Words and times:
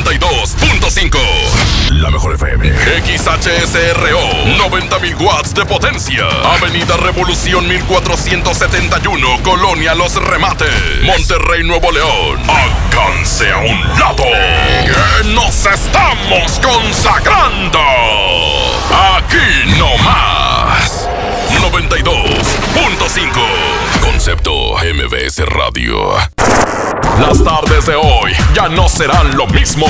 92.5. 0.00 1.18
La 1.90 2.10
mejor 2.10 2.34
FM. 2.34 2.72
XHSRO. 3.04 4.20
90.000 4.56 5.20
watts 5.20 5.52
de 5.52 5.66
potencia. 5.66 6.26
Avenida 6.56 6.96
Revolución 6.96 7.68
1471. 7.68 9.42
Colonia 9.42 9.94
Los 9.94 10.14
Remates. 10.14 10.70
Monterrey, 11.02 11.62
Nuevo 11.64 11.92
León. 11.92 12.40
Alcance 12.48 13.50
a 13.50 13.58
un 13.58 13.82
lado. 13.98 14.24
Nos 15.34 15.66
estamos 15.66 16.58
consagrando. 16.60 17.80
Aquí 19.18 19.76
no 19.78 19.98
más. 19.98 20.51
92.5. 21.72 23.30
Concepto 24.02 24.52
MBS 24.76 25.38
Radio. 25.46 26.12
Las 27.18 27.42
tardes 27.42 27.86
de 27.86 27.94
hoy 27.94 28.32
ya 28.54 28.68
no 28.68 28.90
serán 28.90 29.34
lo 29.34 29.46
mismo. 29.46 29.86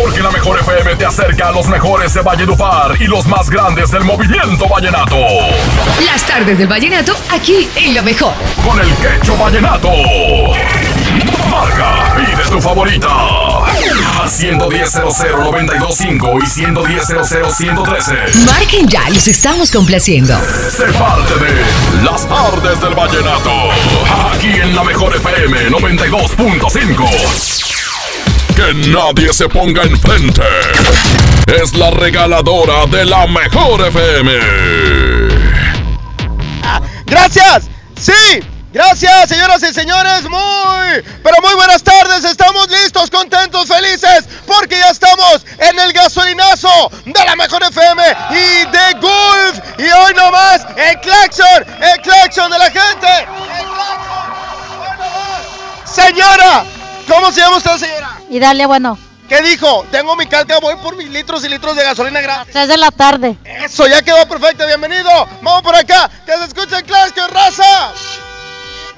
Porque 0.00 0.22
la 0.22 0.30
mejor 0.30 0.60
FM 0.60 0.94
te 0.94 1.04
acerca 1.04 1.48
a 1.48 1.52
los 1.52 1.66
mejores 1.66 2.14
de 2.14 2.20
Valledupar 2.20 2.94
y 3.00 3.08
los 3.08 3.26
más 3.26 3.50
grandes 3.50 3.90
del 3.90 4.04
movimiento 4.04 4.68
vallenato. 4.68 5.16
Las 6.04 6.24
tardes 6.24 6.56
del 6.56 6.68
vallenato 6.68 7.16
aquí 7.32 7.68
en 7.74 7.96
lo 7.96 8.02
mejor. 8.04 8.34
Con 8.64 8.78
el 8.78 8.94
quecho 8.96 9.36
vallenato. 9.36 9.90
Marca, 11.50 12.14
pide 12.16 12.42
tu 12.50 12.60
favorita. 12.60 13.08
Al 14.20 14.28
110 14.28 14.94
925 14.94 16.38
y 16.42 16.46
110 16.46 17.06
113. 17.56 18.14
Marquen 18.46 18.88
ya, 18.88 19.08
los 19.10 19.26
estamos 19.28 19.70
complaciendo. 19.70 20.38
Sé 20.70 20.84
parte 20.92 21.34
de 21.34 22.02
Las 22.04 22.26
tardes 22.28 22.80
del 22.80 22.94
vallenato. 22.94 23.50
Aquí 24.34 24.48
en 24.48 24.74
la 24.74 24.84
mejor 24.84 25.14
FM 25.16 25.70
92.5. 25.70 27.08
Que 28.54 28.74
nadie 28.90 29.32
se 29.32 29.48
ponga 29.48 29.82
enfrente. 29.82 30.42
Es 31.46 31.74
la 31.74 31.90
regaladora 31.90 32.86
de 32.86 33.04
la 33.04 33.26
mejor 33.26 33.86
FM. 33.88 34.32
¡Gracias! 37.06 37.68
¡Sí! 37.98 38.12
Gracias, 38.72 39.28
señoras 39.28 39.62
y 39.62 39.74
señores. 39.74 40.22
Muy, 40.22 41.02
pero 41.22 41.36
muy 41.42 41.54
buenas 41.56 41.82
tardes. 41.82 42.24
Estamos 42.24 42.70
listos, 42.70 43.10
contentos, 43.10 43.68
felices, 43.68 44.24
porque 44.46 44.78
ya 44.78 44.88
estamos 44.88 45.44
en 45.58 45.78
el 45.78 45.92
gasolinazo 45.92 46.90
de 47.04 47.24
la 47.24 47.36
mejor 47.36 47.62
FM 47.64 48.02
y 48.30 48.64
de 48.64 48.92
Gulf. 48.98 49.60
Y 49.78 49.90
hoy 49.90 50.14
nomás, 50.14 50.66
el 50.74 50.98
claxon, 51.00 51.66
el 51.82 52.00
claxon 52.00 52.50
de 52.50 52.58
la 52.58 52.70
gente. 52.70 53.08
El 53.18 53.66
claxon. 53.66 54.32
Señora, 55.84 56.64
¿cómo 57.06 57.30
se 57.30 57.40
llama 57.40 57.58
usted, 57.58 57.76
señora? 57.76 58.20
Y 58.30 58.38
dale, 58.38 58.64
bueno, 58.64 58.98
¿Qué 59.28 59.40
dijo? 59.40 59.86
Tengo 59.90 60.14
mi 60.16 60.26
calca, 60.26 60.58
voy 60.60 60.76
por 60.76 60.94
mis 60.96 61.08
litros 61.08 61.42
y 61.44 61.48
litros 61.48 61.74
de 61.74 61.84
gasolina 61.84 62.20
gratis. 62.20 62.52
3 62.52 62.68
de 62.68 62.76
la 62.76 62.90
tarde. 62.90 63.38
Eso, 63.44 63.86
ya 63.86 64.02
quedó 64.02 64.26
perfecto, 64.28 64.66
bienvenido. 64.66 65.08
Vamos 65.40 65.62
por 65.62 65.74
acá, 65.74 66.10
que 66.26 66.32
se 66.32 66.44
escuche 66.44 66.76
el 66.76 66.84
claxon, 66.84 67.30
raza. 67.30 67.92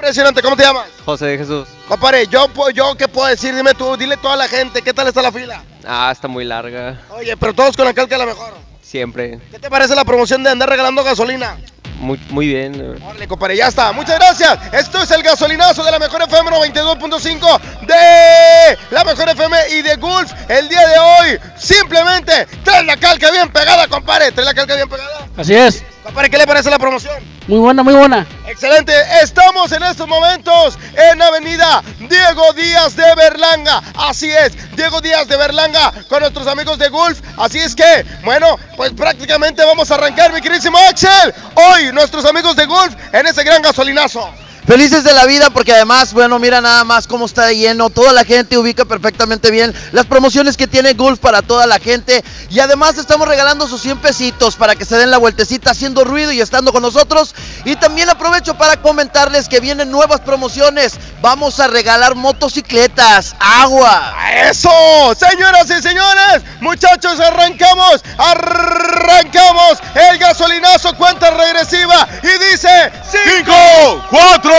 Impresionante, 0.05 0.43
¿cómo 0.43 0.55
te 0.55 0.63
llamas? 0.63 0.85
José 1.07 1.25
de 1.25 1.39
Jesús. 1.39 1.67
Compadre, 1.89 2.27
yo, 2.27 2.47
yo 2.75 2.95
qué 2.95 3.09
puedo 3.09 3.27
decir, 3.27 3.57
dime 3.57 3.73
tú, 3.73 3.97
dile 3.97 4.17
a 4.17 4.17
toda 4.19 4.37
la 4.37 4.47
gente, 4.49 4.83
¿qué 4.83 4.93
tal 4.93 5.09
está 5.09 5.23
la 5.23 5.33
fila? 5.33 5.65
Ah, 5.83 6.11
está 6.13 6.29
muy 6.29 6.45
larga. 6.45 7.01
Oye, 7.09 7.35
pero 7.39 7.55
todos 7.55 7.75
con 7.75 7.87
la 7.87 7.95
calca 7.95 8.19
la 8.19 8.27
mejor. 8.27 8.53
Siempre. 8.83 9.39
¿Qué 9.51 9.59
te 9.59 9.71
parece 9.71 9.95
la 9.95 10.05
promoción 10.05 10.43
de 10.43 10.51
andar 10.51 10.69
regalando 10.69 11.03
gasolina? 11.03 11.57
Muy, 12.01 12.21
muy 12.29 12.49
bien. 12.49 12.99
Órale, 13.03 13.27
compadre, 13.27 13.57
ya 13.57 13.69
está. 13.69 13.93
Muchas 13.93 14.19
gracias. 14.19 14.59
Esto 14.75 15.01
es 15.01 15.11
el 15.11 15.23
gasolinazo 15.23 15.83
de 15.83 15.93
la 15.93 15.99
mejor 15.99 16.21
FM 16.21 16.51
92.5 16.51 17.61
de 17.87 18.79
la 18.91 19.05
mejor 19.05 19.31
FM 19.31 19.57
y 19.71 19.81
de 19.81 19.97
Gulf. 19.97 20.31
El 20.51 20.69
día 20.69 20.87
de 20.87 20.99
hoy, 20.99 21.39
simplemente, 21.57 22.47
trae 22.63 22.85
la 22.85 22.99
calca 22.99 23.31
bien 23.31 23.51
pegada, 23.51 23.89
compadre. 23.89 24.33
Trae 24.33 24.45
la 24.45 24.53
calca 24.53 24.75
bien 24.75 24.87
pegada. 24.87 25.29
Así 25.35 25.55
es. 25.55 25.83
Compadre, 26.05 26.29
¿qué 26.29 26.37
le 26.37 26.47
parece 26.47 26.71
la 26.71 26.79
promoción? 26.79 27.15
Muy 27.47 27.59
buena, 27.59 27.83
muy 27.83 27.95
buena. 27.95 28.27
Excelente, 28.47 28.93
estamos 29.23 29.73
en 29.73 29.83
estos 29.85 30.07
momentos 30.07 30.79
en 31.11 31.23
Avenida 31.23 31.83
Diego 31.99 32.53
Díaz 32.53 32.95
de 32.95 33.15
Berlanga. 33.15 33.83
Así 33.97 34.31
es, 34.31 34.53
Diego 34.77 35.01
Díaz 35.01 35.27
de 35.29 35.39
Berlanga 35.39 35.95
con 36.11 36.21
nuestros 36.21 36.47
amigos 36.47 36.79
de 36.79 36.91
Gulf. 36.91 37.23
Así 37.39 37.59
es 37.59 37.75
que, 37.75 38.05
bueno, 38.23 38.59
pues 38.77 38.93
prácticamente 38.93 39.65
vamos 39.65 39.91
a 39.91 39.95
arrancar, 39.95 40.31
mi 40.35 40.43
queridísimo 40.43 40.77
Axel. 40.77 41.35
Hoy 41.55 41.91
nuestros 41.91 42.27
amigos 42.27 42.55
de 42.55 42.67
Gulf 42.67 42.95
en 43.15 43.27
ese 43.27 43.43
gran 43.43 43.63
gasolinazo. 43.63 44.29
Felices 44.67 45.05
de 45.05 45.13
la 45.13 45.27
vida 45.27 45.51
porque 45.51 45.75
además, 45.75 46.15
bueno, 46.15 46.39
mira 46.39 46.63
nada 46.63 46.85
más 46.85 47.07
cómo 47.07 47.27
está 47.27 47.45
de 47.45 47.55
lleno, 47.55 47.91
toda 47.91 48.15
la 48.15 48.25
gente 48.25 48.57
ubica 48.57 48.87
perfectamente 48.87 49.51
bien 49.51 49.75
las 49.93 50.07
promociones 50.07 50.57
que 50.57 50.67
tiene 50.67 50.95
Gulf 50.95 51.19
para 51.19 51.43
toda 51.43 51.67
la 51.67 51.79
gente 51.79 52.25
y 52.49 52.61
además 52.61 52.97
estamos 52.97 53.29
regalando 53.29 53.69
sus 53.69 53.83
100 53.83 53.99
pesitos 53.99 54.57
para 54.57 54.75
que 54.75 54.87
se 54.87 54.97
den 54.97 55.11
la 55.11 55.19
vueltecita 55.19 55.73
haciendo 55.73 56.05
ruido 56.05 56.33
y 56.33 56.41
estando 56.41 56.73
con 56.73 56.81
nosotros 56.81 57.35
y 57.67 57.77
también 57.77 58.09
aprovecho 58.09 58.57
para 58.57 58.81
comentarles 58.81 59.51
que 59.51 59.61
vienen 59.61 59.91
nuevas 59.91 60.21
promociones, 60.21 60.95
vamos 61.21 61.61
a 61.61 61.67
regalar 61.67 62.15
motocicletas, 62.15 63.37
agua. 63.39 64.15
¡Eso! 64.49 64.71
Señoras 65.15 65.69
y 65.71 65.83
señores, 65.83 66.43
muchachos, 66.61 67.21
arrancamos, 67.21 68.03
arrancamos 68.17 69.79
el 70.11 70.19
gasolinazo, 70.19 70.97
cuenta 70.97 71.31
regresiva 71.33 72.09
y 72.23 72.53
dice 72.53 72.93
5, 73.37 74.07
4, 74.11 74.54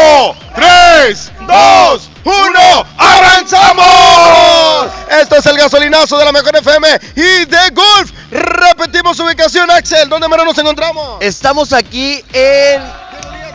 3, 0.55 1.31
2, 1.47 2.09
1, 2.23 2.85
¡avanzamos! 2.97 4.91
Esto 5.21 5.35
es 5.37 5.45
el 5.45 5.57
gasolinazo 5.57 6.17
de 6.17 6.25
la 6.25 6.31
mejor 6.31 6.55
FM 6.55 6.87
y 7.15 7.45
de 7.45 7.69
Golf. 7.73 8.11
Repetimos 8.31 9.19
ubicación, 9.19 9.69
Axel, 9.71 10.09
¿dónde 10.09 10.27
menos 10.27 10.45
nos 10.45 10.57
encontramos? 10.57 11.17
Estamos 11.21 11.71
aquí 11.73 12.23
en 12.33 12.81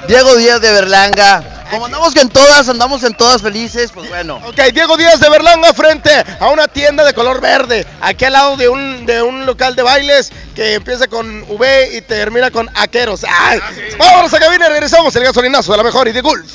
Diego 0.09 0.37
Díaz 0.37 0.61
de 0.61 0.73
Berlanga. 0.73 1.60
Como 1.71 1.87
andamos 1.87 2.17
en 2.17 2.29
todas, 2.29 2.69
andamos 2.69 3.03
en 3.05 3.15
todas 3.15 3.43
felices, 3.43 3.91
pues 3.95 4.09
bueno. 4.09 4.41
Ok, 4.47 4.61
Diego 4.73 4.97
Díaz 4.97 5.21
de 5.21 5.31
Berlanga 5.31 5.73
frente 5.73 6.11
a 6.41 6.49
una 6.49 6.67
tienda 6.69 7.05
de 7.05 7.15
color 7.15 7.41
verde, 7.41 7.87
aquí 8.01 8.25
al 8.25 8.33
lado 8.33 8.57
de 8.57 8.69
un, 8.69 9.07
de 9.07 9.23
un 9.23 9.47
local 9.47 9.77
de 9.77 9.83
bailes 9.83 10.33
que 10.55 10.75
empieza 10.75 11.07
con 11.07 11.45
V 11.49 11.97
y 11.97 12.01
termina 12.03 12.51
con 12.51 12.69
Aqueros. 12.75 13.25
¡Ay! 13.25 13.61
Vámonos 13.99 14.35
a 14.35 14.39
cabina 14.41 14.67
y 14.67 14.71
regresamos 14.71 15.15
el 15.17 15.25
gasolinazo 15.25 15.71
de 15.73 15.79
la 15.79 15.85
mejor 15.85 16.09
y 16.09 16.13
de 16.13 16.21
Gulf. 16.21 16.53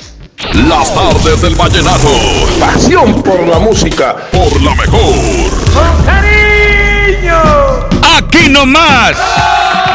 Las 0.68 0.94
tardes 0.94 1.40
del 1.40 1.54
vallenato. 1.54 2.08
Pasión 2.60 3.22
por 3.22 3.46
la 3.46 3.58
música. 3.58 4.16
Por 4.30 4.60
la 4.62 4.74
mejor. 4.74 5.14
Aquí 8.16 8.48
nomás. 8.48 9.16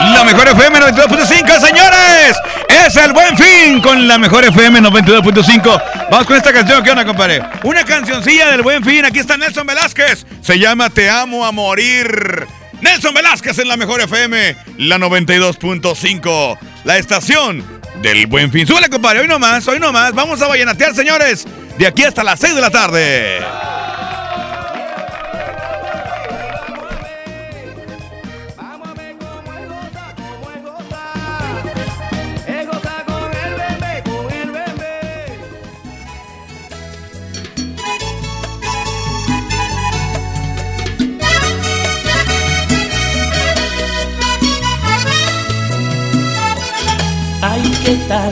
La 0.02 0.24
mejor 0.24 0.48
FM 0.48 0.80
92.5, 0.80 1.60
señores. 1.60 2.36
Es 2.68 2.96
el 2.96 3.14
buen 3.14 3.38
fin 3.38 3.80
con 3.82 4.08
la 4.08 4.18
mejor 4.18 4.44
FM 4.44 4.82
92.5. 4.82 5.84
Vamos 6.10 6.26
con 6.26 6.36
esta 6.36 6.52
canción. 6.52 6.84
¿Qué 6.84 6.90
onda, 6.90 7.06
compadre? 7.06 7.42
Una 7.64 7.86
cancioncilla 7.86 8.50
del 8.50 8.64
buen 8.64 8.84
fin. 8.84 9.06
Aquí 9.06 9.20
está 9.20 9.38
Nelson 9.38 9.68
Velázquez. 9.68 10.26
Se 10.42 10.58
llama 10.58 10.90
Te 10.90 11.10
amo 11.10 11.46
a 11.46 11.52
morir. 11.52 12.48
Nelson 12.82 13.14
Velázquez 13.14 13.60
en 13.60 13.68
la 13.68 13.78
mejor 13.78 14.02
FM, 14.02 14.56
la 14.78 14.98
92.5. 14.98 16.58
La 16.84 16.98
estación 16.98 17.64
del 18.02 18.26
buen 18.26 18.52
fin. 18.52 18.66
Súbele, 18.66 18.90
compadre. 18.90 19.20
Hoy 19.20 19.28
nomás, 19.28 19.68
hoy 19.68 19.80
nomás. 19.80 20.14
Vamos 20.14 20.42
a 20.42 20.48
vallenatear, 20.48 20.96
señores. 20.96 21.46
De 21.78 21.86
aquí 21.86 22.04
hasta 22.04 22.24
las 22.24 22.40
6 22.40 22.56
de 22.56 22.62
la 22.62 22.72
tarde. 22.72 23.40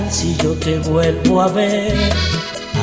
Si 0.10 0.36
yo 0.38 0.54
te 0.54 0.78
vuelvo 0.80 1.42
a 1.42 1.48
ver? 1.50 1.94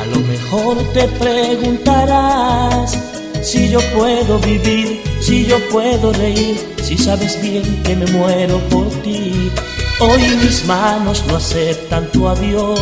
A 0.01 0.05
lo 0.13 0.19
mejor 0.21 0.77
te 0.93 1.07
preguntarás 1.19 2.97
si 3.41 3.69
yo 3.69 3.79
puedo 3.95 4.39
vivir, 4.39 5.01
si 5.21 5.45
yo 5.45 5.57
puedo 5.69 6.11
reír, 6.13 6.57
si 6.81 6.97
sabes 6.97 7.41
bien 7.41 7.63
que 7.83 7.95
me 7.95 8.05
muero 8.07 8.59
por 8.69 8.89
ti. 9.01 9.51
Hoy 9.99 10.21
mis 10.43 10.65
manos 10.65 11.23
no 11.27 11.37
aceptan 11.37 12.07
tu 12.11 12.27
adiós. 12.27 12.79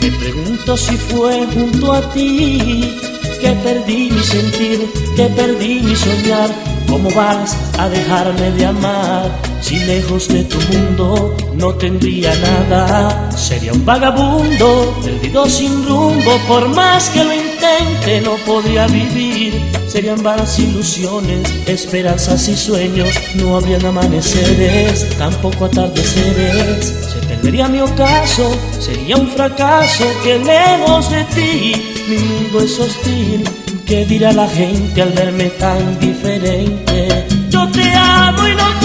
Me 0.00 0.10
pregunto 0.10 0.76
si 0.76 0.96
fue 0.96 1.46
junto 1.46 1.92
a 1.92 2.00
ti 2.12 2.98
que 3.40 3.50
perdí 3.62 4.10
mi 4.10 4.22
sentir, 4.22 4.90
que 5.16 5.26
perdí 5.26 5.80
mi 5.80 5.96
soñar. 5.96 6.50
¿Cómo 6.88 7.10
vas 7.10 7.56
a 7.78 7.88
dejarme 7.88 8.50
de 8.52 8.66
amar? 8.66 9.53
Si 9.64 9.78
lejos 9.78 10.28
de 10.28 10.44
tu 10.44 10.58
mundo 10.76 11.34
no 11.54 11.74
tendría 11.76 12.34
nada. 12.34 13.30
Sería 13.34 13.72
un 13.72 13.82
vagabundo, 13.82 14.94
perdido 15.02 15.48
sin 15.48 15.86
rumbo. 15.88 16.36
Por 16.46 16.68
más 16.68 17.08
que 17.08 17.24
lo 17.24 17.32
intente, 17.32 18.20
no 18.20 18.36
podría 18.44 18.86
vivir. 18.88 19.58
Serían 19.88 20.22
vanas 20.22 20.58
ilusiones, 20.58 21.50
esperanzas 21.66 22.46
y 22.48 22.56
sueños. 22.56 23.08
No 23.36 23.56
habrían 23.56 23.86
amaneceres, 23.86 25.08
tampoco 25.16 25.64
atardeceres. 25.64 26.84
Se 27.10 27.26
perdería 27.26 27.66
mi 27.66 27.80
ocaso, 27.80 28.54
sería 28.78 29.16
un 29.16 29.28
fracaso 29.28 30.04
que 30.22 30.40
lejos 30.40 31.10
de 31.10 31.24
ti 31.24 31.72
mi 32.06 32.18
mundo 32.18 32.60
es 32.60 32.78
hostil. 32.78 33.48
¿Qué 33.86 34.04
dirá 34.04 34.30
la 34.30 34.46
gente 34.46 35.00
al 35.00 35.12
verme 35.12 35.48
tan 35.58 35.98
diferente? 35.98 37.26
Yo 37.48 37.66
te 37.70 37.90
amo 37.94 38.46
y 38.46 38.54
no 38.54 38.80
puedo 38.80 38.83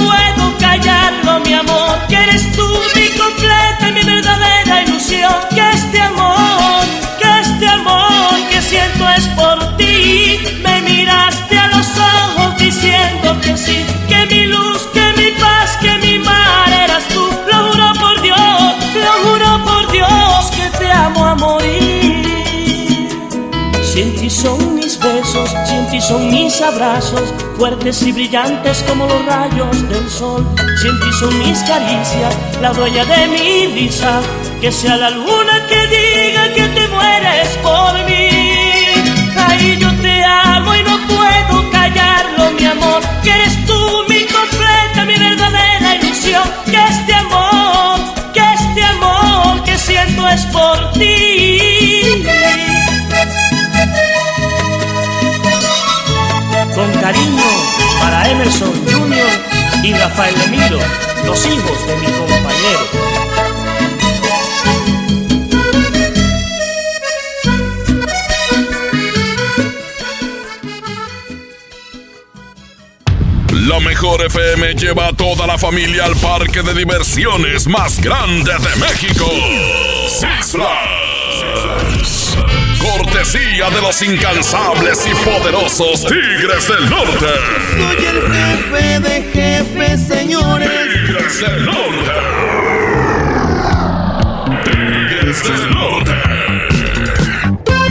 callarlo, 0.89 1.39
mi 1.41 1.53
amor. 1.53 2.07
Que 2.07 2.15
eres 2.15 2.51
tú 2.51 2.67
son 26.09 26.27
mis 26.31 26.59
abrazos, 26.59 27.31
fuertes 27.55 28.01
y 28.01 28.11
brillantes 28.11 28.83
como 28.87 29.05
los 29.05 29.23
rayos 29.27 29.87
del 29.89 30.09
sol. 30.09 30.43
Si 30.81 31.19
son 31.19 31.37
mis 31.37 31.59
caricias, 31.59 32.35
la 32.59 32.71
dueña 32.71 33.05
de 33.05 33.27
mi 33.27 33.67
risa, 33.67 34.19
que 34.59 34.71
sea 34.71 34.97
la 34.97 35.11
luna 35.11 35.67
que 35.69 35.79
diga 35.87 36.51
que 36.55 36.67
te 36.69 36.87
mueres 36.87 37.49
por 37.61 37.93
mí. 38.07 38.27
Ay, 39.37 39.77
yo 39.79 39.93
te 40.01 40.23
amo 40.23 40.73
y 40.73 40.81
no 40.81 40.97
puedo 41.05 41.69
callarlo, 41.69 42.51
mi 42.57 42.65
amor, 42.65 43.03
que 43.23 43.29
eres 43.29 43.63
tú 43.67 43.79
mi 44.09 44.21
completa, 44.25 45.05
mi 45.05 45.15
verdadera 45.15 45.95
ilusión. 46.01 46.43
Que 46.65 46.83
este 46.89 47.13
amor, 47.13 47.99
que 48.33 48.41
este 48.55 48.83
amor 48.83 49.63
que 49.63 49.77
siento 49.77 50.27
es 50.27 50.43
por 50.47 50.91
ti. 50.93 51.79
Con 56.79 56.93
cariño 56.93 57.43
para 57.99 58.29
Emerson 58.29 58.71
Jr. 58.85 59.83
y 59.83 59.91
Rafael 59.91 60.33
Emilio, 60.45 60.79
los 61.25 61.45
hijos 61.45 61.85
de 61.85 61.95
mi 61.97 62.05
compañero. 62.05 62.79
La 73.67 73.79
mejor 73.81 74.25
FM 74.25 74.75
lleva 74.75 75.07
a 75.07 75.13
toda 75.13 75.45
la 75.45 75.57
familia 75.57 76.05
al 76.05 76.15
parque 76.15 76.61
de 76.61 76.73
diversiones 76.73 77.67
más 77.67 77.99
grande 77.99 78.53
de 78.53 78.75
México. 78.79 79.25
Six 80.07 80.53
Flags. 80.53 80.98
Cortesía 82.79 83.69
de 83.69 83.81
los 83.81 84.01
incansables 84.01 85.05
y 85.05 85.13
poderosos 85.25 86.05
Tigres 86.05 86.67
del 86.67 86.89
Norte. 86.89 87.27
Soy 87.71 88.05
el 88.05 88.21
jefe 88.33 88.99
de 88.99 89.21
jefes, 89.33 90.07
señores. 90.07 90.69
Tigres 90.69 91.41
del 91.41 91.65
Norte. 91.65 92.11
Tigres 94.63 95.43
del 95.43 95.69
Norte. 95.71 96.11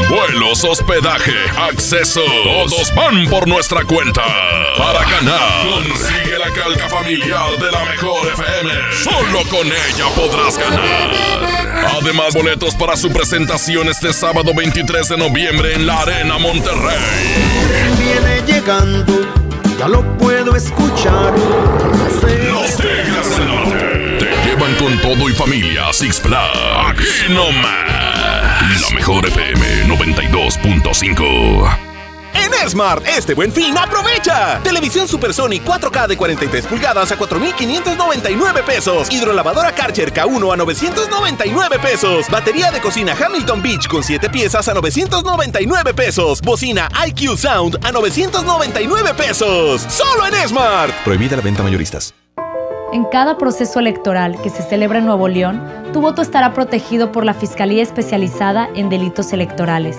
Vuelos, 0.09 0.65
hospedaje, 0.65 1.35
acceso. 1.57 2.23
Todos 2.45 2.95
van 2.95 3.27
por 3.27 3.47
nuestra 3.47 3.85
cuenta. 3.85 4.23
Para 4.77 5.05
ganar, 5.05 5.67
la 6.49 6.55
calca 6.55 6.89
familiar 6.89 7.59
de 7.59 7.71
la 7.71 7.85
mejor 7.85 8.27
FM. 8.27 8.73
Solo 9.03 9.43
con 9.51 9.67
ella 9.67 10.07
podrás 10.15 10.57
ganar. 10.59 11.11
Además, 12.01 12.33
boletos 12.35 12.75
para 12.75 12.97
su 12.97 13.11
presentación 13.11 13.89
este 13.89 14.13
sábado 14.13 14.53
23 14.55 15.09
de 15.09 15.17
noviembre 15.17 15.75
en 15.75 15.87
la 15.87 16.01
Arena 16.01 16.39
Monterrey. 16.39 16.99
Viene 17.99 18.43
llegando, 18.47 19.21
ya 19.79 19.89
lo 19.89 20.03
puedo 20.19 20.55
escuchar. 20.57 21.35
Los 22.53 22.77
Tigres 22.77 23.37
del 23.37 23.49
Norte 23.49 24.19
te 24.19 24.49
llevan 24.49 24.75
con 24.77 24.99
todo 25.01 25.29
y 25.29 25.33
familia 25.33 25.89
a 25.89 25.93
Six 25.93 26.21
Flags. 26.21 26.59
Aquí 26.89 27.33
nomás. 27.33 28.81
La 28.81 28.91
mejor 28.95 29.27
FM 29.27 29.87
92.5. 29.87 31.88
En 32.49 32.69
Smart, 32.69 33.07
este 33.07 33.35
buen 33.35 33.53
fin, 33.53 33.77
aprovecha. 33.77 34.61
Televisión 34.63 35.07
Supersonic 35.07 35.65
4K 35.65 36.07
de 36.07 36.17
43 36.17 36.67
pulgadas 36.67 37.13
a 37.13 37.17
4,599 37.17 38.63
pesos. 38.63 39.11
Hidrolavadora 39.11 39.73
Karcher 39.73 40.13
K1 40.13 40.53
a 40.53 40.57
999 40.57 41.79
pesos. 41.79 42.29
Batería 42.31 42.71
de 42.71 42.81
cocina 42.81 43.15
Hamilton 43.15 43.63
Beach 43.63 43.87
con 43.89 44.03
7 44.03 44.31
piezas 44.31 44.67
a 44.69 44.75
999 44.75 45.95
pesos. 45.95 46.41
Bocina 46.41 46.89
IQ 47.07 47.37
Sound 47.37 47.79
a 47.85 47.93
999 47.93 49.15
pesos. 49.15 49.87
Solo 49.89 50.27
en 50.27 50.49
Smart. 50.49 50.95
Prohibida 51.05 51.37
la 51.37 51.43
venta 51.43 51.63
mayoristas. 51.63 52.15
En 52.91 53.05
cada 53.05 53.37
proceso 53.37 53.81
electoral 53.81 54.41
que 54.41 54.49
se 54.49 54.63
celebra 54.63 54.99
en 54.99 55.05
Nuevo 55.05 55.29
León, 55.29 55.63
tu 55.93 56.01
voto 56.01 56.23
estará 56.23 56.55
protegido 56.55 57.13
por 57.13 57.27
la 57.27 57.35
Fiscalía 57.35 57.83
Especializada 57.83 58.71
en 58.75 58.89
Delitos 58.89 59.35
Electorales. 59.35 59.99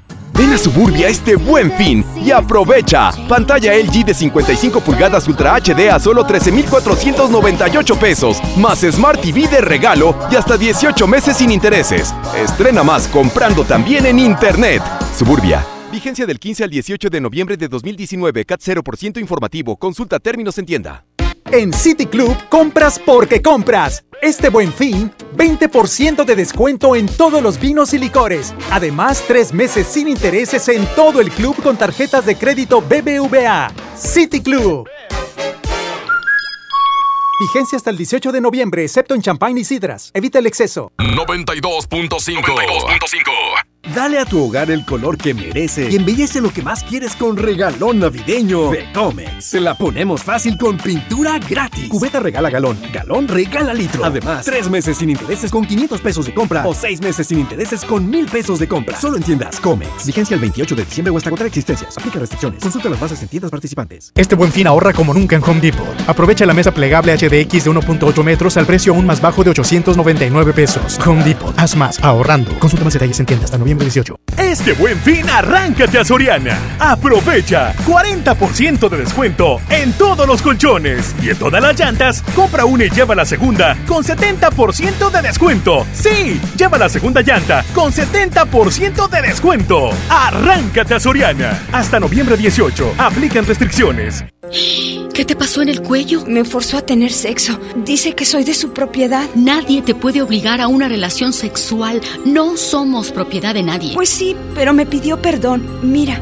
Ven 0.33 0.53
a 0.53 0.57
Suburbia 0.57 1.07
este 1.07 1.35
buen 1.35 1.71
fin 1.73 2.05
y 2.15 2.31
aprovecha. 2.31 3.11
Pantalla 3.27 3.73
LG 3.75 4.05
de 4.05 4.13
55 4.13 4.81
pulgadas 4.81 5.27
Ultra 5.27 5.55
HD 5.59 5.89
a 5.89 5.99
solo 5.99 6.25
13,498 6.25 7.95
pesos. 7.99 8.41
Más 8.57 8.79
Smart 8.79 9.21
TV 9.21 9.47
de 9.47 9.61
regalo 9.61 10.15
y 10.31 10.35
hasta 10.35 10.57
18 10.57 11.07
meses 11.07 11.37
sin 11.37 11.51
intereses. 11.51 12.13
Estrena 12.35 12.83
más 12.83 13.07
comprando 13.07 13.63
también 13.63 14.05
en 14.05 14.19
Internet. 14.19 14.81
Suburbia. 15.17 15.65
Vigencia 15.91 16.25
del 16.25 16.39
15 16.39 16.63
al 16.63 16.69
18 16.69 17.09
de 17.09 17.21
noviembre 17.21 17.57
de 17.57 17.67
2019. 17.67 18.45
CAT 18.45 18.61
0% 18.61 19.19
informativo. 19.19 19.75
Consulta 19.77 20.19
términos 20.19 20.57
en 20.57 20.65
tienda. 20.65 21.05
En 21.45 21.73
City 21.73 22.05
Club 22.05 22.35
compras 22.49 22.99
porque 22.99 23.41
compras. 23.41 24.03
Este 24.21 24.49
buen 24.49 24.71
fin, 24.71 25.11
20% 25.35 26.23
de 26.23 26.35
descuento 26.35 26.95
en 26.95 27.07
todos 27.07 27.41
los 27.41 27.59
vinos 27.59 27.93
y 27.93 27.97
licores. 27.97 28.53
Además, 28.69 29.23
tres 29.27 29.51
meses 29.53 29.87
sin 29.87 30.07
intereses 30.07 30.67
en 30.67 30.85
todo 30.95 31.21
el 31.21 31.31
club 31.31 31.55
con 31.63 31.75
tarjetas 31.75 32.25
de 32.25 32.35
crédito 32.35 32.81
BBVA. 32.81 33.71
City 33.97 34.41
Club. 34.41 34.87
Vigencia 37.39 37.75
hasta 37.75 37.89
el 37.89 37.97
18 37.97 38.31
de 38.31 38.39
noviembre, 38.39 38.83
excepto 38.83 39.15
en 39.15 39.21
champán 39.23 39.57
y 39.57 39.63
sidras. 39.63 40.11
Evita 40.13 40.37
el 40.37 40.45
exceso. 40.45 40.91
92.5. 40.99 41.87
92.5. 42.43 43.70
Dale 43.83 44.19
a 44.19 44.25
tu 44.25 44.41
hogar 44.41 44.69
el 44.69 44.85
color 44.85 45.17
que 45.17 45.33
merece 45.33 45.89
y 45.89 45.95
embellece 45.95 46.39
lo 46.39 46.53
que 46.53 46.61
más 46.61 46.83
quieres 46.83 47.15
con 47.15 47.35
regalón 47.35 47.99
navideño 47.99 48.69
de 48.69 48.85
Comex. 48.93 49.43
Se 49.43 49.59
la 49.59 49.75
ponemos 49.75 50.23
fácil 50.23 50.57
con 50.57 50.77
pintura 50.77 51.39
gratis. 51.39 51.89
Cubeta 51.89 52.19
regala 52.19 52.49
galón, 52.49 52.77
galón 52.93 53.27
regala 53.27 53.73
litro. 53.73 54.05
Además, 54.05 54.45
tres 54.45 54.69
meses 54.69 54.97
sin 54.97 55.09
intereses 55.09 55.49
con 55.51 55.65
500 55.65 55.99
pesos 55.99 56.25
de 56.27 56.33
compra 56.33 56.65
o 56.65 56.75
seis 56.75 57.01
meses 57.01 57.27
sin 57.27 57.39
intereses 57.39 57.83
con 57.83 58.07
mil 58.07 58.27
pesos 58.27 58.59
de 58.59 58.67
compra. 58.67 58.99
Solo 58.99 59.17
en 59.17 59.23
tiendas 59.23 59.59
Comex. 59.59 60.05
Vigencia 60.05 60.35
el 60.35 60.41
28 60.41 60.75
de 60.75 60.85
diciembre 60.85 61.11
o 61.11 61.17
hasta 61.17 61.29
agotar 61.29 61.47
existencias. 61.47 61.97
Aplica 61.97 62.19
restricciones. 62.19 62.61
Consulta 62.61 62.87
las 62.87 62.99
bases 62.99 63.21
en 63.23 63.29
tiendas 63.29 63.51
participantes. 63.51 64.11
Este 64.15 64.35
buen 64.35 64.51
fin 64.51 64.67
ahorra 64.67 64.93
como 64.93 65.13
nunca 65.13 65.35
en 65.35 65.43
Home 65.43 65.59
Depot. 65.59 65.87
Aprovecha 66.07 66.45
la 66.45 66.53
mesa 66.53 66.71
plegable 66.71 67.13
HDX 67.13 67.63
de 67.65 67.71
1.8 67.71 68.23
metros 68.23 68.57
al 68.57 68.67
precio 68.67 68.93
aún 68.93 69.07
más 69.07 69.21
bajo 69.21 69.43
de 69.43 69.49
899 69.49 70.53
pesos. 70.53 70.99
Home 71.05 71.23
Depot. 71.23 71.53
Haz 71.57 71.75
más 71.75 71.99
ahorrando. 72.03 72.57
Consulta 72.59 72.85
más 72.85 72.93
detalles 72.93 73.19
en 73.19 73.25
tienda 73.25 73.45
hasta 73.45 73.57
noviembre 73.57 73.70
18. 73.77 74.15
Este 74.37 74.73
buen 74.73 74.97
fin, 74.99 75.29
arráncate 75.29 75.99
a 75.99 76.05
Soriana. 76.05 76.57
Aprovecha 76.79 77.73
40% 77.85 78.89
de 78.89 78.97
descuento 78.97 79.61
en 79.69 79.93
todos 79.93 80.27
los 80.27 80.41
colchones 80.41 81.15
y 81.21 81.29
en 81.29 81.37
todas 81.37 81.61
las 81.61 81.79
llantas. 81.79 82.23
Compra 82.35 82.65
una 82.65 82.85
y 82.85 82.89
lleva 82.89 83.13
la 83.13 83.25
segunda 83.25 83.77
con 83.87 84.03
70% 84.03 85.11
de 85.11 85.21
descuento. 85.21 85.85
Sí, 85.93 86.41
lleva 86.57 86.77
la 86.77 86.89
segunda 86.89 87.21
llanta 87.21 87.63
con 87.73 87.91
70% 87.91 89.09
de 89.09 89.21
descuento. 89.21 89.89
Arráncate 90.09 90.95
a 90.95 90.99
Soriana. 90.99 91.59
Hasta 91.71 91.99
noviembre 91.99 92.37
18. 92.37 92.95
Aplican 92.97 93.45
restricciones. 93.45 94.23
¿Qué 95.13 95.23
te 95.25 95.35
pasó 95.35 95.61
en 95.61 95.69
el 95.69 95.81
cuello? 95.81 96.25
Me 96.25 96.43
forzó 96.43 96.77
a 96.77 96.81
tener 96.81 97.11
sexo. 97.11 97.57
Dice 97.85 98.13
que 98.13 98.25
soy 98.25 98.43
de 98.43 98.53
su 98.53 98.73
propiedad. 98.73 99.29
Nadie 99.33 99.81
te 99.81 99.95
puede 99.95 100.21
obligar 100.21 100.59
a 100.59 100.67
una 100.67 100.89
relación 100.89 101.31
sexual. 101.31 102.01
No 102.25 102.57
somos 102.57 103.11
propiedad 103.11 103.53
de 103.53 103.63
nadie. 103.63 103.93
Pues 103.93 104.09
sí, 104.09 104.35
pero 104.53 104.73
me 104.73 104.85
pidió 104.85 105.21
perdón. 105.21 105.79
Mira, 105.83 106.21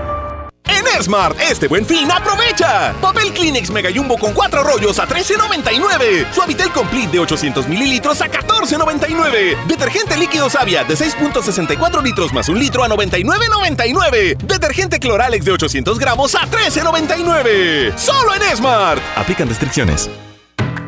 En 0.65 1.03
Smart, 1.03 1.37
este 1.39 1.67
buen 1.67 1.85
fin, 1.85 2.09
aprovecha. 2.11 2.93
Papel 3.01 3.33
Kleenex 3.33 3.69
Mega 3.71 3.89
Jumbo 3.93 4.17
con 4.17 4.33
cuatro 4.33 4.63
rollos 4.63 4.99
a 4.99 5.07
$13.99. 5.07 6.31
Suavitel 6.33 6.71
Complete 6.71 7.11
de 7.11 7.19
800 7.19 7.67
mililitros 7.67 8.21
a 8.21 8.27
$14.99. 8.27 9.65
Detergente 9.67 10.17
líquido 10.17 10.49
Savia 10.49 10.83
de 10.83 10.95
6.64 10.95 12.01
litros 12.03 12.33
más 12.33 12.49
un 12.49 12.59
litro 12.59 12.83
a 12.83 12.89
$99.99. 12.89 14.37
Detergente 14.37 14.99
Cloralex 14.99 15.45
de 15.45 15.51
800 15.51 15.99
gramos 15.99 16.35
a 16.35 16.41
$13.99. 16.47 17.97
Solo 17.97 18.35
en 18.35 18.55
Smart. 18.55 19.01
Aplican 19.15 19.47
restricciones. 19.49 20.09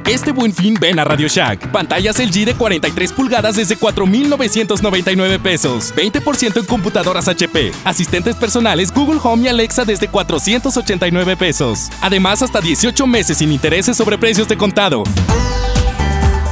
Este 0.10 0.32
buen 0.32 0.54
fin 0.54 0.76
ven 0.80 1.00
a 1.00 1.04
Radio 1.04 1.28
Shack. 1.28 1.72
Pantallas 1.72 2.20
LG 2.20 2.46
de 2.46 2.56
43 2.56 3.14
pulgadas 3.14 3.56
desde 3.56 3.78
4,999 3.78 5.40
pesos. 5.40 5.94
20% 5.96 6.58
en 6.60 6.66
computadoras 6.66 7.28
HP. 7.28 7.72
Asistentes 7.86 8.36
personales 8.36 8.94
Google 8.94 9.20
Home 9.24 9.44
y 9.44 9.48
Alexa 9.48 9.86
desde 9.86 10.10
489 10.10 11.38
pesos. 11.38 11.90
Además, 12.02 12.42
hasta 12.42 12.60
18 12.60 13.08
meses 13.08 13.38
sin 13.38 13.52
intereses 13.52 13.96
sobre 13.96 14.18
precios 14.18 14.48
de 14.48 14.58
contado. 14.58 15.04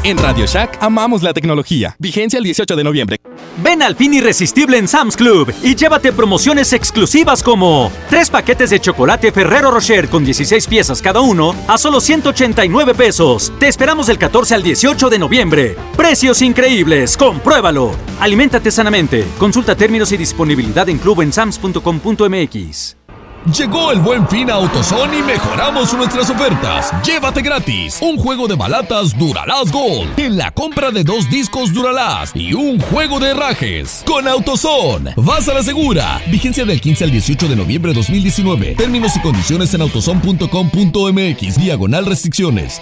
En 0.03 0.17
Radio 0.17 0.47
Shack 0.47 0.79
amamos 0.81 1.21
la 1.21 1.31
tecnología. 1.31 1.95
Vigencia 1.99 2.37
el 2.37 2.43
18 2.43 2.75
de 2.75 2.83
noviembre. 2.83 3.17
Ven 3.63 3.83
al 3.83 3.95
fin 3.95 4.15
irresistible 4.15 4.79
en 4.79 4.87
Sam's 4.87 5.15
Club 5.15 5.53
y 5.61 5.75
llévate 5.75 6.11
promociones 6.11 6.73
exclusivas 6.73 7.43
como 7.43 7.91
tres 8.09 8.31
paquetes 8.31 8.71
de 8.71 8.79
chocolate 8.79 9.31
Ferrero 9.31 9.69
Rocher 9.69 10.09
con 10.09 10.25
16 10.25 10.65
piezas 10.65 11.03
cada 11.03 11.21
uno 11.21 11.55
a 11.67 11.77
solo 11.77 12.01
189 12.01 12.95
pesos. 12.95 13.53
Te 13.59 13.67
esperamos 13.67 14.07
del 14.07 14.17
14 14.17 14.55
al 14.55 14.63
18 14.63 15.09
de 15.09 15.19
noviembre. 15.19 15.75
Precios 15.95 16.41
increíbles, 16.41 17.15
compruébalo. 17.15 17.91
Aliméntate 18.19 18.71
sanamente. 18.71 19.23
Consulta 19.37 19.75
términos 19.75 20.11
y 20.11 20.17
disponibilidad 20.17 20.89
en 20.89 20.97
club 20.97 21.21
en 21.21 21.31
sams.com.mx. 21.31 23.00
Llegó 23.45 23.91
el 23.91 23.99
buen 23.99 24.27
fin 24.27 24.51
a 24.51 24.53
AutoZone 24.53 25.17
y 25.17 25.23
mejoramos 25.23 25.91
nuestras 25.93 26.29
ofertas. 26.29 26.91
Llévate 27.03 27.41
gratis 27.41 27.97
un 28.01 28.17
juego 28.17 28.47
de 28.47 28.55
balatas 28.55 29.17
Duralast 29.17 29.71
Gold 29.71 30.19
en 30.19 30.37
la 30.37 30.51
compra 30.51 30.91
de 30.91 31.03
dos 31.03 31.27
discos 31.27 31.73
Duralast 31.73 32.35
y 32.35 32.53
un 32.53 32.79
juego 32.79 33.19
de 33.19 33.29
herrajes. 33.31 34.03
Con 34.05 34.27
AutoZone, 34.27 35.13
vas 35.17 35.49
a 35.49 35.55
la 35.55 35.63
segura. 35.63 36.21
Vigencia 36.27 36.65
del 36.65 36.79
15 36.79 37.05
al 37.05 37.11
18 37.11 37.47
de 37.47 37.55
noviembre 37.55 37.91
de 37.91 37.97
2019. 37.97 38.75
Términos 38.75 39.15
y 39.15 39.21
condiciones 39.21 39.73
en 39.73 39.81
autozone.com.mx. 39.81 41.57
Diagonal 41.57 42.05
restricciones. 42.05 42.81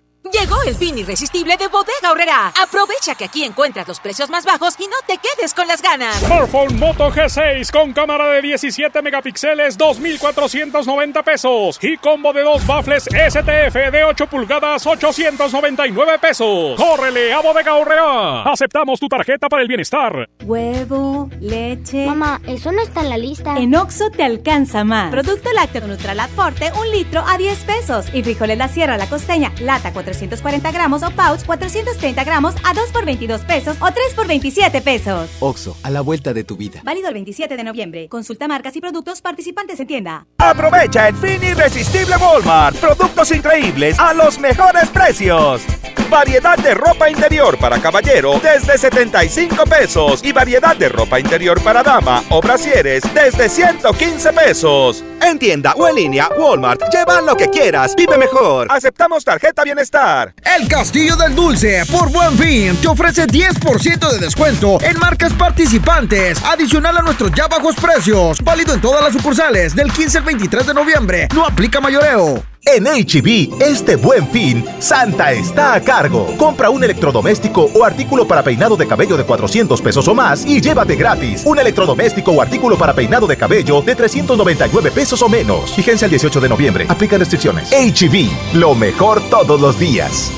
Llegó 0.31 0.61
el 0.63 0.75
fin 0.75 0.97
irresistible 0.97 1.57
de 1.57 1.67
Bodega 1.67 2.11
Horrera. 2.11 2.53
Aprovecha 2.61 3.15
que 3.15 3.25
aquí 3.25 3.43
encuentras 3.43 3.87
los 3.87 3.99
precios 3.99 4.29
más 4.29 4.45
bajos 4.45 4.75
y 4.79 4.87
no 4.87 4.95
te 5.05 5.17
quedes 5.17 5.53
con 5.53 5.67
las 5.67 5.81
ganas. 5.81 6.15
Smartphone 6.19 6.79
Moto 6.79 7.11
G6 7.11 7.69
con 7.69 7.91
cámara 7.91 8.29
de 8.29 8.41
17 8.41 9.01
megapíxeles, 9.01 9.77
2,490 9.77 11.23
pesos. 11.23 11.77
Y 11.81 11.97
combo 11.97 12.31
de 12.31 12.43
dos 12.43 12.65
baffles 12.65 13.03
STF 13.03 13.91
de 13.91 14.03
8 14.05 14.27
pulgadas, 14.27 14.87
899 14.87 16.19
pesos. 16.19 16.79
¡Córrele 16.79 17.33
a 17.33 17.41
Bodega 17.41 17.75
Horrera! 17.75 18.43
Aceptamos 18.43 18.99
tu 18.99 19.09
tarjeta 19.09 19.49
para 19.49 19.61
el 19.61 19.67
bienestar. 19.67 20.29
Huevo, 20.45 21.29
leche. 21.41 22.05
Mamá, 22.05 22.39
eso 22.47 22.71
no 22.71 22.81
está 22.81 23.01
en 23.01 23.09
la 23.09 23.17
lista. 23.17 23.57
En 23.57 23.75
Oxo 23.75 24.09
te 24.09 24.23
alcanza 24.23 24.85
más. 24.85 25.11
Producto 25.11 25.51
lácteo 25.51 25.87
Nutralat 25.87 26.29
Forte, 26.31 26.71
un 26.79 26.89
litro 26.91 27.21
a 27.27 27.37
10 27.37 27.59
pesos. 27.65 28.05
Y 28.13 28.23
frijoles 28.23 28.57
La 28.57 28.69
Sierra 28.69 28.97
La 28.97 29.07
Costeña, 29.07 29.51
lata 29.59 29.91
440 30.27 30.71
gramos 30.71 31.03
o 31.03 31.11
pouch 31.11 31.43
430 31.45 32.23
gramos 32.23 32.55
a 32.63 32.73
2 32.73 32.91
por 32.91 33.05
22 33.05 33.41
pesos 33.41 33.77
o 33.79 33.91
3 33.91 34.13
por 34.15 34.27
27 34.27 34.81
pesos. 34.81 35.29
Oxo, 35.39 35.75
a 35.83 35.89
la 35.89 36.01
vuelta 36.01 36.33
de 36.33 36.43
tu 36.43 36.55
vida. 36.55 36.81
Válido 36.83 37.07
el 37.07 37.13
27 37.15 37.57
de 37.57 37.63
noviembre. 37.63 38.07
Consulta 38.09 38.47
marcas 38.47 38.75
y 38.75 38.81
productos 38.81 39.21
participantes 39.21 39.79
en 39.79 39.87
tienda. 39.87 40.27
Aprovecha 40.37 41.07
el 41.07 41.15
fin 41.15 41.43
irresistible 41.43 42.17
Walmart. 42.17 42.75
Productos 42.77 43.31
increíbles 43.31 43.97
a 43.99 44.13
los 44.13 44.37
mejores 44.39 44.89
precios. 44.89 45.61
Variedad 46.09 46.57
de 46.57 46.73
ropa 46.73 47.09
interior 47.09 47.57
para 47.57 47.79
caballero 47.79 48.37
desde 48.43 48.77
75 48.77 49.63
pesos 49.65 50.21
y 50.25 50.33
variedad 50.33 50.75
de 50.75 50.89
ropa 50.89 51.21
interior 51.21 51.63
para 51.63 51.81
dama 51.83 52.21
o 52.29 52.41
brasieres 52.41 53.01
desde 53.13 53.47
115 53.47 54.33
pesos. 54.33 55.05
En 55.21 55.39
tienda 55.39 55.73
o 55.77 55.87
en 55.87 55.95
línea, 55.95 56.29
Walmart. 56.37 56.81
Lleva 56.91 57.21
lo 57.21 57.37
que 57.37 57.47
quieras, 57.47 57.95
vive 57.95 58.17
mejor. 58.17 58.67
Aceptamos 58.69 59.23
tarjeta 59.23 59.63
bienestar. 59.63 60.10
El 60.11 60.67
Castillo 60.67 61.15
del 61.15 61.33
Dulce, 61.35 61.83
por 61.89 62.11
buen 62.11 62.37
fin, 62.37 62.75
te 62.81 62.87
ofrece 62.89 63.27
10% 63.27 64.11
de 64.11 64.19
descuento 64.19 64.77
en 64.81 64.99
marcas 64.99 65.31
participantes, 65.33 66.43
adicional 66.43 66.97
a 66.97 67.01
nuestros 67.01 67.31
ya 67.31 67.47
bajos 67.47 67.75
precios. 67.75 68.39
Válido 68.43 68.73
en 68.73 68.81
todas 68.81 69.01
las 69.01 69.13
sucursales 69.13 69.73
del 69.73 69.89
15 69.89 70.17
al 70.17 70.23
23 70.25 70.67
de 70.67 70.73
noviembre. 70.73 71.27
No 71.33 71.45
aplica 71.45 71.79
mayoreo. 71.79 72.50
En 72.65 72.83
HB, 72.85 73.59
este 73.59 73.95
buen 73.95 74.27
fin, 74.27 74.63
Santa 74.79 75.31
está 75.31 75.73
a 75.73 75.81
cargo. 75.81 76.27
Compra 76.37 76.69
un 76.69 76.83
electrodoméstico 76.83 77.71
o 77.73 77.83
artículo 77.83 78.27
para 78.27 78.43
peinado 78.43 78.77
de 78.77 78.85
cabello 78.85 79.17
de 79.17 79.23
400 79.23 79.81
pesos 79.81 80.07
o 80.07 80.13
más 80.13 80.45
y 80.45 80.61
llévate 80.61 80.95
gratis 80.95 81.43
un 81.45 81.57
electrodoméstico 81.57 82.31
o 82.31 82.41
artículo 82.41 82.77
para 82.77 82.93
peinado 82.93 83.25
de 83.25 83.35
cabello 83.35 83.81
de 83.81 83.95
399 83.95 84.91
pesos 84.91 85.21
o 85.23 85.29
menos. 85.29 85.75
Vigencia 85.75 86.05
el 86.05 86.11
18 86.11 86.39
de 86.39 86.49
noviembre. 86.49 86.85
Aplica 86.87 87.17
restricciones. 87.17 87.71
HB, 87.71 88.55
lo 88.59 88.75
mejor 88.75 89.21
todos 89.29 89.59
los 89.59 89.79
días. 89.79 90.31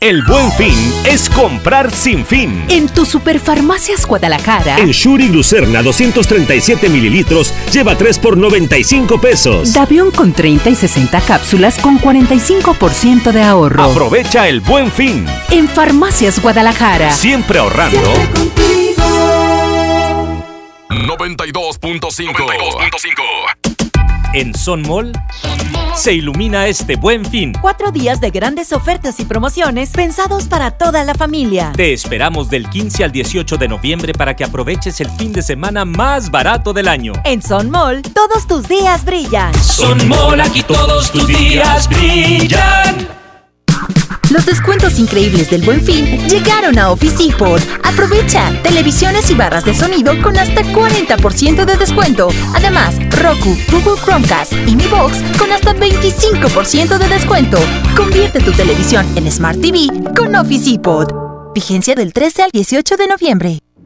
El 0.00 0.22
buen 0.22 0.52
fin 0.52 0.94
es 1.06 1.28
comprar 1.28 1.90
sin 1.90 2.24
fin. 2.24 2.64
En 2.68 2.88
tu 2.88 3.04
Superfarmacias 3.04 4.06
Guadalajara. 4.06 4.78
En 4.78 4.92
Shuri 4.92 5.28
Lucerna 5.28 5.82
237 5.82 6.88
mililitros 6.88 7.52
lleva 7.72 7.98
3 7.98 8.16
por 8.20 8.36
95 8.36 9.20
pesos. 9.20 9.72
Davión 9.72 10.12
con 10.12 10.32
30 10.32 10.70
y 10.70 10.76
60 10.76 11.20
cápsulas 11.22 11.80
con 11.80 11.98
45% 11.98 13.32
de 13.32 13.42
ahorro. 13.42 13.82
Aprovecha 13.82 14.48
el 14.48 14.60
buen 14.60 14.92
fin. 14.92 15.26
En 15.50 15.68
Farmacias 15.68 16.40
Guadalajara. 16.40 17.10
Siempre 17.10 17.58
ahorrando. 17.58 18.14
92.5. 20.90 23.57
En 24.38 24.54
Son 24.54 24.82
Mall 24.82 25.10
se 25.96 26.12
ilumina 26.12 26.68
este 26.68 26.94
buen 26.94 27.24
fin. 27.24 27.52
Cuatro 27.60 27.90
días 27.90 28.20
de 28.20 28.30
grandes 28.30 28.72
ofertas 28.72 29.18
y 29.18 29.24
promociones 29.24 29.90
pensados 29.90 30.46
para 30.46 30.70
toda 30.70 31.02
la 31.02 31.16
familia. 31.16 31.72
Te 31.74 31.92
esperamos 31.92 32.48
del 32.48 32.70
15 32.70 33.02
al 33.02 33.10
18 33.10 33.56
de 33.56 33.66
noviembre 33.66 34.12
para 34.12 34.36
que 34.36 34.44
aproveches 34.44 35.00
el 35.00 35.10
fin 35.10 35.32
de 35.32 35.42
semana 35.42 35.84
más 35.84 36.30
barato 36.30 36.72
del 36.72 36.86
año. 36.86 37.14
En 37.24 37.42
Son 37.42 37.68
Mall, 37.68 38.02
todos 38.02 38.46
tus 38.46 38.68
días 38.68 39.04
brillan. 39.04 39.52
Son 39.60 40.06
Mall, 40.06 40.40
aquí 40.40 40.62
todos 40.62 41.10
tus 41.10 41.26
días 41.26 41.88
brillan. 41.88 43.08
Los 44.38 44.46
descuentos 44.46 45.00
increíbles 45.00 45.50
del 45.50 45.62
Buen 45.62 45.82
Fin 45.82 46.06
llegaron 46.28 46.78
a 46.78 46.92
Office 46.92 47.16
Depot. 47.16 47.60
Aprovecha 47.82 48.52
televisiones 48.62 49.28
y 49.32 49.34
barras 49.34 49.64
de 49.64 49.74
sonido 49.74 50.12
con 50.22 50.38
hasta 50.38 50.62
40% 50.62 51.64
de 51.64 51.76
descuento. 51.76 52.28
Además, 52.54 52.94
Roku, 53.20 53.56
Google 53.68 54.00
Chromecast 54.00 54.52
y 54.52 54.76
Mi 54.76 54.86
Box 54.86 55.18
con 55.36 55.50
hasta 55.50 55.74
25% 55.74 56.98
de 56.98 57.08
descuento. 57.08 57.58
Convierte 57.96 58.38
tu 58.38 58.52
televisión 58.52 59.04
en 59.16 59.28
Smart 59.28 59.60
TV 59.60 59.88
con 60.16 60.36
Office 60.36 60.70
Depot. 60.70 61.12
Vigencia 61.52 61.96
del 61.96 62.12
13 62.12 62.44
al 62.44 62.50
18 62.52 62.96
de 62.96 63.08
noviembre. 63.08 63.67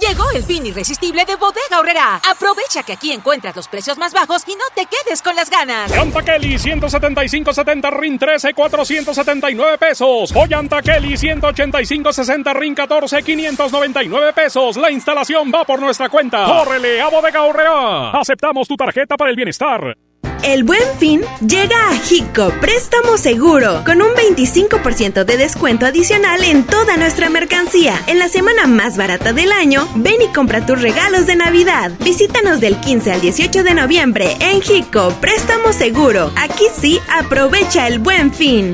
Llegó 0.00 0.30
el 0.30 0.42
fin 0.44 0.64
irresistible 0.64 1.24
de 1.24 1.36
Bodega 1.36 1.76
Aurrera. 1.76 2.20
Aprovecha 2.30 2.82
que 2.84 2.92
aquí 2.92 3.12
encuentras 3.12 3.56
los 3.56 3.68
precios 3.68 3.98
más 3.98 4.12
bajos 4.12 4.42
y 4.46 4.54
no 4.54 4.64
te 4.74 4.86
quedes 4.86 5.22
con 5.22 5.34
las 5.34 5.50
ganas. 5.50 5.90
Llanta 5.90 6.22
Kelly 6.22 6.54
175-70 6.56 7.90
RIN 7.90 8.18
13, 8.18 8.54
479 8.54 9.78
pesos. 9.78 10.32
Llanta 10.48 10.82
Kelly 10.82 11.14
185-60 11.14 12.54
RIN 12.54 12.74
14, 12.74 13.22
599 13.22 14.32
pesos. 14.32 14.76
La 14.76 14.90
instalación 14.90 15.50
va 15.52 15.64
por 15.64 15.80
nuestra 15.80 16.08
cuenta. 16.08 16.44
¡Córrele 16.44 17.00
a 17.00 17.08
Bodega 17.08 17.40
Aurrera! 17.40 18.10
Aceptamos 18.10 18.68
tu 18.68 18.76
tarjeta 18.76 19.16
para 19.16 19.30
el 19.30 19.36
bienestar. 19.36 19.96
El 20.42 20.62
buen 20.62 20.82
fin 20.98 21.22
llega 21.40 21.76
a 21.90 21.96
Hico 22.10 22.50
Préstamo 22.60 23.18
Seguro 23.18 23.82
con 23.84 24.00
un 24.00 24.10
25% 24.10 25.24
de 25.24 25.36
descuento 25.36 25.84
adicional 25.84 26.44
en 26.44 26.64
toda 26.64 26.96
nuestra 26.96 27.28
mercancía. 27.28 28.00
En 28.06 28.18
la 28.18 28.28
semana 28.28 28.66
más 28.66 28.96
barata 28.96 29.32
del 29.32 29.50
año, 29.50 29.88
ven 29.96 30.22
y 30.22 30.28
compra 30.28 30.64
tus 30.64 30.80
regalos 30.80 31.26
de 31.26 31.36
Navidad. 31.36 31.90
Visítanos 32.00 32.60
del 32.60 32.78
15 32.78 33.12
al 33.12 33.20
18 33.20 33.64
de 33.64 33.74
noviembre 33.74 34.36
en 34.40 34.62
Hico 34.62 35.10
Préstamo 35.20 35.72
Seguro. 35.72 36.32
Aquí 36.36 36.64
sí, 36.80 37.00
aprovecha 37.10 37.88
el 37.88 37.98
buen 37.98 38.32
fin. 38.32 38.72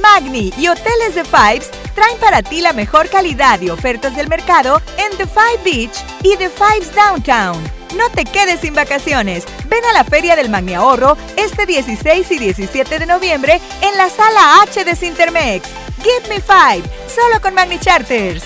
Magni 0.00 0.52
y 0.58 0.68
Hoteles 0.68 1.14
The 1.14 1.24
Fives 1.24 1.70
traen 1.94 2.18
para 2.18 2.42
ti 2.42 2.60
la 2.60 2.72
mejor 2.72 3.08
calidad 3.08 3.60
y 3.60 3.70
ofertas 3.70 4.16
del 4.16 4.28
mercado 4.28 4.82
en 4.98 5.16
The 5.16 5.26
Five 5.26 5.62
Beach 5.64 6.04
y 6.22 6.36
The 6.36 6.50
Fives 6.50 6.92
Downtown. 6.94 7.85
No 7.96 8.10
te 8.10 8.24
quedes 8.24 8.60
sin 8.60 8.74
vacaciones. 8.74 9.44
Ven 9.66 9.84
a 9.84 9.92
la 9.92 10.04
Feria 10.04 10.36
del 10.36 10.48
Magni 10.50 10.74
Ahorro 10.74 11.16
este 11.36 11.66
16 11.66 12.30
y 12.30 12.38
17 12.38 12.98
de 12.98 13.06
noviembre 13.06 13.60
en 13.80 13.96
la 13.96 14.10
Sala 14.10 14.62
H 14.62 14.84
de 14.84 14.94
Sintermex. 14.94 15.68
Give 16.02 16.28
me 16.28 16.40
five, 16.40 16.82
solo 17.08 17.40
con 17.40 17.54
Magni 17.54 17.78
Charters. 17.78 18.44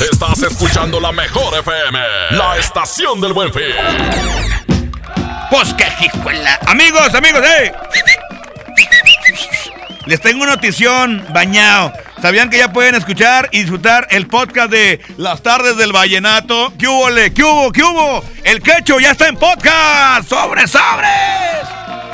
Estás 0.00 0.42
escuchando 0.42 1.00
la 1.00 1.12
mejor 1.12 1.58
FM, 1.58 1.98
la 2.32 2.58
estación 2.58 3.20
del 3.20 3.32
buen 3.32 3.52
fin. 3.52 3.74
Pues 5.50 5.72
qué 5.74 5.84
jijuela. 5.84 6.58
Amigos, 6.66 7.14
amigos, 7.14 7.42
¡eh! 7.44 7.72
Les 10.06 10.20
tengo 10.20 10.42
una 10.42 10.54
notición, 10.56 11.26
bañado. 11.32 11.92
¿Sabían 12.22 12.50
que 12.50 12.58
ya 12.58 12.72
pueden 12.72 12.94
escuchar 12.94 13.48
y 13.50 13.62
disfrutar 13.62 14.06
el 14.12 14.28
podcast 14.28 14.70
de 14.70 15.00
Las 15.16 15.42
Tardes 15.42 15.76
del 15.76 15.90
Vallenato? 15.90 16.72
¿Qué 16.78 16.86
hubo, 16.86 17.10
le? 17.10 17.34
¿Qué 17.34 17.42
hubo, 17.42 17.72
qué 17.72 17.82
hubo? 17.82 18.22
El 18.44 18.62
quecho 18.62 19.00
ya 19.00 19.10
está 19.10 19.26
en 19.26 19.34
podcast. 19.34 20.28
¡Sobre, 20.28 20.68
sobres! 20.68 21.66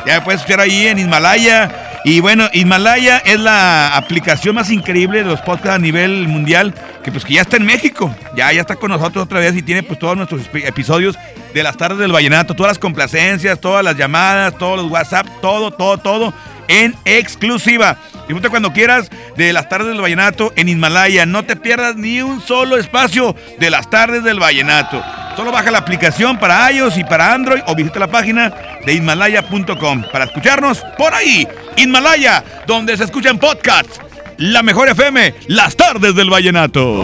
Ya 0.07 0.25
puedes 0.25 0.41
escuchar 0.41 0.61
ahí 0.61 0.87
en 0.87 0.99
Himalaya. 0.99 2.01
Y 2.05 2.21
bueno, 2.21 2.49
Himalaya 2.55 3.19
es 3.19 3.39
la 3.39 3.99
aplicación 3.99 4.55
más 4.55 4.71
increíble 4.71 5.19
de 5.19 5.27
los 5.27 5.43
podcasts 5.43 5.77
a 5.77 5.79
nivel 5.79 6.27
mundial. 6.27 6.73
Que 7.05 7.13
pues 7.13 7.27
que 7.27 7.35
ya 7.35 7.43
está 7.43 7.59
en 7.59 7.67
México. 7.67 8.17
Ya, 8.35 8.51
ya 8.51 8.63
está 8.63 8.77
con 8.77 8.91
nosotros 8.91 9.27
otra 9.27 9.41
vez 9.41 9.55
y 9.57 9.63
tiene 9.63 9.83
pues 9.83 9.99
todos 9.99 10.17
nuestros 10.17 10.41
episodios 10.55 11.19
de 11.53 11.63
Las 11.63 11.77
Tardes 11.77 11.99
del 11.99 12.13
Vallenato. 12.13 12.57
Todas 12.57 12.71
las 12.71 12.79
complacencias, 12.79 13.61
todas 13.61 13.85
las 13.85 13.95
llamadas, 13.95 14.57
todos 14.57 14.79
los 14.79 14.91
WhatsApp, 14.91 15.27
todo, 15.43 15.71
todo, 15.71 15.99
todo 15.99 16.33
en 16.69 16.95
exclusiva. 17.05 17.99
Disfruta 18.29 18.51
cuando 18.51 18.73
quieras 18.73 19.11
de 19.37 19.53
las 19.53 19.69
tardes 19.69 19.89
del 19.89 20.01
vallenato 20.01 20.53
en 20.55 20.69
Himalaya. 20.69 21.27
No 21.27 21.45
te 21.45 21.57
pierdas 21.57 21.97
ni 21.97 22.21
un 22.21 22.41
solo 22.41 22.77
espacio 22.77 23.35
de 23.59 23.71
las 23.71 23.91
tardes 23.91 24.23
del 24.23 24.39
vallenato. 24.39 25.03
Solo 25.35 25.51
baja 25.51 25.71
la 25.71 25.79
aplicación 25.79 26.39
para 26.39 26.71
iOS 26.73 26.99
y 26.99 27.05
para 27.05 27.33
Android 27.33 27.63
o 27.67 27.75
visita 27.75 27.99
la 28.01 28.09
página 28.09 28.53
de 28.85 28.93
Himalaya.com 28.93 30.05
para 30.13 30.25
escucharnos 30.25 30.83
por 30.97 31.15
ahí. 31.15 31.47
Himalaya, 31.77 32.45
donde 32.67 32.97
se 32.97 33.05
escuchan 33.05 33.39
podcasts. 33.39 34.01
La 34.37 34.63
mejor 34.63 34.89
FM, 34.89 35.35
las 35.47 35.75
tardes 35.77 36.15
del 36.15 36.29
vallenato. 36.29 37.03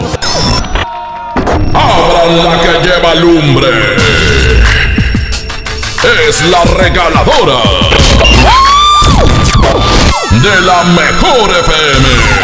Abran 1.73 2.43
la 2.43 2.61
que 2.61 2.87
lleva 2.87 3.15
lumbre. 3.15 3.95
Es 6.27 6.41
la 6.49 6.63
regaladora 6.65 7.94
de 10.41 10.61
la 10.61 10.83
mejor 10.83 11.49
FM. 11.51 12.34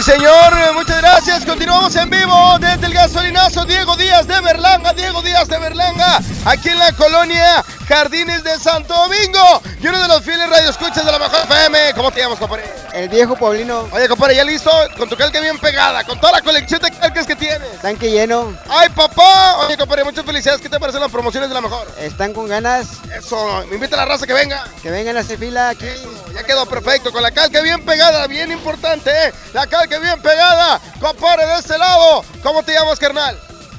Sí, 0.00 0.12
señor, 0.12 0.72
muchas 0.72 0.96
gracias. 1.02 1.44
Continuamos 1.44 1.94
en 1.94 2.08
vivo 2.08 2.58
desde 2.58 2.86
el 2.86 2.94
gasolinazo 2.94 3.66
Diego 3.66 3.96
Díaz 3.96 4.26
de 4.26 4.40
Berlanga, 4.40 4.94
Diego 4.94 5.20
Díaz 5.20 5.46
de 5.46 5.58
Berlanga, 5.58 6.20
aquí 6.46 6.70
en 6.70 6.78
la 6.78 6.90
colonia 6.92 7.62
Jardines 7.86 8.42
de 8.42 8.58
Santo 8.58 8.94
Domingo. 8.94 9.60
Y 9.82 9.88
uno 9.88 10.00
de 10.00 10.08
los 10.08 10.22
fieles 10.22 10.48
radioescuchas 10.48 11.04
de 11.04 11.12
la 11.12 11.18
mejor 11.18 11.40
FM. 11.40 11.92
¿Cómo 11.94 12.10
te 12.10 12.20
llamas, 12.20 12.38
compadre? 12.38 12.64
El 12.94 13.10
viejo 13.10 13.36
Paulino. 13.36 13.88
Oye, 13.92 14.08
compadre, 14.08 14.36
¿ya 14.36 14.44
listo? 14.44 14.70
Con 14.96 15.08
tu 15.08 15.16
calca 15.16 15.38
bien 15.38 15.58
pegada, 15.58 16.02
con 16.04 16.18
toda 16.18 16.32
la 16.32 16.40
colección 16.40 16.80
de 16.80 16.90
calcas 16.92 17.26
que 17.26 17.36
tienes. 17.36 17.80
Tanque 17.82 18.10
lleno. 18.10 18.56
¡Ay, 18.70 18.88
papá! 18.90 19.58
Oye, 19.66 19.76
compadre, 19.76 20.04
muchas 20.04 20.24
felicidades. 20.24 20.62
¿Qué 20.62 20.70
te 20.70 20.80
parecen 20.80 21.02
las 21.02 21.10
promociones 21.10 21.50
de 21.50 21.54
la 21.54 21.60
mejor? 21.60 21.86
Están 21.98 22.32
con 22.32 22.48
ganas. 22.48 22.86
Eso, 23.14 23.66
me 23.68 23.74
invita 23.74 23.96
a 23.96 23.98
la 23.98 24.04
raza 24.06 24.26
que 24.26 24.32
venga. 24.32 24.64
Que 24.82 24.90
vengan 24.90 25.18
a 25.18 25.20
hacer 25.20 25.38
fila 25.38 25.68
aquí. 25.68 25.88
Ya 26.40 26.46
quedó 26.46 26.66
perfecto, 26.66 27.12
con 27.12 27.22
la 27.22 27.30
calca 27.30 27.60
bien 27.60 27.84
pegada, 27.84 28.26
bien 28.26 28.50
importante, 28.50 29.10
¿eh? 29.10 29.32
La 29.52 29.66
calca 29.66 29.98
bien 29.98 30.20
pegada. 30.22 30.80
Compadre, 31.00 31.46
de 31.46 31.58
este 31.58 31.76
lado. 31.78 32.24
¿Cómo 32.42 32.62
te 32.62 32.72
llamas, 32.72 32.98
carnal? 32.98 33.38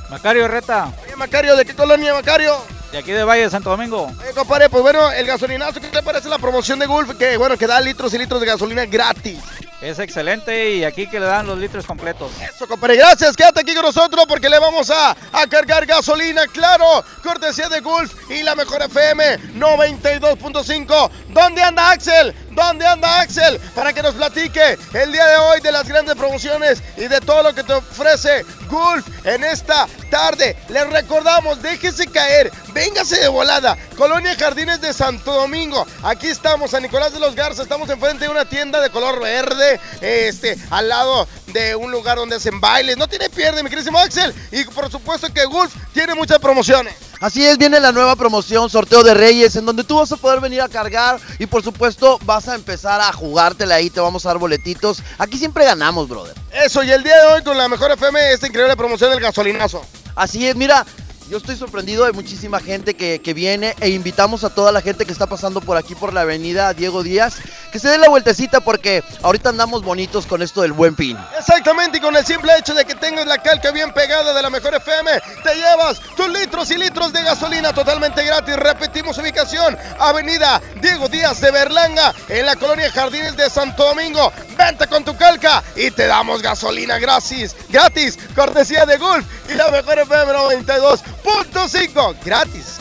Macario 0.09 0.47
Reta. 0.47 0.91
Oye, 1.03 1.15
Macario, 1.15 1.55
¿de 1.55 1.65
qué 1.65 1.73
colonia, 1.73 2.13
Macario? 2.13 2.57
De 2.91 2.97
aquí 2.97 3.11
de 3.11 3.23
Valle 3.23 3.43
de 3.43 3.49
Santo 3.49 3.69
Domingo. 3.69 4.11
Oye, 4.19 4.33
compadre, 4.35 4.69
pues 4.69 4.83
bueno, 4.83 5.11
el 5.11 5.25
gasolinazo, 5.25 5.79
¿qué 5.79 5.87
te 5.87 6.03
parece 6.03 6.27
la 6.27 6.37
promoción 6.37 6.77
de 6.77 6.85
Gulf? 6.85 7.17
Que 7.17 7.37
bueno, 7.37 7.57
que 7.57 7.65
da 7.65 7.79
litros 7.79 8.13
y 8.13 8.17
litros 8.17 8.41
de 8.41 8.47
gasolina 8.47 8.85
gratis. 8.85 9.39
Es 9.81 9.97
excelente 9.97 10.75
y 10.75 10.83
aquí 10.83 11.07
que 11.07 11.19
le 11.19 11.25
dan 11.25 11.47
los 11.47 11.57
litros 11.57 11.87
completos. 11.87 12.31
Eso, 12.39 12.67
compadre, 12.67 12.97
gracias. 12.97 13.35
Quédate 13.35 13.61
aquí 13.61 13.73
con 13.73 13.83
nosotros 13.83 14.25
porque 14.27 14.47
le 14.47 14.59
vamos 14.59 14.91
a, 14.91 15.15
a 15.31 15.47
cargar 15.47 15.87
gasolina, 15.87 16.45
claro. 16.47 17.03
Cortesía 17.23 17.67
de 17.67 17.79
Gulf 17.79 18.13
y 18.29 18.43
la 18.43 18.53
mejor 18.53 18.83
FM 18.83 19.55
92.5. 19.55 21.09
¿Dónde 21.29 21.63
anda 21.63 21.89
Axel? 21.89 22.35
¿Dónde 22.51 22.85
anda 22.85 23.21
Axel? 23.21 23.59
Para 23.73 23.93
que 23.93 24.01
nos 24.03 24.15
platique 24.15 24.77
el 24.93 25.11
día 25.11 25.25
de 25.25 25.37
hoy 25.37 25.61
de 25.61 25.71
las 25.71 25.87
grandes 25.87 26.15
promociones 26.15 26.81
y 26.97 27.07
de 27.07 27.21
todo 27.21 27.43
lo 27.43 27.55
que 27.55 27.63
te 27.63 27.73
ofrece 27.73 28.45
Gulf 28.67 29.07
en 29.25 29.43
esta 29.43 29.87
tarde. 30.09 30.55
Les 30.69 30.89
recordamos, 30.89 31.61
déjese 31.61 32.07
caer, 32.07 32.51
véngase 32.73 33.19
de 33.19 33.27
volada. 33.27 33.77
Colonia 33.97 34.35
Jardines 34.37 34.81
de 34.81 34.93
Santo 34.93 35.31
Domingo. 35.33 35.85
Aquí 36.03 36.27
estamos, 36.27 36.73
a 36.73 36.79
Nicolás 36.79 37.13
de 37.13 37.19
los 37.19 37.35
Garza. 37.35 37.63
Estamos 37.63 37.89
enfrente 37.89 38.25
de 38.25 38.31
una 38.31 38.45
tienda 38.45 38.81
de 38.81 38.89
color 38.89 39.21
verde, 39.21 39.79
este, 40.01 40.57
al 40.69 40.89
lado 40.89 41.27
de 41.47 41.75
un 41.75 41.91
lugar 41.91 42.17
donde 42.17 42.35
hacen 42.35 42.59
bailes. 42.59 42.97
No 42.97 43.07
tiene 43.07 43.29
pierde, 43.29 43.63
mi 43.63 43.69
querísimo 43.69 43.97
Axel. 43.97 44.33
Y 44.51 44.65
por 44.65 44.91
supuesto 44.91 45.33
que 45.33 45.45
Gulf 45.45 45.73
tiene 45.93 46.15
muchas 46.15 46.39
promociones. 46.39 47.10
Así 47.21 47.45
es, 47.45 47.59
viene 47.59 47.79
la 47.79 47.91
nueva 47.91 48.15
promoción, 48.15 48.67
sorteo 48.67 49.03
de 49.03 49.13
Reyes, 49.13 49.55
en 49.55 49.63
donde 49.63 49.83
tú 49.83 49.97
vas 49.97 50.11
a 50.11 50.17
poder 50.17 50.39
venir 50.39 50.59
a 50.59 50.67
cargar 50.67 51.19
y 51.37 51.45
por 51.45 51.63
supuesto 51.63 52.17
vas 52.25 52.47
a 52.47 52.55
empezar 52.55 52.99
a 52.99 53.13
jugártela 53.13 53.75
ahí, 53.75 53.91
te 53.91 53.99
vamos 53.99 54.25
a 54.25 54.29
dar 54.29 54.39
boletitos. 54.39 55.03
Aquí 55.19 55.37
siempre 55.37 55.63
ganamos, 55.63 56.09
brother. 56.09 56.33
Eso, 56.51 56.81
y 56.81 56.89
el 56.89 57.03
día 57.03 57.15
de 57.15 57.33
hoy 57.33 57.43
con 57.43 57.55
la 57.59 57.69
mejor 57.69 57.91
FM, 57.91 58.33
esta 58.33 58.47
increíble 58.47 58.75
promoción 58.75 59.11
del 59.11 59.19
gasolinazo. 59.19 59.85
Así 60.15 60.47
es, 60.47 60.55
mira, 60.55 60.83
Yo 61.29 61.37
estoy 61.37 61.55
sorprendido, 61.55 62.05
hay 62.05 62.11
muchísima 62.11 62.59
gente 62.59 62.95
que, 62.95 63.19
que 63.21 63.33
viene 63.33 63.75
e 63.79 63.89
invitamos 63.89 64.43
a 64.43 64.49
toda 64.49 64.71
la 64.71 64.81
gente 64.81 65.05
que 65.05 65.13
está 65.13 65.27
pasando 65.27 65.61
por 65.61 65.77
aquí 65.77 65.93
por 65.95 66.11
la 66.13 66.21
avenida 66.21 66.73
Diego 66.73 67.03
Díaz 67.03 67.35
que 67.71 67.79
se 67.79 67.89
dé 67.89 67.97
la 67.97 68.09
vueltecita 68.09 68.59
porque 68.59 69.03
ahorita 69.23 69.49
andamos 69.49 69.83
bonitos 69.83 70.25
con 70.25 70.41
esto 70.41 70.61
del 70.61 70.73
buen 70.73 70.95
fin. 70.95 71.17
Exactamente, 71.37 71.97
y 71.97 72.01
con 72.01 72.15
el 72.15 72.25
simple 72.25 72.51
hecho 72.57 72.73
de 72.73 72.85
que 72.85 72.95
tengas 72.95 73.25
la 73.25 73.37
calca 73.37 73.71
bien 73.71 73.93
pegada 73.93 74.33
de 74.33 74.41
la 74.41 74.49
mejor 74.49 74.75
FM, 74.75 75.11
te 75.43 75.55
llevas 75.55 75.99
tus 76.15 76.29
litros 76.29 76.69
y 76.71 76.77
litros 76.77 77.13
de 77.13 77.23
gasolina 77.23 77.73
totalmente 77.73 78.23
gratis. 78.23 78.55
Repetimos 78.55 79.17
ubicación, 79.17 79.77
Avenida 79.99 80.61
Diego 80.81 81.07
Díaz 81.07 81.39
de 81.41 81.51
Berlanga, 81.51 82.13
en 82.27 82.45
la 82.45 82.55
colonia 82.55 82.91
Jardines 82.91 83.37
de 83.37 83.49
Santo 83.49 83.85
Domingo. 83.85 84.31
Vente 84.57 84.87
con 84.87 85.03
tu 85.03 85.15
calca 85.15 85.63
y 85.75 85.91
te 85.91 86.07
damos 86.07 86.41
gasolina 86.41 86.99
gratis, 86.99 87.55
gratis, 87.69 88.19
cortesía 88.35 88.85
de 88.85 88.97
Gulf 88.97 89.25
y 89.49 89.53
la 89.55 89.69
mejor 89.69 89.99
FM 89.99 90.33
92.5, 90.33 92.15
gratis, 92.23 92.80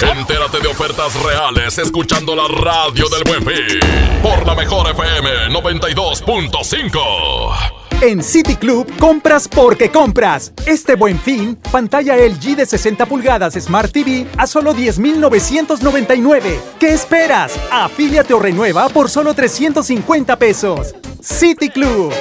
Entérate 0.00 0.60
de 0.60 0.68
ofertas 0.68 1.12
reales 1.22 1.76
escuchando 1.78 2.36
la 2.36 2.46
radio 2.48 3.08
del 3.08 3.24
buen 3.24 3.44
fin 3.44 3.80
por 4.22 4.46
la 4.46 4.54
mejor 4.54 4.88
FM 4.90 5.48
92.5. 5.50 7.78
En 8.00 8.22
City 8.22 8.54
Club 8.54 8.86
compras 8.98 9.48
porque 9.48 9.90
compras. 9.90 10.52
Este 10.66 10.94
buen 10.94 11.18
fin, 11.18 11.56
pantalla 11.72 12.16
LG 12.16 12.54
de 12.54 12.64
60 12.64 13.06
pulgadas 13.06 13.54
Smart 13.54 13.90
TV 13.90 14.24
a 14.36 14.46
solo 14.46 14.72
10,999. 14.72 16.60
¿Qué 16.78 16.92
esperas? 16.92 17.58
Afíliate 17.72 18.34
o 18.34 18.38
renueva 18.38 18.88
por 18.88 19.10
solo 19.10 19.34
350 19.34 20.36
pesos. 20.36 20.94
City 21.20 21.70
Club. 21.70 22.14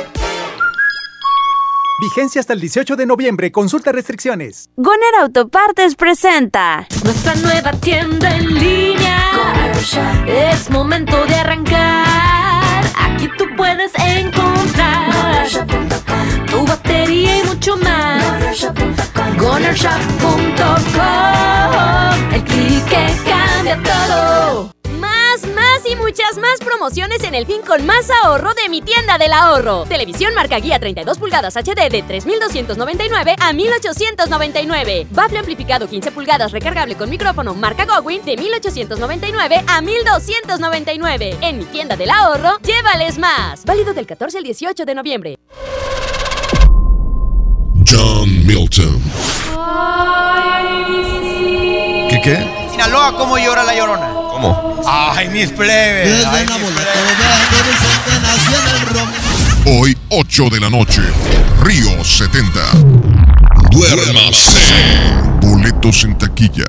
Vigencia 1.99 2.39
hasta 2.39 2.53
el 2.53 2.61
18 2.61 2.95
de 2.95 3.07
noviembre. 3.07 3.51
Consulta 3.51 3.91
restricciones. 3.91 4.69
Goner 4.75 5.15
Autopartes 5.19 5.95
presenta 5.95 6.87
nuestra 7.03 7.33
nueva 7.35 7.71
tienda 7.71 8.37
en 8.37 8.53
línea. 8.53 9.31
Es 10.27 10.69
momento 10.69 11.25
de 11.25 11.33
arrancar. 11.33 12.85
Aquí 12.95 13.27
tú 13.35 13.45
puedes 13.55 13.91
encontrar 13.95 15.45
tu 16.45 16.67
batería 16.67 17.39
y 17.39 17.43
mucho 17.47 17.75
más. 17.77 18.23
GonerShop.com 19.39 20.43
El 22.31 22.43
clic 22.43 22.85
que 22.85 23.07
cambia 23.25 23.81
todo. 23.81 24.76
Y 25.89 25.95
muchas 25.95 26.37
más 26.37 26.59
promociones 26.59 27.23
en 27.23 27.33
el 27.33 27.45
fin 27.45 27.61
con 27.65 27.85
más 27.85 28.09
ahorro 28.23 28.53
de 28.53 28.67
mi 28.67 28.81
tienda 28.81 29.17
del 29.17 29.31
ahorro. 29.31 29.85
Televisión 29.85 30.33
marca 30.33 30.59
guía 30.59 30.79
32 30.79 31.17
pulgadas 31.17 31.55
HD 31.55 31.89
de 31.89 32.03
3.299 32.03 33.35
a 33.39 33.53
1.899. 33.53 35.07
Bafle 35.11 35.37
amplificado 35.39 35.87
15 35.87 36.11
pulgadas 36.11 36.51
recargable 36.51 36.95
con 36.95 37.09
micrófono 37.09 37.53
marca 37.53 37.85
Gowin 37.85 38.25
de 38.25 38.35
1.899 38.35 39.63
a 39.65 39.81
1.299. 39.81 41.37
En 41.41 41.59
mi 41.59 41.65
tienda 41.65 41.95
del 41.95 42.09
ahorro, 42.09 42.57
llévales 42.63 43.17
más. 43.17 43.63
Válido 43.63 43.93
del 43.93 44.07
14 44.07 44.39
al 44.39 44.43
18 44.43 44.83
de 44.83 44.95
noviembre. 44.95 45.39
John 47.89 48.45
Milton. 48.45 49.01
¿Qué 52.09 52.21
qué? 52.21 52.67
Sinaloa, 52.71 53.17
¿cómo 53.17 53.37
llora 53.37 53.63
la 53.63 53.73
llorona? 53.73 54.13
¿Cómo? 54.13 54.66
Ay, 54.89 55.27
mis 55.27 55.51
plebes. 55.51 56.25
Ay, 56.25 56.45
mis 56.45 56.57
Hoy, 59.65 59.97
8 60.07 60.49
de 60.49 60.61
la 60.61 60.69
noche, 60.69 61.01
Río 61.61 62.01
70. 62.05 62.47
Duérmase. 63.69 64.61
Boletos 65.41 66.05
en 66.05 66.17
taquilla. 66.17 66.63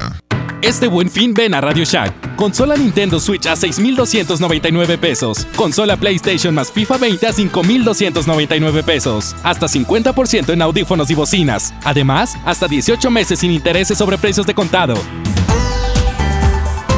Este 0.62 0.88
buen 0.88 1.08
fin 1.08 1.32
ven 1.32 1.54
a 1.54 1.60
Radio 1.60 1.84
Shack. 1.84 2.34
Consola 2.34 2.76
Nintendo 2.76 3.20
Switch 3.20 3.46
a 3.46 3.54
6,299 3.54 4.98
pesos. 4.98 5.46
Consola 5.54 5.96
PlayStation 5.96 6.52
más 6.52 6.72
FIFA 6.72 6.98
20 6.98 7.24
a 7.28 7.32
5,299 7.32 8.82
pesos. 8.82 9.36
Hasta 9.44 9.68
50% 9.68 10.52
en 10.52 10.62
audífonos 10.62 11.08
y 11.10 11.14
bocinas. 11.14 11.72
Además, 11.84 12.36
hasta 12.44 12.66
18 12.66 13.12
meses 13.12 13.38
sin 13.38 13.52
intereses 13.52 13.96
sobre 13.96 14.18
precios 14.18 14.44
de 14.44 14.54
contado. 14.54 14.96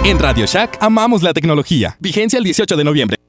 En 0.03 0.19
Radio 0.19 0.47
Shack 0.47 0.79
amamos 0.81 1.23
la 1.23 1.35
tecnología. 1.35 1.97
Vigencia 2.01 2.39
el 2.39 2.45
18 2.45 2.75
de 2.75 2.85
noviembre. 2.85 3.20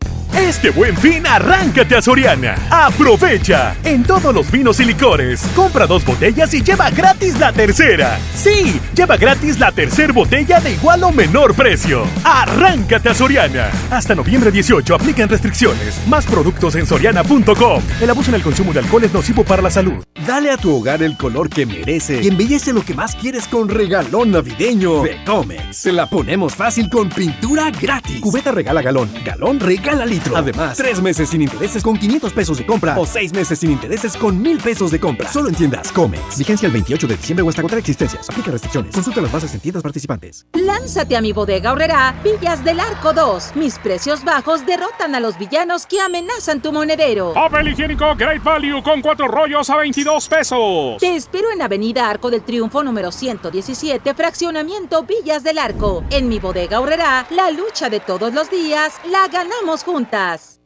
Este 0.51 0.69
buen 0.69 0.97
fin, 0.97 1.25
arráncate 1.25 1.95
a 1.95 2.01
Soriana. 2.01 2.57
Aprovecha. 2.69 3.73
En 3.85 4.03
todos 4.03 4.35
los 4.35 4.51
vinos 4.51 4.81
y 4.81 4.83
licores, 4.83 5.43
compra 5.55 5.87
dos 5.87 6.03
botellas 6.03 6.53
y 6.53 6.61
lleva 6.61 6.89
gratis 6.89 7.39
la 7.39 7.53
tercera. 7.53 8.19
Sí, 8.35 8.77
lleva 8.93 9.15
gratis 9.15 9.59
la 9.59 9.71
tercera 9.71 10.11
botella 10.11 10.59
de 10.59 10.73
igual 10.73 11.05
o 11.05 11.11
menor 11.13 11.55
precio. 11.55 12.03
Arráncate 12.25 13.07
a 13.07 13.13
Soriana. 13.13 13.69
Hasta 13.89 14.13
noviembre 14.13 14.51
18 14.51 14.93
aplican 14.93 15.29
restricciones. 15.29 16.05
Más 16.05 16.25
productos 16.25 16.75
en 16.75 16.85
soriana.com. 16.85 17.81
El 18.01 18.09
abuso 18.09 18.31
en 18.31 18.35
el 18.35 18.43
consumo 18.43 18.73
de 18.73 18.79
alcohol 18.79 19.05
es 19.05 19.13
nocivo 19.13 19.45
para 19.45 19.61
la 19.61 19.71
salud. 19.71 20.03
Dale 20.27 20.51
a 20.51 20.57
tu 20.57 20.75
hogar 20.75 21.01
el 21.01 21.15
color 21.15 21.49
que 21.49 21.65
merece 21.65 22.21
y 22.21 22.27
embellece 22.27 22.73
lo 22.73 22.83
que 22.83 22.93
más 22.93 23.15
quieres 23.15 23.47
con 23.47 23.69
regalón 23.69 24.31
navideño 24.31 25.01
de 25.01 25.23
Comex. 25.23 25.77
Se 25.77 25.93
la 25.93 26.07
ponemos 26.07 26.55
fácil 26.55 26.89
con 26.89 27.07
pintura 27.07 27.71
gratis. 27.71 28.19
Cubeta 28.19 28.51
regala 28.51 28.81
galón, 28.81 29.09
galón 29.23 29.57
regala 29.61 30.05
litro. 30.05 30.40
Además, 30.41 30.75
tres 30.75 30.99
meses 30.99 31.29
sin 31.29 31.43
intereses 31.43 31.83
con 31.83 31.95
500 31.97 32.33
pesos 32.33 32.57
de 32.57 32.65
compra 32.65 32.97
o 32.97 33.05
seis 33.05 33.31
meses 33.31 33.59
sin 33.59 33.71
intereses 33.71 34.17
con 34.17 34.41
1000 34.41 34.57
pesos 34.59 34.89
de 34.89 34.99
compra. 34.99 35.31
Solo 35.31 35.49
en 35.49 35.55
tiendas 35.55 35.91
Comex. 35.91 36.39
Vigencia 36.39 36.65
el 36.65 36.73
28 36.73 37.07
de 37.07 37.15
diciembre 37.15 37.43
o 37.43 37.49
hasta 37.49 37.61
agotar 37.61 37.77
existencias. 37.77 38.27
Aplica 38.27 38.49
restricciones. 38.49 38.93
Consulta 38.95 39.21
las 39.21 39.31
bases 39.31 39.53
en 39.53 39.59
tiendas 39.59 39.83
participantes. 39.83 40.47
Lánzate 40.53 41.15
a 41.15 41.21
mi 41.21 41.31
bodega 41.31 41.71
horrera 41.71 42.15
Villas 42.23 42.63
del 42.63 42.79
Arco 42.79 43.13
2. 43.13 43.51
Mis 43.55 43.77
precios 43.77 44.23
bajos 44.23 44.65
derrotan 44.65 45.13
a 45.13 45.19
los 45.19 45.37
villanos 45.37 45.85
que 45.85 46.01
amenazan 46.01 46.59
tu 46.59 46.71
monedero. 46.71 47.33
Papel 47.33 47.67
higiénico 47.67 48.15
Great 48.15 48.43
Value 48.43 48.81
con 48.81 49.01
cuatro 49.01 49.27
rollos 49.27 49.69
a 49.69 49.77
22 49.77 50.27
pesos. 50.27 50.97
Te 50.99 51.15
espero 51.15 51.51
en 51.51 51.61
Avenida 51.61 52.09
Arco 52.09 52.31
del 52.31 52.41
Triunfo 52.41 52.83
número 52.83 53.11
117, 53.11 54.15
fraccionamiento 54.15 55.03
Villas 55.03 55.43
del 55.43 55.59
Arco. 55.59 56.03
En 56.09 56.27
mi 56.29 56.39
bodega 56.39 56.79
horrera, 56.79 57.27
la 57.29 57.51
lucha 57.51 57.89
de 57.89 57.99
todos 57.99 58.33
los 58.33 58.49
días 58.49 58.93
la 59.07 59.27
ganamos 59.27 59.83
juntas. 59.83 60.30
Podcast. 60.31 60.60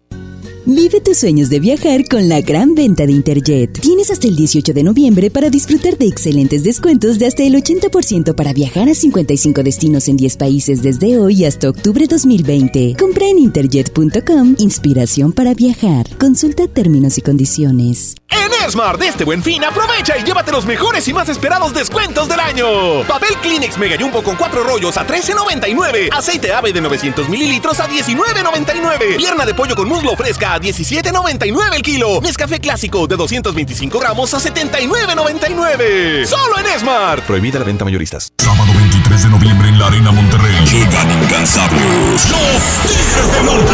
Vive 0.67 0.99
tus 0.99 1.19
sueños 1.19 1.49
de 1.49 1.59
viajar 1.59 2.05
con 2.09 2.27
la 2.27 2.41
gran 2.41 2.73
venta 2.73 3.05
de 3.05 3.11
Interjet. 3.11 3.81
Tienes 3.81 4.09
hasta 4.09 4.25
el 4.25 4.35
18 4.35 4.73
de 4.73 4.81
noviembre 4.81 5.29
para 5.29 5.51
disfrutar 5.51 5.95
de 5.95 6.07
excelentes 6.07 6.63
descuentos 6.63 7.19
de 7.19 7.27
hasta 7.27 7.43
el 7.43 7.53
80% 7.53 8.33
para 8.33 8.51
viajar 8.51 8.89
a 8.89 8.95
55 8.95 9.61
destinos 9.61 10.07
en 10.07 10.17
10 10.17 10.37
países 10.37 10.81
desde 10.81 11.19
hoy 11.19 11.45
hasta 11.45 11.69
octubre 11.69 12.07
2020. 12.07 12.95
Compra 12.97 13.27
en 13.27 13.37
interjet.com 13.37 14.55
inspiración 14.57 15.33
para 15.33 15.53
viajar. 15.53 16.07
Consulta 16.17 16.67
términos 16.67 17.19
y 17.19 17.21
condiciones. 17.21 18.15
En 18.31 18.67
Esmar 18.67 18.97
de 18.97 19.07
este 19.07 19.23
buen 19.23 19.43
fin, 19.43 19.63
aprovecha 19.63 20.17
y 20.17 20.23
llévate 20.23 20.51
los 20.51 20.65
mejores 20.65 21.07
y 21.07 21.13
más 21.13 21.29
esperados 21.29 21.75
descuentos 21.75 22.27
del 22.27 22.39
año. 22.39 23.03
Papel 23.07 23.35
Kleenex 23.41 23.77
Mega 23.77 23.97
Jumbo 23.99 24.23
con 24.23 24.35
4 24.35 24.63
rollos 24.63 24.97
a 24.97 25.05
13.99. 25.05 26.09
Aceite 26.11 26.51
ave 26.51 26.73
de 26.73 26.81
900 26.81 27.29
mililitros 27.29 27.79
a 27.79 27.87
19.99. 27.87 29.17
Pierna 29.17 29.45
de 29.45 29.53
pollo 29.53 29.75
con 29.75 29.87
muslo 29.87 30.15
fresca 30.15 30.54
a 30.55 30.59
17.99 30.59 31.75
el 31.75 31.81
kilo. 31.81 32.21
Nescafé 32.21 32.59
clásico 32.61 33.07
de 33.07 33.17
225 33.17 33.99
gramos 33.99 34.33
a 34.33 34.37
79.99. 34.37 36.25
Solo 36.25 36.57
en 36.59 36.79
Smart. 36.79 37.23
Prohibida 37.25 37.59
la 37.59 37.65
venta 37.65 37.83
mayoristas. 37.83 38.31
Sábado 38.37 38.71
23 38.73 39.23
de 39.23 39.29
noviembre 39.29 39.67
en 39.67 39.77
la 39.77 39.87
Arena 39.87 40.11
Monterrey. 40.11 40.55
Llegan 40.65 41.11
incansables. 41.23 42.31
Los 42.31 42.63
Tigres 42.83 43.31
del 43.33 43.45
Norte. 43.45 43.73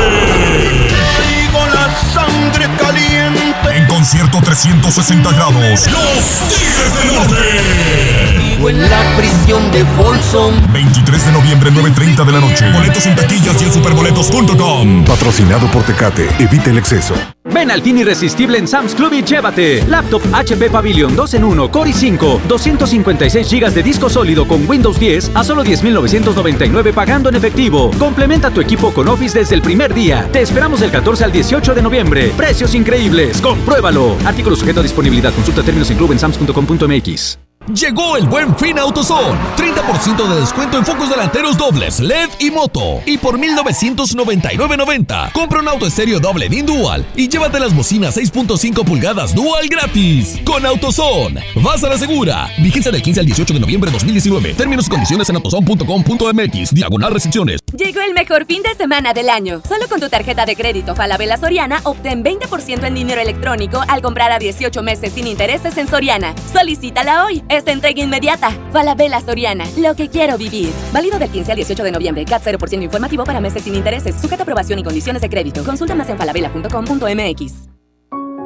Con 1.51 1.71
la 1.71 1.95
sangre 2.13 2.67
caliente. 2.79 3.20
En 3.69 3.85
concierto 3.87 4.39
360 4.43 5.31
grados. 5.31 5.87
Los 5.87 6.23
Tigres 6.49 6.97
del 6.99 7.15
Norte. 7.15 8.51
Sigo 8.55 8.69
en 8.69 8.89
la 8.89 9.15
prisión 9.17 9.71
de 9.71 9.85
Folsom. 9.97 10.53
23 10.73 11.25
de 11.25 11.31
noviembre, 11.31 11.71
9.30 11.71 12.25
de 12.25 12.31
la 12.31 12.39
noche. 12.39 12.71
Boletos 12.71 13.05
en 13.05 13.15
taquillas 13.15 13.61
y 13.61 13.65
en 13.65 13.73
superboletos.com. 13.73 15.05
Patrocinado 15.05 15.69
por 15.71 15.83
Tecate. 15.83 16.29
Evite 16.39 16.71
el 16.71 16.77
exceso. 16.77 17.13
Ven 17.53 17.71
al 17.71 17.81
fin 17.81 17.97
irresistible 17.97 18.57
en 18.57 18.67
Sam's 18.67 18.95
Club 18.95 19.13
y 19.13 19.23
llévate 19.23 19.83
Laptop 19.87 20.21
HP 20.33 20.69
Pavilion 20.69 21.15
2 21.15 21.33
en 21.35 21.43
1 21.43 21.71
Core 21.71 21.91
i5 21.91 22.41
256 22.47 23.51
GB 23.51 23.71
de 23.71 23.83
disco 23.83 24.09
sólido 24.09 24.47
con 24.47 24.69
Windows 24.69 24.99
10 24.99 25.31
a 25.35 25.43
solo 25.43 25.63
10.999 25.63 26.93
pagando 26.93 27.29
en 27.29 27.35
efectivo. 27.35 27.91
Complementa 27.99 28.51
tu 28.51 28.61
equipo 28.61 28.93
con 28.93 29.07
Office 29.07 29.37
desde 29.37 29.55
el 29.55 29.61
primer 29.61 29.93
día. 29.93 30.27
Te 30.31 30.41
esperamos 30.41 30.79
del 30.79 30.91
14 30.91 31.25
al 31.25 31.31
18 31.31 31.73
de 31.73 31.81
noviembre. 31.81 32.31
Precios 32.37 32.73
increíbles. 32.75 33.41
Compruébalo. 33.41 34.15
Artículo 34.25 34.55
sujeto 34.55 34.79
a 34.79 34.83
disponibilidad. 34.83 35.33
Consulta 35.33 35.63
términos 35.63 35.89
en 35.91 35.97
club 35.97 36.11
en 36.11 36.19
sams.com.mx. 36.19 37.40
Llegó 37.67 38.17
el 38.17 38.27
buen 38.27 38.55
fin 38.57 38.77
AutoZone. 38.79 39.39
30% 39.55 40.27
de 40.27 40.41
descuento 40.41 40.77
en 40.77 40.85
focos 40.85 41.09
delanteros 41.09 41.57
dobles, 41.57 41.99
LED 41.99 42.29
y 42.39 42.51
moto. 42.51 43.01
Y 43.05 43.17
por 43.17 43.39
1999.90, 43.39 45.31
compra 45.31 45.59
un 45.59 45.67
auto 45.67 45.85
estéreo 45.85 46.19
doble 46.19 46.49
DIN 46.49 46.65
Dual 46.65 47.05
y 47.15 47.29
llévate 47.29 47.59
las 47.59 47.75
bocinas 47.75 48.17
6.5 48.17 48.83
pulgadas 48.83 49.35
Dual 49.35 49.67
gratis. 49.69 50.39
Con 50.43 50.65
AutoZone, 50.65 51.41
vas 51.63 51.83
a 51.83 51.89
la 51.89 51.97
segura. 51.97 52.49
Vigencia 52.57 52.91
del 52.91 53.01
15 53.01 53.19
al 53.19 53.25
18 53.27 53.53
de 53.53 53.59
noviembre 53.59 53.89
de 53.89 53.93
2019. 53.93 54.53
Términos 54.55 54.87
y 54.87 54.89
condiciones 54.89 55.29
en 55.29 55.35
autozone.com.mx. 55.37 56.73
Diagonal 56.73 57.13
restricciones. 57.13 57.60
Llegó 57.75 58.01
el 58.01 58.13
mejor 58.13 58.45
fin 58.45 58.61
de 58.63 58.75
semana 58.75 59.13
del 59.13 59.29
año. 59.29 59.61
Solo 59.65 59.87
con 59.87 60.01
tu 60.01 60.09
tarjeta 60.09 60.45
de 60.45 60.57
crédito 60.57 60.93
Falabella 60.93 61.37
Soriana 61.37 61.79
obtén 61.83 62.21
20% 62.21 62.83
en 62.83 62.93
dinero 62.93 63.21
electrónico 63.21 63.81
al 63.87 64.01
comprar 64.01 64.29
a 64.31 64.39
18 64.39 64.83
meses 64.83 65.13
sin 65.13 65.25
intereses 65.25 65.77
en 65.77 65.87
Soriana. 65.87 66.35
Solicítala 66.51 67.25
hoy. 67.25 67.43
Esta 67.47 67.71
entrega 67.71 68.03
inmediata. 68.03 68.51
Falabella 68.73 69.21
Soriana. 69.21 69.63
Lo 69.77 69.95
que 69.95 70.09
quiero 70.09 70.37
vivir. 70.37 70.69
Válido 70.91 71.17
del 71.17 71.29
15 71.29 71.51
al 71.51 71.55
18 71.55 71.83
de 71.83 71.91
noviembre. 71.93 72.25
CAT 72.25 72.43
0% 72.43 72.83
informativo 72.83 73.23
para 73.23 73.39
meses 73.39 73.63
sin 73.63 73.75
intereses. 73.75 74.19
Sujeta 74.19 74.43
aprobación 74.43 74.77
y 74.79 74.83
condiciones 74.83 75.21
de 75.21 75.29
crédito. 75.29 75.63
Consulta 75.63 75.95
más 75.95 76.09
en 76.09 76.17
falabella.com.mx. 76.17 77.53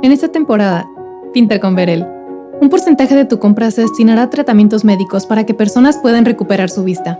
En 0.04 0.12
esta 0.12 0.28
temporada, 0.28 0.86
pinta 1.34 1.60
con 1.60 1.74
Verel. 1.74 2.06
Un 2.62 2.70
porcentaje 2.70 3.16
de 3.16 3.26
tu 3.26 3.40
compra 3.40 3.72
se 3.72 3.82
destinará 3.82 4.24
a 4.24 4.30
tratamientos 4.30 4.86
médicos 4.86 5.26
para 5.26 5.46
que 5.46 5.56
personas 5.56 5.98
puedan 5.98 6.26
recuperar 6.26 6.70
su 6.70 6.84
vista. 6.84 7.20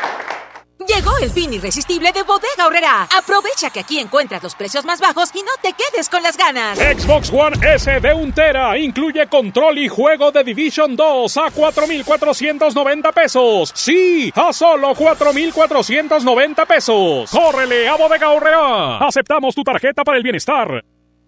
Llegó 0.87 1.17
el 1.21 1.29
fin 1.29 1.53
irresistible 1.53 2.11
de 2.11 2.23
Bodega 2.23 2.65
Horrera. 2.67 3.07
Aprovecha 3.15 3.69
que 3.69 3.81
aquí 3.81 3.99
encuentras 3.99 4.41
los 4.41 4.55
precios 4.55 4.85
más 4.85 4.99
bajos 4.99 5.29
y 5.33 5.43
no 5.43 5.51
te 5.61 5.73
quedes 5.73 6.09
con 6.09 6.23
las 6.23 6.37
ganas. 6.37 6.77
Xbox 6.77 7.31
One 7.31 7.57
S 7.75 7.99
de 7.99 8.13
1 8.13 8.33
tera 8.33 8.77
incluye 8.77 9.27
control 9.27 9.77
y 9.77 9.87
juego 9.87 10.31
de 10.31 10.43
Division 10.43 10.95
2 10.95 11.37
a 11.37 11.51
4,490 11.51 13.11
pesos. 13.11 13.71
Sí, 13.75 14.31
a 14.35 14.51
solo 14.53 14.93
4,490 14.95 16.65
pesos. 16.65 17.29
¡Córrele 17.29 17.87
a 17.87 17.95
Bodega 17.95 18.29
Horrera! 18.29 18.97
Aceptamos 18.97 19.53
tu 19.55 19.63
tarjeta 19.63 20.03
para 20.03 20.17
el 20.17 20.23
bienestar. 20.23 20.83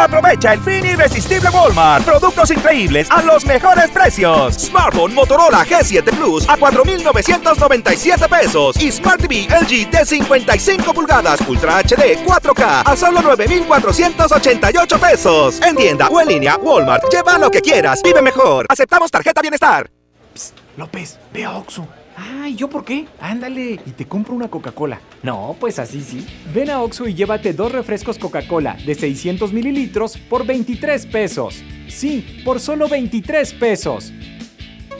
Aprovecha 0.00 0.54
el 0.54 0.60
fin 0.60 0.86
irresistible 0.86 1.50
Walmart. 1.50 2.04
Productos 2.06 2.50
increíbles 2.50 3.10
a 3.10 3.20
los 3.20 3.44
mejores 3.44 3.90
precios. 3.90 4.54
Smartphone 4.54 5.12
Motorola 5.12 5.66
G7 5.66 6.16
Plus 6.16 6.48
a 6.48 6.56
4,997 6.56 8.26
pesos. 8.28 8.82
Y 8.82 8.90
Smart 8.90 9.20
TV 9.20 9.46
LG 9.48 9.90
de 9.90 10.06
55 10.06 10.94
pulgadas 10.94 11.40
Ultra 11.46 11.80
HD 11.80 12.24
4K 12.24 12.82
a 12.86 12.96
solo 12.96 13.20
9,488 13.20 14.98
pesos. 14.98 15.60
En 15.60 15.76
tienda 15.76 16.08
o 16.08 16.18
en 16.18 16.28
línea, 16.28 16.56
Walmart. 16.56 17.04
Lleva 17.12 17.36
lo 17.36 17.50
que 17.50 17.60
quieras. 17.60 18.00
Vive 18.02 18.22
mejor. 18.22 18.64
Aceptamos 18.70 19.10
tarjeta 19.10 19.42
bienestar. 19.42 19.90
López, 20.78 21.18
ve 21.30 21.44
a 21.44 21.58
Oxxo. 21.58 21.86
Ay, 22.22 22.54
¿yo 22.54 22.68
por 22.68 22.84
qué? 22.84 23.06
Ándale, 23.18 23.80
y 23.86 23.90
te 23.92 24.04
compro 24.04 24.34
una 24.34 24.48
Coca-Cola. 24.48 25.00
No, 25.22 25.56
pues 25.58 25.78
así 25.78 26.02
sí. 26.02 26.26
Ven 26.52 26.68
a 26.68 26.82
Oxxo 26.82 27.08
y 27.08 27.14
llévate 27.14 27.54
dos 27.54 27.72
refrescos 27.72 28.18
Coca-Cola 28.18 28.76
de 28.84 28.94
600 28.94 29.54
mililitros 29.54 30.18
por 30.18 30.44
23 30.44 31.06
pesos. 31.06 31.62
Sí, 31.88 32.42
por 32.44 32.60
solo 32.60 32.88
23 32.88 33.54
pesos. 33.54 34.12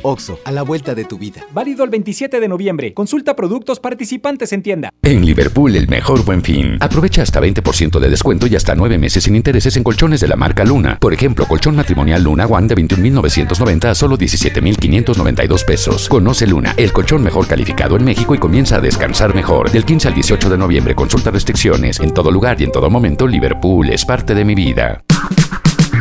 Oxo, 0.02 0.38
a 0.44 0.52
la 0.52 0.62
vuelta 0.62 0.94
de 0.94 1.04
tu 1.04 1.18
vida. 1.18 1.42
Válido 1.52 1.84
el 1.84 1.90
27 1.90 2.40
de 2.40 2.48
noviembre. 2.48 2.94
Consulta 2.94 3.36
productos 3.36 3.80
participantes 3.80 4.52
en 4.52 4.62
tienda. 4.62 4.90
En 5.02 5.24
Liverpool, 5.24 5.76
el 5.76 5.88
mejor 5.88 6.24
buen 6.24 6.42
fin. 6.42 6.76
Aprovecha 6.80 7.22
hasta 7.22 7.40
20% 7.40 7.98
de 7.98 8.08
descuento 8.08 8.46
y 8.46 8.56
hasta 8.56 8.74
9 8.74 8.98
meses 8.98 9.24
sin 9.24 9.36
intereses 9.36 9.76
en 9.76 9.84
colchones 9.84 10.20
de 10.20 10.28
la 10.28 10.36
marca 10.36 10.64
Luna. 10.64 10.98
Por 11.00 11.12
ejemplo, 11.12 11.46
colchón 11.46 11.76
matrimonial 11.76 12.22
Luna 12.22 12.46
One 12.46 12.68
de 12.68 12.74
21,990 12.74 13.90
a 13.90 13.94
solo 13.94 14.16
17,592 14.16 15.64
pesos. 15.64 16.08
Conoce 16.08 16.46
Luna, 16.46 16.74
el 16.76 16.92
colchón 16.92 17.22
mejor 17.22 17.46
calificado 17.46 17.96
en 17.96 18.04
México 18.04 18.34
y 18.34 18.38
comienza 18.38 18.76
a 18.76 18.80
descansar 18.80 19.34
mejor. 19.34 19.70
Del 19.70 19.84
15 19.84 20.08
al 20.08 20.14
18 20.14 20.50
de 20.50 20.58
noviembre, 20.58 20.94
consulta 20.94 21.30
restricciones. 21.30 22.00
En 22.00 22.12
todo 22.12 22.30
lugar 22.30 22.60
y 22.60 22.64
en 22.64 22.72
todo 22.72 22.90
momento, 22.90 23.26
Liverpool 23.26 23.90
es 23.90 24.04
parte 24.04 24.34
de 24.34 24.44
mi 24.44 24.54
vida. 24.54 25.02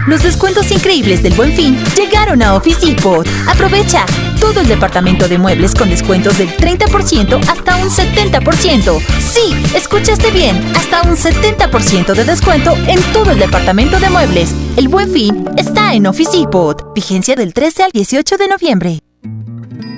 Los 0.09 0.23
descuentos 0.23 0.71
increíbles 0.71 1.21
del 1.21 1.35
Buen 1.35 1.53
Fin 1.53 1.77
llegaron 1.95 2.41
a 2.41 2.55
Office 2.55 2.83
Depot. 2.83 3.27
Aprovecha 3.47 4.07
todo 4.39 4.59
el 4.59 4.67
departamento 4.67 5.27
de 5.27 5.37
muebles 5.37 5.75
con 5.75 5.87
descuentos 5.87 6.39
del 6.39 6.49
30% 6.49 7.39
hasta 7.47 7.75
un 7.77 7.91
70%. 7.91 8.99
Sí, 9.19 9.53
escuchaste 9.75 10.31
bien, 10.31 10.57
hasta 10.75 11.03
un 11.03 11.15
70% 11.15 12.15
de 12.15 12.23
descuento 12.25 12.75
en 12.87 12.99
todo 13.13 13.29
el 13.29 13.37
departamento 13.37 13.99
de 13.99 14.09
muebles. 14.09 14.55
El 14.77 14.87
Buen 14.87 15.11
Fin 15.11 15.47
está 15.57 15.93
en 15.93 16.07
Office 16.07 16.35
Depot. 16.35 16.91
Vigencia 16.95 17.35
del 17.35 17.53
13 17.53 17.83
al 17.83 17.91
18 17.91 18.37
de 18.37 18.47
noviembre. 18.47 18.99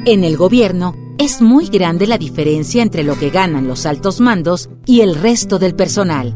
En 0.03 0.25
el 0.25 0.35
gobierno 0.35 0.93
es 1.19 1.41
muy 1.41 1.67
grande 1.67 2.05
la 2.05 2.17
diferencia 2.17 2.83
entre 2.83 3.05
lo 3.05 3.17
que 3.17 3.29
ganan 3.29 3.65
los 3.65 3.85
altos 3.85 4.19
mandos 4.19 4.69
y 4.85 4.99
el 4.99 5.15
resto 5.15 5.57
del 5.57 5.73
personal. 5.73 6.35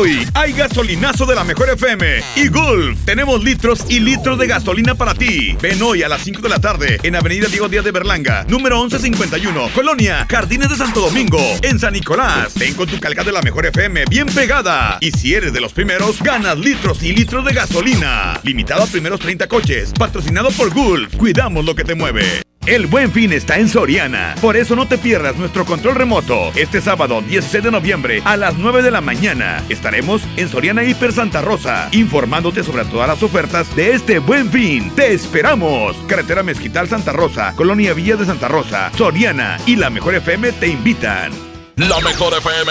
Hoy 0.00 0.24
hay 0.32 0.52
gasolinazo 0.52 1.26
de 1.26 1.34
la 1.34 1.42
mejor 1.42 1.70
FM 1.70 2.20
y 2.36 2.46
Gulf. 2.46 3.04
Tenemos 3.04 3.42
litros 3.42 3.84
y 3.88 3.98
litros 3.98 4.38
de 4.38 4.46
gasolina 4.46 4.94
para 4.94 5.12
ti. 5.12 5.56
Ven 5.60 5.82
hoy 5.82 6.04
a 6.04 6.08
las 6.08 6.22
5 6.22 6.40
de 6.40 6.48
la 6.48 6.60
tarde 6.60 7.00
en 7.02 7.16
Avenida 7.16 7.48
Diego 7.48 7.68
Díaz 7.68 7.84
de 7.84 7.90
Berlanga, 7.90 8.44
número 8.44 8.78
1151, 8.78 9.70
Colonia, 9.74 10.24
Jardines 10.30 10.68
de 10.68 10.76
Santo 10.76 11.00
Domingo, 11.00 11.40
en 11.62 11.80
San 11.80 11.94
Nicolás. 11.94 12.54
Ven 12.54 12.74
con 12.74 12.86
tu 12.86 13.00
calca 13.00 13.24
de 13.24 13.32
la 13.32 13.42
mejor 13.42 13.66
FM 13.66 14.04
bien 14.08 14.26
pegada. 14.26 14.98
Y 15.00 15.10
si 15.10 15.34
eres 15.34 15.52
de 15.52 15.60
los 15.60 15.72
primeros, 15.72 16.22
ganas 16.22 16.56
litros 16.56 17.02
y 17.02 17.12
litros 17.12 17.44
de 17.44 17.54
gasolina. 17.54 18.38
Limitado 18.44 18.84
a 18.84 18.86
primeros 18.86 19.18
30 19.18 19.48
coches. 19.48 19.92
Patrocinado 19.98 20.52
por 20.52 20.72
Gulf. 20.72 21.16
Cuidamos 21.16 21.64
lo 21.64 21.74
que 21.74 21.82
te 21.82 21.96
mueve. 21.96 22.47
El 22.68 22.86
buen 22.86 23.10
fin 23.10 23.32
está 23.32 23.56
en 23.56 23.66
Soriana. 23.66 24.34
Por 24.42 24.54
eso 24.54 24.76
no 24.76 24.86
te 24.86 24.98
pierdas 24.98 25.36
nuestro 25.36 25.64
control 25.64 25.94
remoto. 25.94 26.52
Este 26.54 26.82
sábado 26.82 27.22
16 27.22 27.64
de 27.64 27.70
noviembre 27.70 28.20
a 28.26 28.36
las 28.36 28.56
9 28.58 28.82
de 28.82 28.90
la 28.90 29.00
mañana 29.00 29.64
estaremos 29.70 30.20
en 30.36 30.50
Soriana 30.50 30.84
Hiper 30.84 31.14
Santa 31.14 31.40
Rosa 31.40 31.88
informándote 31.92 32.62
sobre 32.62 32.84
todas 32.84 33.08
las 33.08 33.22
ofertas 33.22 33.74
de 33.74 33.92
este 33.92 34.18
buen 34.18 34.50
fin. 34.52 34.90
¡Te 34.94 35.14
esperamos! 35.14 35.96
Carretera 36.08 36.42
Mezquital 36.42 36.90
Santa 36.90 37.12
Rosa, 37.12 37.54
Colonia 37.56 37.94
Villa 37.94 38.16
de 38.16 38.26
Santa 38.26 38.48
Rosa, 38.48 38.92
Soriana 38.94 39.56
y 39.64 39.76
la 39.76 39.88
Mejor 39.88 40.16
FM 40.16 40.52
te 40.52 40.68
invitan. 40.68 41.32
La 41.76 42.00
mejor 42.00 42.34
FM, 42.34 42.70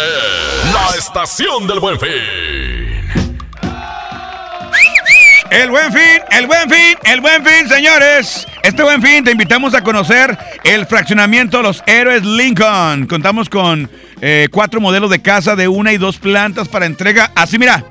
la 0.74 0.96
estación 0.96 1.66
del 1.66 1.80
buen 1.80 2.00
fin. 2.00 2.87
El 5.50 5.70
buen 5.70 5.92
fin, 5.94 6.22
el 6.32 6.46
buen 6.46 6.70
fin, 6.70 6.98
el 7.06 7.22
buen 7.22 7.46
fin, 7.46 7.70
señores. 7.70 8.46
Este 8.64 8.84
buen 8.84 9.02
fin 9.02 9.24
te 9.24 9.32
invitamos 9.32 9.74
a 9.74 9.82
conocer 9.82 10.38
el 10.64 10.86
fraccionamiento 10.86 11.62
Los 11.62 11.84
Héroes 11.86 12.26
Lincoln. 12.26 13.08
Contamos 13.08 13.50
con 13.50 13.90
eh, 14.22 14.50
cuatro 14.52 14.82
modelos 14.82 15.10
de 15.10 15.22
casa 15.22 15.56
de 15.56 15.68
una 15.68 15.94
y 15.94 15.98
dos 15.98 16.18
plantas 16.18 16.68
para 16.68 16.86
entrega. 16.86 17.32
Así, 17.34 17.58
mira, 17.58 17.86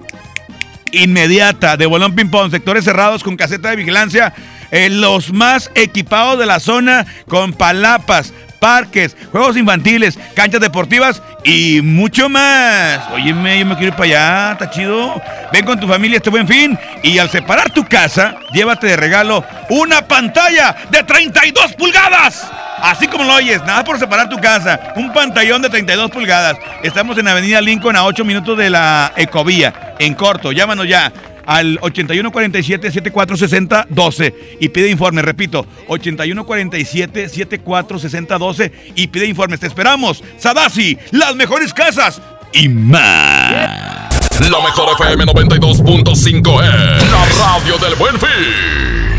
inmediata, 0.93 1.77
de 1.77 1.87
bolón 1.87 2.15
ping-pong, 2.15 2.51
sectores 2.51 2.85
cerrados 2.85 3.23
con 3.23 3.37
caseta 3.37 3.71
de 3.71 3.77
vigilancia. 3.77 4.35
eh, 4.71 4.91
los 4.91 5.33
más 5.33 5.71
equipados 5.75 6.39
de 6.39 6.47
la 6.47 6.61
zona 6.61 7.07
con 7.29 7.53
palapas, 7.53 8.33
parques, 8.57 9.17
juegos 9.31 9.57
infantiles, 9.57 10.19
canchas 10.35 10.61
deportivas 10.61 11.23
y 11.45 11.81
mucho 11.83 12.29
más. 12.29 13.01
Óyeme, 13.13 13.59
yo 13.61 13.67
me 13.67 13.77
quiero 13.77 13.89
ir 13.89 13.95
para 13.95 14.05
allá, 14.05 14.53
está 14.53 14.71
chido. 14.71 15.21
Ven 15.53 15.65
con 15.65 15.79
tu 15.79 15.87
familia 15.87 16.17
este 16.17 16.31
buen 16.31 16.49
fin 16.49 16.79
y 17.03 17.19
al 17.19 17.31
separar 17.31 17.71
tu 17.71 17.85
casa, 17.85 18.37
llévate 18.53 18.89
de 18.89 18.97
regalo 18.97 19.45
una 19.69 20.03
pantalla 20.07 20.75
de 20.91 21.03
32 21.03 21.75
pulgadas. 21.75 22.47
Así 22.79 23.07
como 23.07 23.25
lo 23.25 23.35
oyes, 23.35 23.63
nada 23.65 23.85
por 23.85 23.99
separar 23.99 24.29
tu 24.29 24.37
casa. 24.39 24.93
Un 24.97 25.13
pantallón 25.13 25.63
de 25.63 25.71
32 25.71 26.11
pulgadas. 26.11 26.57
Estamos 26.83 27.17
en 27.19 27.29
Avenida 27.29 27.61
Lincoln 27.61 27.97
a 27.97 28.05
8 28.05 28.25
minutos 28.25 28.59
de 28.59 28.71
la 28.71 29.13
Ecovía, 29.17 29.95
en 29.99 30.15
corto. 30.15 30.53
Llámanos 30.53 30.87
ya 30.87 31.13
al 31.47 31.81
8147-7460-12 31.81 34.35
y 34.61 34.69
pide 34.69 34.91
informe. 34.91 35.23
Repito, 35.23 35.65
8147-7460-12 35.89 38.73
y 38.95 39.07
pide 39.07 39.25
informes. 39.27 39.61
Te 39.61 39.69
esperamos. 39.69 40.23
Sadasi, 40.39 40.99
las 41.13 41.35
mejores 41.37 41.73
casas 41.73 42.21
y 42.53 42.69
más. 42.69 44.15
La 44.41 44.61
mejor 44.61 44.91
FM 45.01 45.25
92.5 45.25 46.63
es 46.63 47.11
la 47.11 47.25
radio 47.39 47.79
del 47.79 47.95
buen 47.95 48.21
fin. 48.21 49.16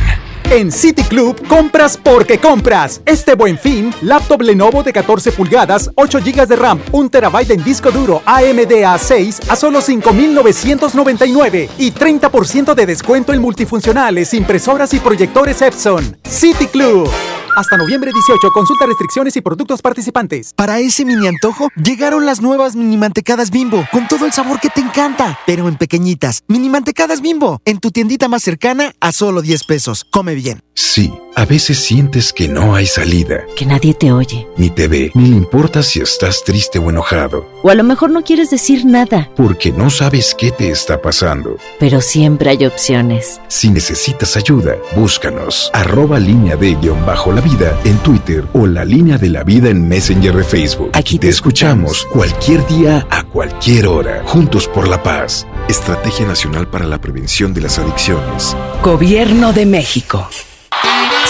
En 0.50 0.72
City 0.72 1.04
Club 1.04 1.46
compras 1.48 2.00
porque 2.02 2.38
compras. 2.38 3.02
Este 3.06 3.36
buen 3.36 3.58
fin, 3.58 3.94
laptop 4.02 4.42
Lenovo 4.42 4.82
de 4.82 4.94
14 4.94 5.34
pulgadas, 5.34 5.92
8 5.96 6.20
GB 6.24 6.48
de 6.48 6.56
RAM, 6.56 6.80
1 6.94 7.10
TB 7.10 7.52
en 7.52 7.64
disco 7.66 7.92
duro 7.92 8.22
AMD 8.26 8.72
A6 8.72 9.50
a 9.50 9.58
solo 9.58 9.82
5,999 9.82 11.70
y 11.78 11.92
30% 11.92 12.74
de 12.76 12.86
descuento 12.86 13.34
en 13.34 13.42
multifuncionales, 13.42 14.34
impresoras 14.34 14.94
y 14.94 15.00
proyectores 15.00 15.62
Epson. 15.62 16.18
City 16.24 16.68
Club. 16.68 17.10
Hasta 17.58 17.76
noviembre 17.76 18.12
18, 18.14 18.52
consulta 18.52 18.86
restricciones 18.86 19.36
y 19.36 19.42
productos 19.42 19.82
participantes. 19.82 20.54
Para 20.56 20.78
ese 20.78 21.06
mini 21.06 21.26
antojo, 21.28 21.70
llegaron 21.76 22.24
las 22.24 22.40
nuevas 22.40 22.76
mini 22.76 22.98
mantecadas 22.98 23.50
bimbo, 23.50 23.84
con 23.92 24.08
todo 24.08 24.28
el 24.28 24.32
sabor 24.32 24.60
que 24.60 24.70
te 24.70 24.80
encanta, 24.82 25.40
pero 25.48 25.68
en 25.68 25.76
pequeñitas. 25.76 26.44
Mini 26.48 26.70
mantecadas 26.70 27.20
bimbo, 27.20 27.60
en 27.66 27.80
tu 27.80 27.90
tiendita 27.90 28.28
más 28.28 28.44
cercana 28.44 28.94
a 29.00 29.12
solo 29.12 29.42
10 29.42 29.64
pesos. 29.64 30.06
Come 30.12 30.36
bien. 30.36 30.62
Sí, 30.76 31.12
a 31.36 31.46
veces 31.46 31.80
sientes 31.80 32.32
que 32.32 32.48
no 32.48 32.76
hay 32.76 32.86
salida, 32.86 33.40
Que 33.56 33.66
nadie 33.66 33.96
te 33.96 34.12
oye. 34.12 34.48
ni 34.58 34.70
te 34.70 34.88
ve, 34.88 35.12
ni 35.16 35.30
le 35.30 35.36
importa 35.36 35.82
si 35.82 36.00
estás 36.00 36.44
triste 36.44 36.78
o 36.78 36.92
enojado, 36.92 37.48
O 37.64 37.72
a 37.72 37.74
lo 37.74 37.84
mejor 37.84 38.12
no 38.12 38.22
quieres 38.24 38.52
decir 38.52 38.86
nada, 38.86 39.28
porque 39.36 39.72
no 39.72 39.90
sabes 39.90 40.36
qué 40.38 40.52
te 40.52 40.70
está 40.70 41.02
pasando. 41.02 41.58
pero 41.80 42.00
siempre 42.02 42.52
hay 42.52 42.64
opciones. 42.68 43.42
Si 43.48 43.72
necesitas 43.72 44.38
ayuda, 44.38 44.76
búscanos. 44.96 45.72
Arroba 45.74 46.20
línea 46.20 46.56
de 46.56 46.76
guion 46.76 47.04
bajo 47.08 47.32
la 47.32 47.42
vida 47.48 47.80
en 47.86 47.98
Twitter 48.00 48.44
o 48.54 48.68
la 48.68 48.84
línea 48.84 49.18
de 49.18 49.30
la 49.30 49.44
vida 49.44 49.70
en 49.70 49.88
Messenger 49.88 50.36
de 50.36 50.44
Facebook. 50.44 50.90
Aquí 50.94 51.18
te 51.18 51.30
escuchamos 51.30 52.06
cualquier 52.12 52.66
día 52.68 53.08
a 53.10 53.24
cualquier 53.24 53.88
hora. 53.88 54.22
Juntos 54.26 54.68
por 54.68 54.88
la 54.88 55.02
paz. 55.02 55.48
Estrategia 55.70 56.26
Nacional 56.26 56.68
para 56.68 56.86
la 56.86 57.00
Prevención 57.00 57.54
de 57.54 57.62
las 57.62 57.80
Adicciones. 57.80 58.56
Gobierno 58.84 59.54
de 59.54 59.66
México. 59.66 60.28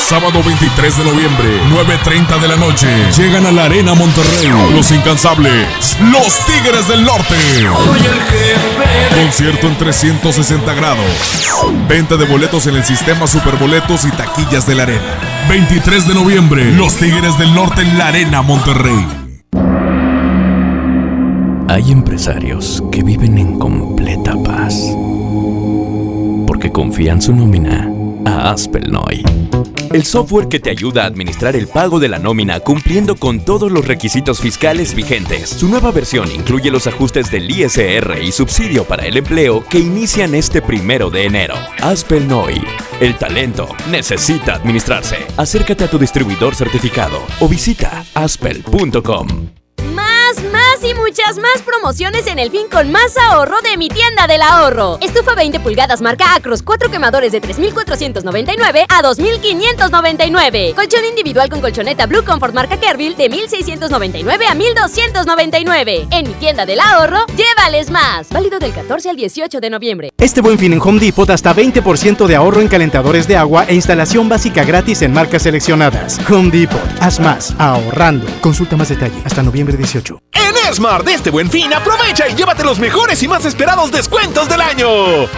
Sábado 0.07 0.41
23 0.41 0.99
de 0.99 1.03
noviembre, 1.03 1.61
9.30 1.69 2.39
de 2.39 2.47
la 2.47 2.55
noche. 2.55 2.87
Llegan 3.17 3.45
a 3.45 3.51
la 3.51 3.65
Arena 3.65 3.93
Monterrey. 3.93 4.47
Los 4.73 4.89
incansables. 4.93 5.67
Los 5.99 6.45
Tigres 6.45 6.87
del 6.87 7.03
Norte. 7.03 7.35
Concierto 9.21 9.67
en 9.67 9.77
360 9.77 10.73
grados. 10.75 11.05
Venta 11.89 12.15
de 12.15 12.23
boletos 12.23 12.67
en 12.67 12.77
el 12.77 12.85
sistema 12.85 13.27
Superboletos 13.27 14.05
y 14.05 14.11
taquillas 14.11 14.65
de 14.65 14.75
la 14.75 14.83
Arena. 14.83 15.19
23 15.49 16.07
de 16.07 16.13
noviembre, 16.13 16.71
Los 16.71 16.95
Tigres 16.95 17.37
del 17.37 17.53
Norte 17.53 17.81
en 17.81 17.97
la 17.97 18.07
Arena 18.07 18.41
Monterrey. 18.41 19.05
Hay 21.67 21.91
empresarios 21.91 22.81
que 22.93 23.03
viven 23.03 23.37
en 23.37 23.59
completa 23.59 24.35
paz 24.41 24.73
porque 26.47 26.71
confían 26.71 27.21
su 27.21 27.35
nómina 27.35 27.96
Aspelnoy. 28.27 29.23
El 29.93 30.03
software 30.03 30.49
que 30.49 30.59
te 30.59 30.69
ayuda 30.69 31.03
a 31.03 31.07
administrar 31.07 31.55
el 31.55 31.67
pago 31.67 31.99
de 31.99 32.09
la 32.09 32.19
nómina 32.19 32.59
cumpliendo 32.59 33.15
con 33.15 33.39
todos 33.43 33.71
los 33.71 33.87
requisitos 33.87 34.41
fiscales 34.41 34.93
vigentes. 34.93 35.49
Su 35.49 35.69
nueva 35.69 35.91
versión 35.91 36.29
incluye 36.31 36.69
los 36.69 36.87
ajustes 36.87 37.31
del 37.31 37.49
ISR 37.49 38.21
y 38.21 38.31
subsidio 38.31 38.83
para 38.83 39.05
el 39.05 39.17
empleo 39.17 39.63
que 39.69 39.79
inician 39.79 40.35
este 40.35 40.61
primero 40.61 41.09
de 41.09 41.25
enero. 41.25 41.55
Aspelnoy. 41.81 42.61
El 42.99 43.15
talento 43.15 43.69
necesita 43.89 44.55
administrarse. 44.55 45.17
Acércate 45.37 45.85
a 45.85 45.89
tu 45.89 45.97
distribuidor 45.97 46.55
certificado 46.55 47.19
o 47.39 47.47
visita 47.47 48.03
aspel.com. 48.13 49.27
Y 50.83 50.93
muchas 50.93 51.37
más 51.37 51.63
promociones 51.65 52.27
en 52.27 52.37
el 52.37 52.51
fin 52.51 52.67
con 52.71 52.91
más 52.91 53.17
ahorro 53.17 53.59
de 53.61 53.77
mi 53.77 53.89
tienda 53.89 54.27
del 54.27 54.43
ahorro. 54.43 54.99
Estufa 55.01 55.33
20 55.33 55.59
pulgadas 55.59 56.01
marca 56.01 56.35
Acros, 56.35 56.61
4 56.61 56.91
quemadores 56.91 57.31
de 57.31 57.41
3,499 57.41 58.85
a 58.87 59.01
2,599. 59.01 60.73
Colchón 60.75 61.03
individual 61.05 61.49
con 61.49 61.61
colchoneta 61.61 62.05
Blue 62.05 62.23
Comfort 62.23 62.53
marca 62.53 62.79
Kerville 62.79 63.15
de 63.15 63.27
1,699 63.27 64.45
a 64.45 64.53
1,299. 64.53 66.07
En 66.11 66.27
mi 66.27 66.33
tienda 66.35 66.65
del 66.65 66.79
ahorro, 66.79 67.25
llévales 67.35 67.89
más. 67.89 68.29
Válido 68.29 68.59
del 68.59 68.71
14 68.71 69.09
al 69.09 69.15
18 69.15 69.59
de 69.59 69.69
noviembre. 69.71 70.09
Este 70.17 70.41
buen 70.41 70.59
fin 70.59 70.73
en 70.73 70.81
Home 70.81 70.99
Depot 70.99 71.29
hasta 71.29 71.55
20% 71.55 72.27
de 72.27 72.35
ahorro 72.35 72.61
en 72.61 72.67
calentadores 72.67 73.27
de 73.27 73.35
agua 73.35 73.65
e 73.67 73.73
instalación 73.73 74.29
básica 74.29 74.63
gratis 74.63 75.01
en 75.01 75.11
marcas 75.11 75.41
seleccionadas. 75.41 76.19
Home 76.29 76.51
Depot, 76.51 76.79
haz 77.01 77.19
más, 77.19 77.53
ahorrando. 77.57 78.27
Consulta 78.41 78.77
más 78.77 78.89
detalle 78.89 79.21
hasta 79.25 79.41
noviembre 79.41 79.75
18. 79.75 80.21
En 80.33 80.66
Esmar 80.69 81.03
de 81.03 81.13
este 81.13 81.29
buen 81.29 81.49
fin, 81.49 81.73
aprovecha 81.73 82.27
y 82.27 82.35
llévate 82.35 82.63
los 82.63 82.77
mejores 82.77 83.23
y 83.23 83.27
más 83.27 83.45
esperados 83.45 83.91
descuentos 83.91 84.49
del 84.49 84.61
año. 84.61 84.87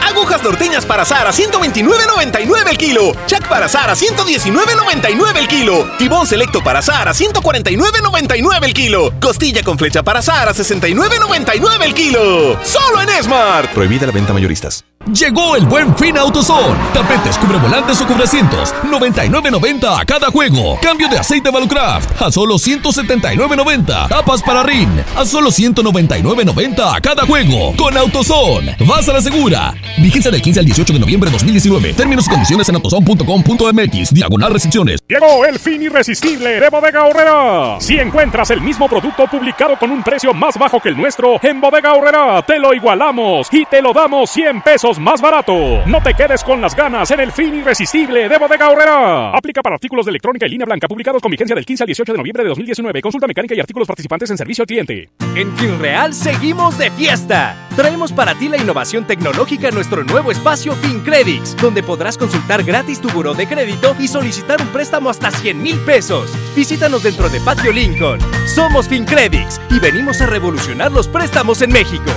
Agujas 0.07 0.43
norteñas 0.43 0.85
para 0.85 1.03
azar 1.03 1.27
a 1.27 1.31
129.99 1.31 2.69
el 2.69 2.77
kilo. 2.77 3.15
Chac 3.27 3.47
para 3.47 3.67
azar 3.67 3.89
a 3.89 3.93
119.99 3.93 5.37
el 5.37 5.47
kilo. 5.47 5.87
Tibón 5.97 6.25
selecto 6.25 6.63
para 6.63 6.79
azar 6.79 7.07
a 7.07 7.13
149.99 7.13 8.65
el 8.65 8.73
kilo. 8.73 9.13
Costilla 9.21 9.61
con 9.63 9.77
flecha 9.77 10.01
para 10.01 10.19
azar 10.19 10.49
a 10.49 10.53
69.99 10.53 11.83
el 11.83 11.93
kilo. 11.93 12.59
Solo 12.63 13.01
en 13.01 13.09
Esmar. 13.09 13.71
Prohibida 13.73 14.07
la 14.07 14.11
venta 14.11 14.33
mayoristas. 14.33 14.83
Llegó 15.07 15.55
el 15.55 15.65
buen 15.65 15.95
fin 15.95 16.17
AutoZone. 16.17 16.77
Tapetes, 16.93 17.37
cubrevolantes 17.39 17.99
o 18.01 18.05
cubreasientos. 18.05 18.75
99.90 18.83 20.01
a 20.01 20.05
cada 20.05 20.27
juego. 20.27 20.77
Cambio 20.81 21.07
de 21.07 21.17
aceite 21.17 21.49
Valucraft 21.49 22.21
a 22.21 22.29
solo 22.31 22.55
179.90. 22.55 24.07
Tapas 24.07 24.43
para 24.43 24.61
RIN 24.61 25.03
a 25.15 25.25
solo 25.25 25.49
199.90 25.49 26.95
a 26.95 27.01
cada 27.01 27.25
juego. 27.25 27.73
Con 27.75 27.97
AutoZone. 27.97 28.75
Vas 28.85 29.09
a 29.09 29.13
la 29.13 29.21
segura. 29.21 29.73
Vigencia 29.97 30.29
del 30.29 30.41
15 30.41 30.59
al 30.59 30.65
18 30.65 30.93
de 30.93 30.99
noviembre 30.99 31.29
de 31.29 31.33
2019. 31.33 31.93
Términos 31.93 32.27
y 32.27 32.29
condiciones 32.29 32.69
en 32.69 32.75
autozone.com.mx. 32.75 34.13
Diagonal 34.13 34.53
restricciones. 34.53 34.99
Llegó 35.07 35.43
el 35.45 35.57
fin 35.57 35.81
irresistible 35.81 36.59
de 36.59 36.69
Bodega 36.69 37.05
Horrera. 37.05 37.77
Si 37.79 37.97
encuentras 37.97 38.51
el 38.51 38.61
mismo 38.61 38.87
producto 38.87 39.25
publicado 39.25 39.79
con 39.79 39.89
un 39.89 40.03
precio 40.03 40.33
más 40.35 40.59
bajo 40.59 40.79
que 40.79 40.89
el 40.89 40.97
nuestro, 40.97 41.39
en 41.41 41.59
Bodega 41.61 41.93
Horrera 41.93 42.43
te 42.45 42.59
lo 42.59 42.73
igualamos 42.75 43.47
y 43.51 43.65
te 43.65 43.81
lo 43.81 43.91
damos 43.93 44.29
100 44.29 44.61
pesos 44.61 44.88
más 44.97 45.21
barato. 45.21 45.53
No 45.85 46.01
te 46.01 46.13
quedes 46.13 46.43
con 46.43 46.61
las 46.61 46.75
ganas 46.75 47.11
en 47.11 47.19
el 47.19 47.31
fin 47.31 47.53
irresistible 47.53 48.27
de 48.27 48.37
Bodega 48.37 48.69
Horrera. 48.69 49.31
Aplica 49.31 49.61
para 49.61 49.75
artículos 49.75 50.05
de 50.05 50.11
electrónica 50.11 50.47
y 50.47 50.49
línea 50.49 50.65
blanca 50.65 50.87
publicados 50.87 51.21
con 51.21 51.29
vigencia 51.29 51.55
del 51.55 51.65
15 51.65 51.83
al 51.83 51.87
18 51.87 52.13
de 52.13 52.17
noviembre 52.17 52.43
de 52.43 52.49
2019. 52.49 53.01
Consulta 53.01 53.27
mecánica 53.27 53.53
y 53.53 53.59
artículos 53.59 53.87
participantes 53.87 54.31
en 54.31 54.37
servicio 54.37 54.63
al 54.63 54.67
cliente. 54.67 55.09
En 55.35 55.55
FinReal 55.57 56.13
seguimos 56.13 56.77
de 56.77 56.89
fiesta. 56.91 57.55
Traemos 57.75 58.11
para 58.11 58.35
ti 58.35 58.49
la 58.49 58.57
innovación 58.57 59.05
tecnológica 59.05 59.67
en 59.67 59.75
nuestro 59.75 60.03
nuevo 60.03 60.31
espacio 60.31 60.73
FinCredits, 60.73 61.55
donde 61.57 61.83
podrás 61.83 62.17
consultar 62.17 62.63
gratis 62.63 62.99
tu 62.99 63.09
buró 63.09 63.33
de 63.33 63.47
crédito 63.47 63.95
y 63.99 64.07
solicitar 64.07 64.61
un 64.61 64.69
préstamo 64.69 65.09
hasta 65.09 65.29
100 65.29 65.61
mil 65.61 65.77
pesos. 65.81 66.31
Visítanos 66.55 67.03
dentro 67.03 67.29
de 67.29 67.39
Patio 67.41 67.71
Lincoln. 67.71 68.19
Somos 68.47 68.87
FinCredits 68.87 69.61
y 69.69 69.79
venimos 69.79 70.21
a 70.21 70.25
revolucionar 70.25 70.91
los 70.91 71.07
préstamos 71.07 71.61
en 71.61 71.71
México. 71.71 72.11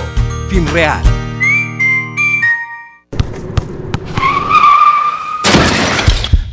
FinReal. 0.49 1.22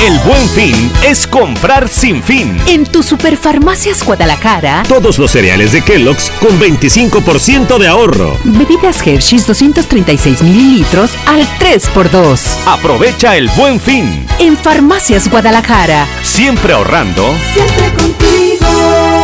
El 0.00 0.18
buen 0.20 0.48
fin 0.48 0.90
es 1.04 1.26
comprar 1.26 1.88
sin 1.88 2.22
fin. 2.22 2.56
En 2.66 2.84
tu 2.84 3.02
Superfarmacias 3.02 4.04
Guadalajara, 4.04 4.82
Todos 4.88 5.18
los 5.18 5.30
cereales 5.30 5.72
de 5.72 5.82
Kellogg's 5.82 6.30
con 6.40 6.58
25% 6.58 7.78
de 7.78 7.86
ahorro. 7.88 8.36
bebidas 8.44 9.06
Hershey's 9.06 9.46
236 9.46 10.42
mililitros 10.42 11.12
al 11.26 11.42
3x2. 11.58 12.40
Aprovecha 12.66 13.36
el 13.36 13.48
buen 13.50 13.80
fin. 13.80 14.26
En 14.38 14.56
Farmacias 14.56 15.28
Guadalajara. 15.28 16.06
Siempre 16.22 16.72
ahorrando. 16.72 17.34
Siempre 17.54 17.92
contigo. 17.94 19.21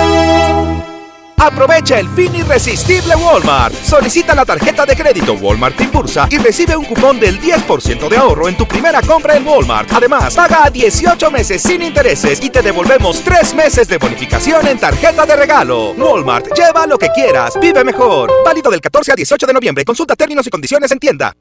Aprovecha 1.39 2.01
el 2.01 2.09
fin 2.11 2.35
irresistible 2.35 3.15
Walmart. 3.15 3.73
Solicita 3.75 4.35
la 4.35 4.45
tarjeta 4.45 4.85
de 4.85 4.97
crédito 4.97 5.35
Walmart 5.35 5.81
Impulsa 5.81 6.27
y 6.31 6.39
recibe 6.39 6.77
un 6.77 6.85
cupón 6.85 7.21
del 7.21 7.41
10% 7.41 8.09
de 8.09 8.17
ahorro 8.17 8.49
en 8.49 8.57
tu 8.57 8.67
primera 8.67 9.01
compra 9.03 9.37
en 9.37 9.47
Walmart. 9.47 9.91
Además, 9.93 10.35
paga 10.35 10.65
a 10.65 10.71
18 10.71 11.31
meses 11.31 11.63
sin 11.63 11.83
intereses 11.83 12.43
y 12.43 12.51
te 12.51 12.61
devolvemos 12.61 13.23
3 13.23 13.55
meses 13.55 13.87
de 13.89 13.99
bonificación 13.99 14.67
en 14.67 14.79
tarjeta 14.79 15.25
de 15.25 15.37
regalo. 15.37 15.93
Walmart, 15.93 16.49
lleva 16.57 16.87
lo 16.87 16.99
que 16.99 17.09
quieras, 17.11 17.55
vive 17.61 17.85
mejor. 17.85 18.31
Válido 18.45 18.71
del 18.71 18.81
14 18.81 19.13
al 19.13 19.17
18 19.17 19.47
de 19.47 19.53
noviembre. 19.53 19.85
Consulta 19.85 20.17
términos 20.17 20.47
y 20.47 20.51
condiciones 20.51 20.91
en 20.91 20.99
tienda. 20.99 21.35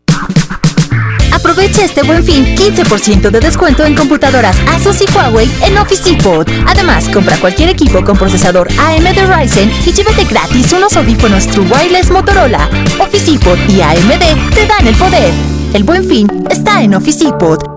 Aprovecha 1.38 1.86
este 1.86 2.02
buen 2.02 2.24
fin 2.24 2.44
15% 2.56 3.30
de 3.30 3.40
descuento 3.40 3.86
en 3.86 3.96
computadoras 3.96 4.58
Asus 4.74 5.02
y 5.02 5.06
Huawei 5.16 5.48
en 5.62 5.78
Office 5.78 6.04
Depot. 6.04 6.50
Además, 6.66 7.08
compra 7.10 7.38
cualquier 7.38 7.70
equipo 7.70 8.04
con 8.04 8.18
procesador 8.18 8.68
AMD 8.80 9.36
Ryzen 9.36 9.72
y 9.86 9.94
llévate 9.94 10.26
gratis 10.26 10.74
unos 10.74 10.98
audífonos 10.98 11.46
True 11.46 11.68
Wireless 11.68 12.10
Motorola. 12.10 12.68
Office 13.00 13.32
Depot 13.32 13.60
y 13.70 13.82
AMD 13.82 14.56
te 14.56 14.66
dan 14.66 14.88
el 14.88 14.96
poder. 14.96 15.32
El 15.74 15.84
buen 15.84 16.04
fin 16.04 16.28
está 16.50 16.82
en 16.82 16.96
Office 16.96 17.24
Depot. 17.24 17.77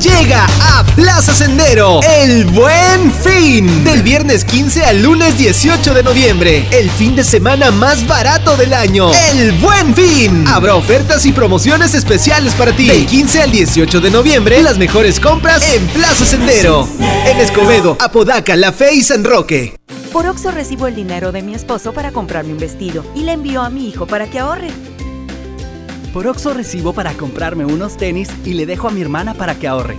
Llega 0.00 0.46
a 0.60 0.84
Plaza 0.94 1.34
Sendero 1.34 2.00
el 2.02 2.44
buen 2.44 3.10
fin. 3.12 3.82
Del 3.82 4.02
viernes 4.02 4.44
15 4.44 4.84
al 4.84 5.02
lunes 5.02 5.38
18 5.38 5.94
de 5.94 6.02
noviembre. 6.02 6.66
El 6.70 6.90
fin 6.90 7.16
de 7.16 7.24
semana 7.24 7.70
más 7.70 8.06
barato 8.06 8.56
del 8.56 8.74
año. 8.74 9.10
El 9.32 9.52
buen 9.52 9.94
fin. 9.94 10.46
Habrá 10.48 10.74
ofertas 10.74 11.24
y 11.24 11.32
promociones 11.32 11.94
especiales 11.94 12.54
para 12.54 12.72
ti. 12.72 12.86
Del 12.88 13.06
15 13.06 13.42
al 13.42 13.50
18 13.50 14.00
de 14.00 14.10
noviembre, 14.10 14.62
las 14.62 14.76
mejores 14.76 15.18
compras 15.18 15.62
en 15.72 15.86
Plaza 15.88 16.26
Sendero. 16.26 16.86
En 17.26 17.40
Escobedo, 17.40 17.96
Apodaca, 17.98 18.54
La 18.54 18.72
Fe 18.72 18.94
y 18.94 19.02
San 19.02 19.24
Roque. 19.24 19.76
Por 20.12 20.26
Oxo 20.26 20.50
recibo 20.50 20.86
el 20.86 20.94
dinero 20.94 21.32
de 21.32 21.42
mi 21.42 21.54
esposo 21.54 21.92
para 21.92 22.12
comprarme 22.12 22.52
un 22.52 22.58
vestido 22.58 23.04
y 23.14 23.22
le 23.22 23.32
envío 23.32 23.62
a 23.62 23.70
mi 23.70 23.88
hijo 23.88 24.06
para 24.06 24.26
que 24.28 24.38
ahorre. 24.38 24.68
Por 26.16 26.28
Oxo 26.28 26.54
recibo 26.54 26.94
para 26.94 27.12
comprarme 27.12 27.66
unos 27.66 27.98
tenis 27.98 28.30
y 28.42 28.54
le 28.54 28.64
dejo 28.64 28.88
a 28.88 28.90
mi 28.90 29.02
hermana 29.02 29.34
para 29.34 29.54
que 29.54 29.68
ahorre. 29.68 29.98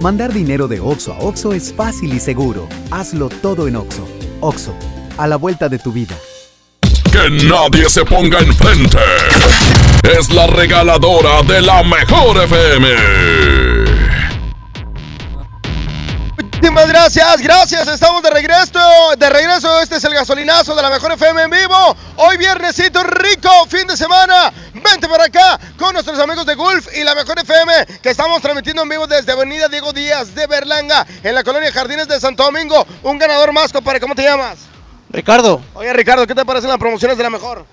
Mandar 0.00 0.32
dinero 0.32 0.66
de 0.66 0.80
Oxo 0.80 1.12
a 1.12 1.20
Oxo 1.20 1.52
es 1.52 1.72
fácil 1.72 2.12
y 2.12 2.18
seguro. 2.18 2.68
Hazlo 2.90 3.28
todo 3.28 3.68
en 3.68 3.76
Oxo. 3.76 4.08
Oxo, 4.40 4.74
a 5.16 5.28
la 5.28 5.36
vuelta 5.36 5.68
de 5.68 5.78
tu 5.78 5.92
vida. 5.92 6.16
Que 7.12 7.30
nadie 7.46 7.88
se 7.88 8.04
ponga 8.04 8.40
enfrente. 8.40 8.98
Es 10.18 10.32
la 10.32 10.48
regaladora 10.48 11.40
de 11.44 11.62
la 11.62 11.84
mejor 11.84 12.42
FM. 12.42 13.57
Muchísimas 16.68 16.88
gracias, 16.92 17.40
gracias, 17.40 17.88
estamos 17.88 18.22
de 18.22 18.28
regreso, 18.28 18.78
de 19.16 19.30
regreso, 19.30 19.80
este 19.80 19.96
es 19.96 20.04
el 20.04 20.12
gasolinazo 20.12 20.76
de 20.76 20.82
la 20.82 20.90
mejor 20.90 21.12
FM 21.12 21.44
en 21.44 21.50
vivo, 21.50 21.96
hoy 22.16 22.36
viernesito 22.36 23.02
rico, 23.04 23.48
fin 23.68 23.86
de 23.86 23.96
semana, 23.96 24.52
vente 24.74 25.08
para 25.08 25.24
acá 25.24 25.58
con 25.78 25.94
nuestros 25.94 26.18
amigos 26.18 26.44
de 26.44 26.56
Gulf 26.56 26.88
y 26.94 27.04
la 27.04 27.14
mejor 27.14 27.38
FM 27.38 27.72
que 28.02 28.10
estamos 28.10 28.42
transmitiendo 28.42 28.82
en 28.82 28.88
vivo 28.90 29.06
desde 29.06 29.32
Avenida 29.32 29.68
Diego 29.68 29.94
Díaz 29.94 30.34
de 30.34 30.46
Berlanga, 30.46 31.06
en 31.22 31.34
la 31.34 31.42
colonia 31.42 31.72
Jardines 31.72 32.06
de 32.06 32.20
Santo 32.20 32.42
Domingo, 32.42 32.86
un 33.02 33.16
ganador 33.16 33.50
más, 33.52 33.72
compadre, 33.72 33.98
¿cómo 33.98 34.14
te 34.14 34.24
llamas? 34.24 34.58
Ricardo, 35.08 35.62
Oye 35.72 35.94
Ricardo, 35.94 36.26
¿qué 36.26 36.34
te 36.34 36.44
parecen 36.44 36.68
las 36.68 36.78
promociones 36.78 37.16
de 37.16 37.22
la 37.22 37.30
mejor? 37.30 37.64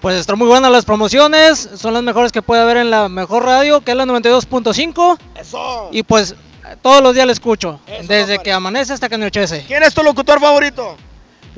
pues 0.00 0.16
están 0.16 0.38
muy 0.38 0.48
buenas 0.48 0.70
las 0.70 0.84
promociones, 0.86 1.68
son 1.76 1.92
las 1.92 2.02
mejores 2.02 2.32
que 2.32 2.40
puede 2.40 2.62
haber 2.62 2.78
en 2.78 2.90
la 2.90 3.08
mejor 3.08 3.44
radio, 3.44 3.80
que 3.80 3.90
es 3.90 3.96
la 3.96 4.06
92.5. 4.06 5.18
Eso. 5.34 5.88
Y 5.90 6.04
pues 6.04 6.36
todos 6.76 7.02
los 7.02 7.14
días 7.14 7.26
la 7.26 7.32
escucho, 7.32 7.80
desde 8.02 8.38
que 8.38 8.52
amanece 8.52 8.92
hasta 8.92 9.08
que 9.08 9.14
anochece. 9.16 9.64
¿Quién 9.66 9.82
es 9.82 9.94
tu 9.94 10.02
locutor 10.02 10.40
favorito? 10.40 10.96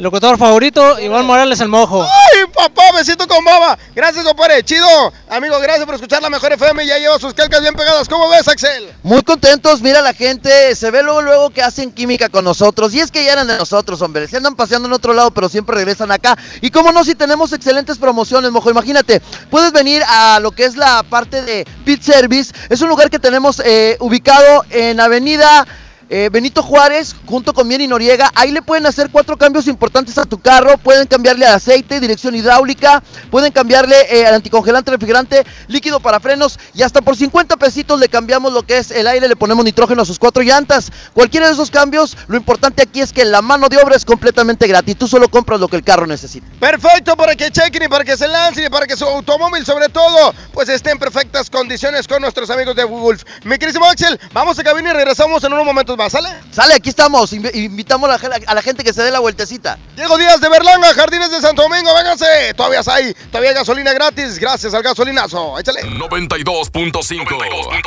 Locutor 0.00 0.38
favorito, 0.38 0.98
Iván 0.98 1.26
Morales 1.26 1.60
el 1.60 1.68
Mojo. 1.68 2.02
¡Ay, 2.02 2.44
papá! 2.54 2.82
Me 2.94 3.04
siento 3.04 3.26
con 3.28 3.44
baba. 3.44 3.78
Gracias, 3.94 4.24
compadre. 4.24 4.62
Chido. 4.62 5.12
Amigo, 5.28 5.58
gracias 5.60 5.84
por 5.84 5.94
escuchar 5.94 6.22
la 6.22 6.30
mejor 6.30 6.52
FM. 6.52 6.86
Ya 6.86 6.98
lleva 6.98 7.18
sus 7.18 7.34
calcas 7.34 7.60
bien 7.60 7.74
pegadas. 7.74 8.08
¿Cómo 8.08 8.28
ves, 8.30 8.48
Axel? 8.48 8.90
Muy 9.02 9.22
contentos, 9.22 9.82
mira 9.82 10.00
la 10.00 10.14
gente, 10.14 10.74
se 10.74 10.90
ve 10.90 11.02
luego 11.02 11.22
luego 11.22 11.50
que 11.50 11.62
hacen 11.62 11.90
química 11.90 12.28
con 12.28 12.44
nosotros 12.44 12.94
y 12.94 13.00
es 13.00 13.10
que 13.10 13.24
ya 13.24 13.32
eran 13.32 13.46
de 13.46 13.56
nosotros, 13.56 14.00
hombre, 14.02 14.28
se 14.28 14.36
andan 14.36 14.54
paseando 14.54 14.88
en 14.88 14.92
otro 14.92 15.14
lado 15.14 15.30
pero 15.30 15.48
siempre 15.48 15.76
regresan 15.76 16.10
acá 16.10 16.36
y 16.60 16.70
cómo 16.70 16.92
no 16.92 17.04
si 17.04 17.14
tenemos 17.14 17.52
excelentes 17.52 17.98
promociones, 17.98 18.50
mojo, 18.50 18.70
imagínate, 18.70 19.20
puedes 19.50 19.72
venir 19.72 20.02
a 20.06 20.38
lo 20.40 20.50
que 20.52 20.64
es 20.64 20.76
la 20.76 21.02
parte 21.02 21.42
de 21.42 21.66
Pit 21.84 22.02
Service, 22.02 22.52
es 22.68 22.80
un 22.82 22.88
lugar 22.88 23.10
que 23.10 23.18
tenemos 23.18 23.60
eh, 23.64 23.96
ubicado 24.00 24.64
en 24.70 25.00
Avenida... 25.00 25.66
eh, 26.10 26.28
Benito 26.30 26.60
Juárez, 26.60 27.14
junto 27.24 27.54
con 27.54 27.68
Mieri 27.68 27.86
Noriega, 27.86 28.32
ahí 28.34 28.50
le 28.50 28.62
pueden 28.62 28.84
hacer 28.84 29.10
cuatro 29.12 29.36
cambios 29.36 29.68
importantes 29.68 30.18
a 30.18 30.24
tu 30.24 30.40
carro, 30.40 30.76
pueden 30.76 31.06
cambiarle 31.06 31.46
al 31.46 31.54
aceite, 31.54 32.00
dirección 32.00 32.34
hidráulica, 32.34 33.00
pueden 33.30 33.52
cambiarle 33.52 33.94
eh, 34.10 34.26
al 34.26 34.34
anticongelante, 34.34 34.90
refrigerante, 34.90 35.46
líquido 35.68 36.00
para 36.00 36.18
frenos 36.18 36.58
y 36.74 36.82
hasta 36.82 37.00
por 37.00 37.16
50 37.16 37.56
pesitos 37.56 38.00
le 38.00 38.08
cambiamos 38.08 38.52
lo 38.52 38.64
que 38.64 38.78
es 38.78 38.90
el 38.90 39.06
aire, 39.06 39.28
le 39.28 39.36
ponemos 39.36 39.64
nitrógeno 39.64 40.02
a 40.02 40.04
sus 40.04 40.18
cuatro 40.18 40.42
llantas. 40.42 40.90
Cualquiera 41.14 41.46
de 41.46 41.52
esos 41.52 41.70
cambios, 41.70 42.16
lo 42.26 42.36
importante 42.36 42.82
aquí 42.82 43.00
es 43.00 43.12
que 43.12 43.24
la 43.24 43.40
mano 43.40 43.68
de 43.68 43.76
obra 43.76 43.94
es 43.94 44.04
completamente 44.04 44.66
gratis, 44.66 44.96
tú 44.98 45.06
solo 45.06 45.28
compras 45.28 45.60
lo 45.60 45.68
que 45.68 45.76
el 45.76 45.84
carro 45.84 46.08
necesita. 46.08 46.44
Perfecto, 46.58 47.16
para 47.16 47.36
que 47.36 47.52
chequen 47.52 47.84
y 47.84 47.88
para 47.88 48.04
que 48.04 48.16
se 48.16 48.26
lancen 48.26 48.66
y 48.66 48.68
para 48.68 48.88
que 48.88 48.96
su 48.96 49.04
automóvil, 49.04 49.64
sobre 49.64 49.88
todo, 49.88 50.34
pues 50.52 50.68
esté 50.68 50.90
en 50.90 50.98
perfectas 50.98 51.48
condiciones 51.48 52.08
con 52.08 52.20
nuestros 52.20 52.50
amigos 52.50 52.74
de 52.74 52.82
Wolf. 52.82 53.22
Mi 53.44 53.58
querísimo 53.58 53.86
Axel, 53.86 54.18
vamos 54.32 54.58
a 54.58 54.64
cabina 54.64 54.90
y 54.90 54.94
regresamos 54.94 55.44
en 55.44 55.52
unos 55.52 55.64
momentos 55.64 55.99
¿sale? 56.08 56.28
Sale, 56.52 56.74
aquí 56.74 56.88
estamos, 56.88 57.32
invi- 57.32 57.54
invitamos 57.54 58.08
a 58.08 58.12
la, 58.12 58.18
gen- 58.18 58.44
a 58.46 58.54
la 58.54 58.62
gente 58.62 58.84
que 58.84 58.92
se 58.92 59.02
dé 59.02 59.10
la 59.10 59.18
vueltecita. 59.20 59.78
Diego 59.96 60.16
Díaz 60.16 60.40
de 60.40 60.48
Berlanga, 60.48 60.94
Jardines 60.94 61.30
de 61.30 61.40
Santo 61.40 61.62
Domingo, 61.62 61.92
vénganse. 61.94 62.54
Todavía 62.56 62.80
hay, 62.86 63.12
todavía 63.30 63.50
hay 63.50 63.56
gasolina 63.56 63.92
gratis, 63.92 64.38
gracias 64.38 64.72
al 64.72 64.82
gasolinazo. 64.82 65.58
Échale. 65.58 65.82
92.5. 65.82 67.80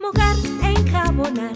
Mojar, 0.00 0.36
enjabonar, 0.62 1.52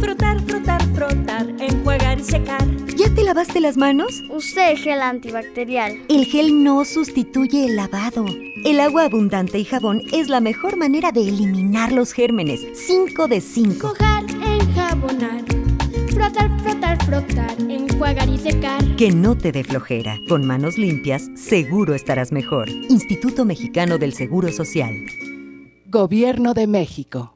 frotar, 0.00 0.40
frotar, 0.46 0.82
frotar, 0.94 1.46
enjuagar 1.60 2.18
y 2.18 2.24
secar. 2.24 2.64
¿Ya 2.96 3.14
te 3.14 3.22
lavaste 3.24 3.60
las 3.60 3.76
manos? 3.76 4.22
Use 4.30 4.70
el 4.72 4.78
gel 4.78 5.02
antibacterial. 5.02 6.04
El 6.08 6.24
gel 6.24 6.64
no 6.64 6.84
sustituye 6.84 7.66
el 7.66 7.76
lavado. 7.76 8.24
El 8.64 8.80
agua 8.80 9.04
abundante 9.04 9.58
y 9.58 9.64
jabón 9.64 10.02
es 10.12 10.28
la 10.28 10.40
mejor 10.40 10.76
manera 10.76 11.12
de 11.12 11.20
eliminar 11.28 11.92
los 11.92 12.12
gérmenes. 12.12 12.60
5 12.86 13.28
de 13.28 13.40
5. 13.40 13.88
Mojar, 13.88 14.24
enjabonar, 14.76 15.42
frotar, 16.12 16.60
frotar, 16.60 17.04
frotar, 17.06 17.56
enjuagar 17.60 18.28
y 18.28 18.38
secar. 18.38 18.84
Que 18.96 19.10
no 19.10 19.36
te 19.36 19.50
dé 19.50 19.64
flojera. 19.64 20.18
Con 20.28 20.46
manos 20.46 20.76
limpias, 20.76 21.30
seguro 21.34 21.94
estarás 21.94 22.30
mejor. 22.30 22.68
Instituto 22.68 23.46
Mexicano 23.46 23.96
del 23.96 24.12
Seguro 24.12 24.52
Social. 24.52 24.92
Gobierno 25.86 26.52
de 26.52 26.66
México. 26.66 27.34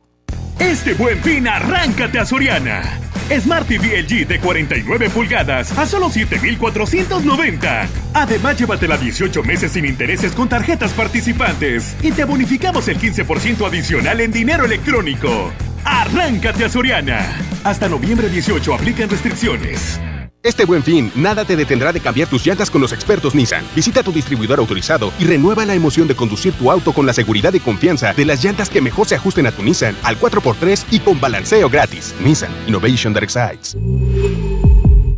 Este 0.58 0.92
buen 0.92 1.18
fin, 1.22 1.48
arráncate 1.48 2.18
a 2.18 2.26
Soriana. 2.26 3.00
Smart 3.30 3.66
TV 3.66 4.02
LG 4.02 4.26
de 4.26 4.40
49 4.40 5.08
pulgadas 5.08 5.78
a 5.78 5.86
solo 5.86 6.10
7,490. 6.10 7.88
Además, 8.12 8.58
llévatela 8.58 8.98
18 8.98 9.42
meses 9.44 9.72
sin 9.72 9.86
intereses 9.86 10.32
con 10.32 10.48
tarjetas 10.48 10.92
participantes 10.92 11.96
y 12.02 12.10
te 12.10 12.24
bonificamos 12.24 12.88
el 12.88 12.98
15% 12.98 13.66
adicional 13.66 14.20
en 14.20 14.32
dinero 14.32 14.64
electrónico. 14.64 15.52
Arráncate 15.84 16.64
a 16.64 16.68
Soriana. 16.68 17.38
Hasta 17.64 17.88
noviembre 17.88 18.28
18 18.28 18.74
aplican 18.74 19.08
restricciones. 19.08 20.00
Este 20.42 20.64
buen 20.64 20.82
fin, 20.82 21.12
nada 21.14 21.44
te 21.44 21.54
detendrá 21.54 21.92
de 21.92 22.00
cambiar 22.00 22.26
tus 22.26 22.46
llantas 22.46 22.70
con 22.70 22.80
los 22.80 22.92
expertos 22.92 23.34
Nissan. 23.34 23.62
Visita 23.76 24.02
tu 24.02 24.10
distribuidor 24.10 24.58
autorizado 24.58 25.12
y 25.18 25.24
renueva 25.24 25.66
la 25.66 25.74
emoción 25.74 26.08
de 26.08 26.16
conducir 26.16 26.54
tu 26.54 26.70
auto 26.70 26.94
con 26.94 27.04
la 27.04 27.12
seguridad 27.12 27.52
y 27.52 27.60
confianza 27.60 28.14
de 28.14 28.24
las 28.24 28.42
llantas 28.42 28.70
que 28.70 28.80
mejor 28.80 29.06
se 29.06 29.16
ajusten 29.16 29.46
a 29.46 29.52
tu 29.52 29.62
Nissan 29.62 29.96
al 30.02 30.18
4x3 30.18 30.84
y 30.92 31.00
con 31.00 31.20
balanceo 31.20 31.68
gratis. 31.68 32.14
Nissan 32.24 32.50
Innovation 32.66 33.12
That 33.12 33.22
Excites. 33.22 33.76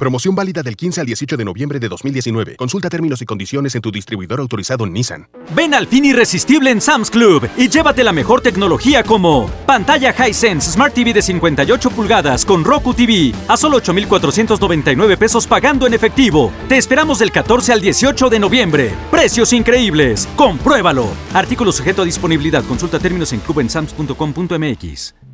Promoción 0.02 0.34
válida 0.34 0.64
del 0.64 0.74
15 0.76 1.00
al 1.00 1.06
18 1.06 1.36
de 1.36 1.44
noviembre 1.44 1.78
de 1.78 1.88
2019. 1.88 2.56
Consulta 2.56 2.90
términos 2.90 3.22
y 3.22 3.24
condiciones 3.24 3.76
en 3.76 3.82
tu 3.82 3.92
distribuidor 3.92 4.40
autorizado 4.40 4.84
Nissan. 4.84 5.28
Ven 5.54 5.74
al 5.74 5.86
fin 5.86 6.04
irresistible 6.04 6.72
en 6.72 6.80
Sam's 6.80 7.08
Club 7.08 7.48
y 7.56 7.68
llévate 7.68 8.02
la 8.02 8.12
mejor 8.12 8.40
tecnología 8.40 9.04
como 9.04 9.48
pantalla 9.64 10.12
Hisense 10.12 10.72
Smart 10.72 10.92
TV 10.92 11.12
de 11.12 11.22
58 11.22 11.90
pulgadas 11.90 12.44
con 12.44 12.64
Roku 12.64 12.94
TV 12.94 13.32
a 13.46 13.56
solo 13.56 13.76
8,499 13.76 15.16
pesos 15.16 15.46
pagando 15.46 15.86
en 15.86 15.94
efectivo. 15.94 16.50
Te 16.68 16.78
esperamos 16.78 17.20
del 17.20 17.30
14 17.30 17.72
al 17.72 17.80
18 17.80 18.28
de 18.28 18.40
noviembre. 18.40 18.90
Precios 19.08 19.52
increíbles. 19.52 20.28
Compruébalo. 20.34 21.06
Artículo 21.32 21.70
sujeto 21.70 22.02
a 22.02 22.04
disponibilidad. 22.04 22.64
Consulta 22.64 22.98
términos 22.98 23.32
en 23.32 23.38
clubensams.com.mx. 23.38 25.14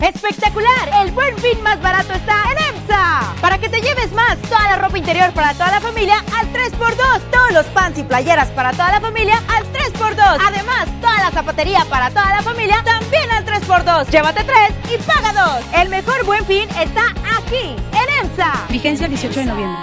¡Espectacular! 0.00 0.90
El 1.02 1.12
buen 1.12 1.36
fin 1.38 1.62
más 1.62 1.80
barato 1.80 2.12
está 2.12 2.42
en 2.50 2.76
EMSA. 2.76 3.34
Para 3.40 3.58
que 3.58 3.68
te 3.68 3.80
lleves 3.80 4.12
más, 4.12 4.36
toda 4.42 4.62
la 4.62 4.76
ropa 4.76 4.98
interior 4.98 5.32
para 5.32 5.52
toda 5.54 5.70
la 5.70 5.80
familia 5.80 6.16
al 6.36 6.52
3x2. 6.52 7.20
Todos 7.30 7.52
los 7.52 7.66
pants 7.66 7.98
y 7.98 8.02
playeras 8.02 8.48
para 8.48 8.72
toda 8.72 8.92
la 8.92 9.00
familia 9.00 9.40
al 9.48 9.64
3x2. 9.72 10.38
Además, 10.46 10.88
toda 11.00 11.18
la 11.18 11.30
zapatería 11.30 11.84
para 11.88 12.10
toda 12.10 12.34
la 12.34 12.42
familia 12.42 12.82
también 12.84 13.30
al 13.30 13.44
3x2. 13.46 14.10
Llévate 14.10 14.44
3 14.44 14.94
y 14.94 14.98
paga 15.02 15.32
2. 15.32 15.80
El 15.80 15.88
mejor 15.88 16.24
buen 16.24 16.44
fin 16.44 16.68
está 16.78 17.14
aquí, 17.38 17.76
en 17.92 18.26
EMSA. 18.26 18.66
Vigencia 18.68 19.06
el 19.06 19.12
18 19.12 19.40
de 19.40 19.46
noviembre. 19.46 19.78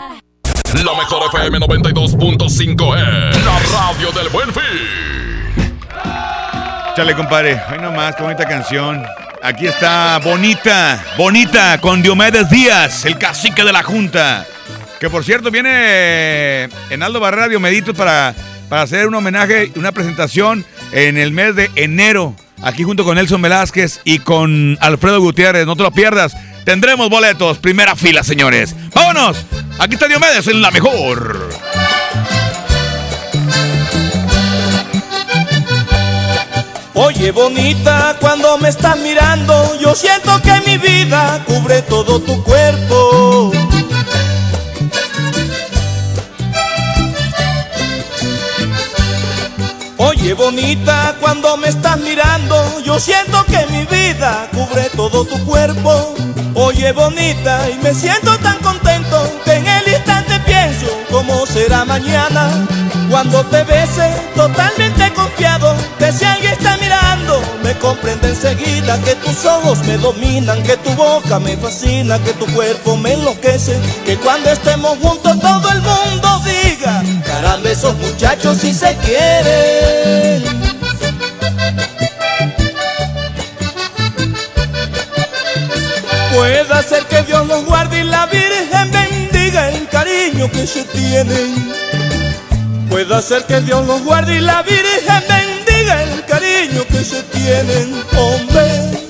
La 0.74 0.94
mejor 0.94 1.24
FM 1.34 1.60
92.5 1.60 2.98
es 2.98 3.46
la 3.46 3.60
radio 3.60 4.12
del 4.12 4.30
buen 4.30 4.54
fin. 4.54 5.62
Chale, 6.96 7.16
compadre. 7.16 7.62
Ay, 7.68 7.80
nomás, 7.80 8.16
qué 8.16 8.24
bonita 8.24 8.46
canción. 8.46 9.04
Aquí 9.44 9.66
está 9.66 10.20
Bonita, 10.20 11.04
Bonita, 11.18 11.82
con 11.82 12.04
Diomedes 12.04 12.48
Díaz, 12.52 13.06
el 13.06 13.18
cacique 13.18 13.64
de 13.64 13.74
la 13.74 13.82
Junta. 13.82 14.46
Que 15.00 15.10
por 15.10 15.24
cierto 15.24 15.50
viene 15.50 16.66
en 16.92 17.02
Aldo 17.02 17.20
Barrera 17.20 17.48
Diomeditos 17.48 17.98
para, 17.98 18.36
para 18.70 18.84
hacer 18.84 19.08
un 19.08 19.16
homenaje 19.16 19.72
y 19.76 19.80
una 19.80 19.94
presentación 19.94 20.64
en 20.92 21.18
el 21.18 21.32
mes 21.32 21.56
de 21.56 21.72
enero. 21.76 22.36
Aquí 22.62 22.84
junto 22.84 23.04
con 23.04 23.16
Nelson 23.16 23.42
Velázquez 23.42 24.02
y 24.04 24.20
con 24.20 24.78
Alfredo 24.80 25.20
Gutiérrez. 25.20 25.66
No 25.66 25.76
te 25.76 25.84
lo 25.84 25.92
pierdas. 25.92 26.38
Tendremos 26.64 27.10
boletos. 27.10 27.58
Primera 27.58 27.96
fila, 27.96 28.24
señores. 28.24 28.76
¡Vámonos! 28.94 29.44
Aquí 29.80 29.96
está 29.96 30.08
Diomedes 30.08 30.48
en 30.48 30.62
la 30.62 30.70
mejor. 30.70 31.50
Oye 36.94 37.32
bonita, 37.32 38.18
cuando 38.20 38.58
me 38.58 38.68
estás 38.68 38.98
mirando, 38.98 39.80
yo 39.80 39.96
siento 39.96 40.42
que 40.42 40.60
mi 40.66 40.78
vida 40.78 41.42
cubre 41.48 41.82
todo 41.84 42.20
tu 42.20 42.44
cuerpo. 42.44 43.52
Oye 49.98 50.34
bonita, 50.34 51.16
cuando 51.22 51.56
me 51.56 51.70
estás 51.70 51.98
mirando, 51.98 52.82
yo 52.82 53.00
siento 53.00 53.46
que 53.46 53.66
mi 53.68 53.86
vida 53.86 54.50
cubre 54.54 54.90
todo 54.96 55.24
tu 55.24 55.46
cuerpo. 55.46 56.14
Oye 56.56 56.92
bonita, 56.92 57.70
y 57.70 57.82
me 57.82 57.94
siento 57.94 58.38
tan 58.40 58.60
contento 58.60 59.32
que 59.46 59.54
en 59.54 59.68
el 59.68 59.88
instante 59.88 60.40
pienso 60.46 61.01
cómo 61.12 61.46
será 61.46 61.86
mañana. 61.86 62.50
Cuando 63.10 63.44
te 63.46 63.64
bese, 63.66 64.10
totalmente 64.36 65.12
confiado, 65.14 65.76
que 66.00 66.12
si 66.14 66.24
alguien 66.24 66.54
está 66.54 66.78
mirando, 66.78 67.42
me 67.62 67.78
comprende 67.78 68.30
enseguida 68.30 68.98
que 69.02 69.16
tus 69.16 69.46
ojos 69.46 69.80
me 69.80 69.98
dominan, 69.98 70.64
que 70.64 70.78
tu 70.78 70.92
boca 70.92 71.38
me 71.40 71.58
fascina, 71.58 72.18
que 72.20 72.32
tu 72.34 72.46
cuerpo 72.54 72.96
me 72.96 73.14
enloquece, 73.14 73.78
que 74.06 74.16
cuando 74.18 74.50
estemos 74.50 74.98
juntos 75.00 75.40
todo 75.42 75.70
el 75.70 75.82
mundo 75.82 76.42
diga, 76.46 77.04
caramba, 77.26 77.70
esos 77.70 77.96
muchachos 77.98 78.58
si 78.60 78.74
se 78.74 78.96
quieren. 78.98 80.62
Puede 86.34 86.84
ser 86.84 87.04
que 87.06 87.22
Dios 87.24 87.46
los 87.48 87.66
guarde 87.66 88.00
y 88.00 88.04
la 88.04 88.26
Virgen 88.26 88.92
bendiga 88.92 89.70
el 89.70 89.88
que 90.50 90.66
se 90.66 90.84
tienen. 90.86 91.72
Puede 92.90 93.22
ser 93.22 93.46
que 93.46 93.62
Dios 93.62 93.86
los 93.86 94.02
guarde 94.04 94.38
y 94.38 94.40
la 94.40 94.64
Virgen 94.64 95.24
bendiga 95.30 96.04
el 96.04 96.26
cariño 96.26 96.84
que 96.88 97.04
se 97.04 97.22
tienen, 97.24 98.04
hombre. 98.18 99.02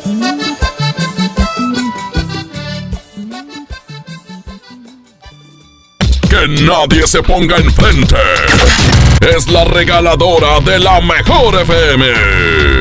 Que 6.30 6.48
nadie 6.64 7.08
se 7.08 7.22
ponga 7.24 7.58
enfrente. 7.58 8.18
Es 9.36 9.48
la 9.48 9.64
regaladora 9.66 10.60
de 10.62 10.80
la 10.80 11.00
mejor 11.02 11.62
FM. 11.62 12.81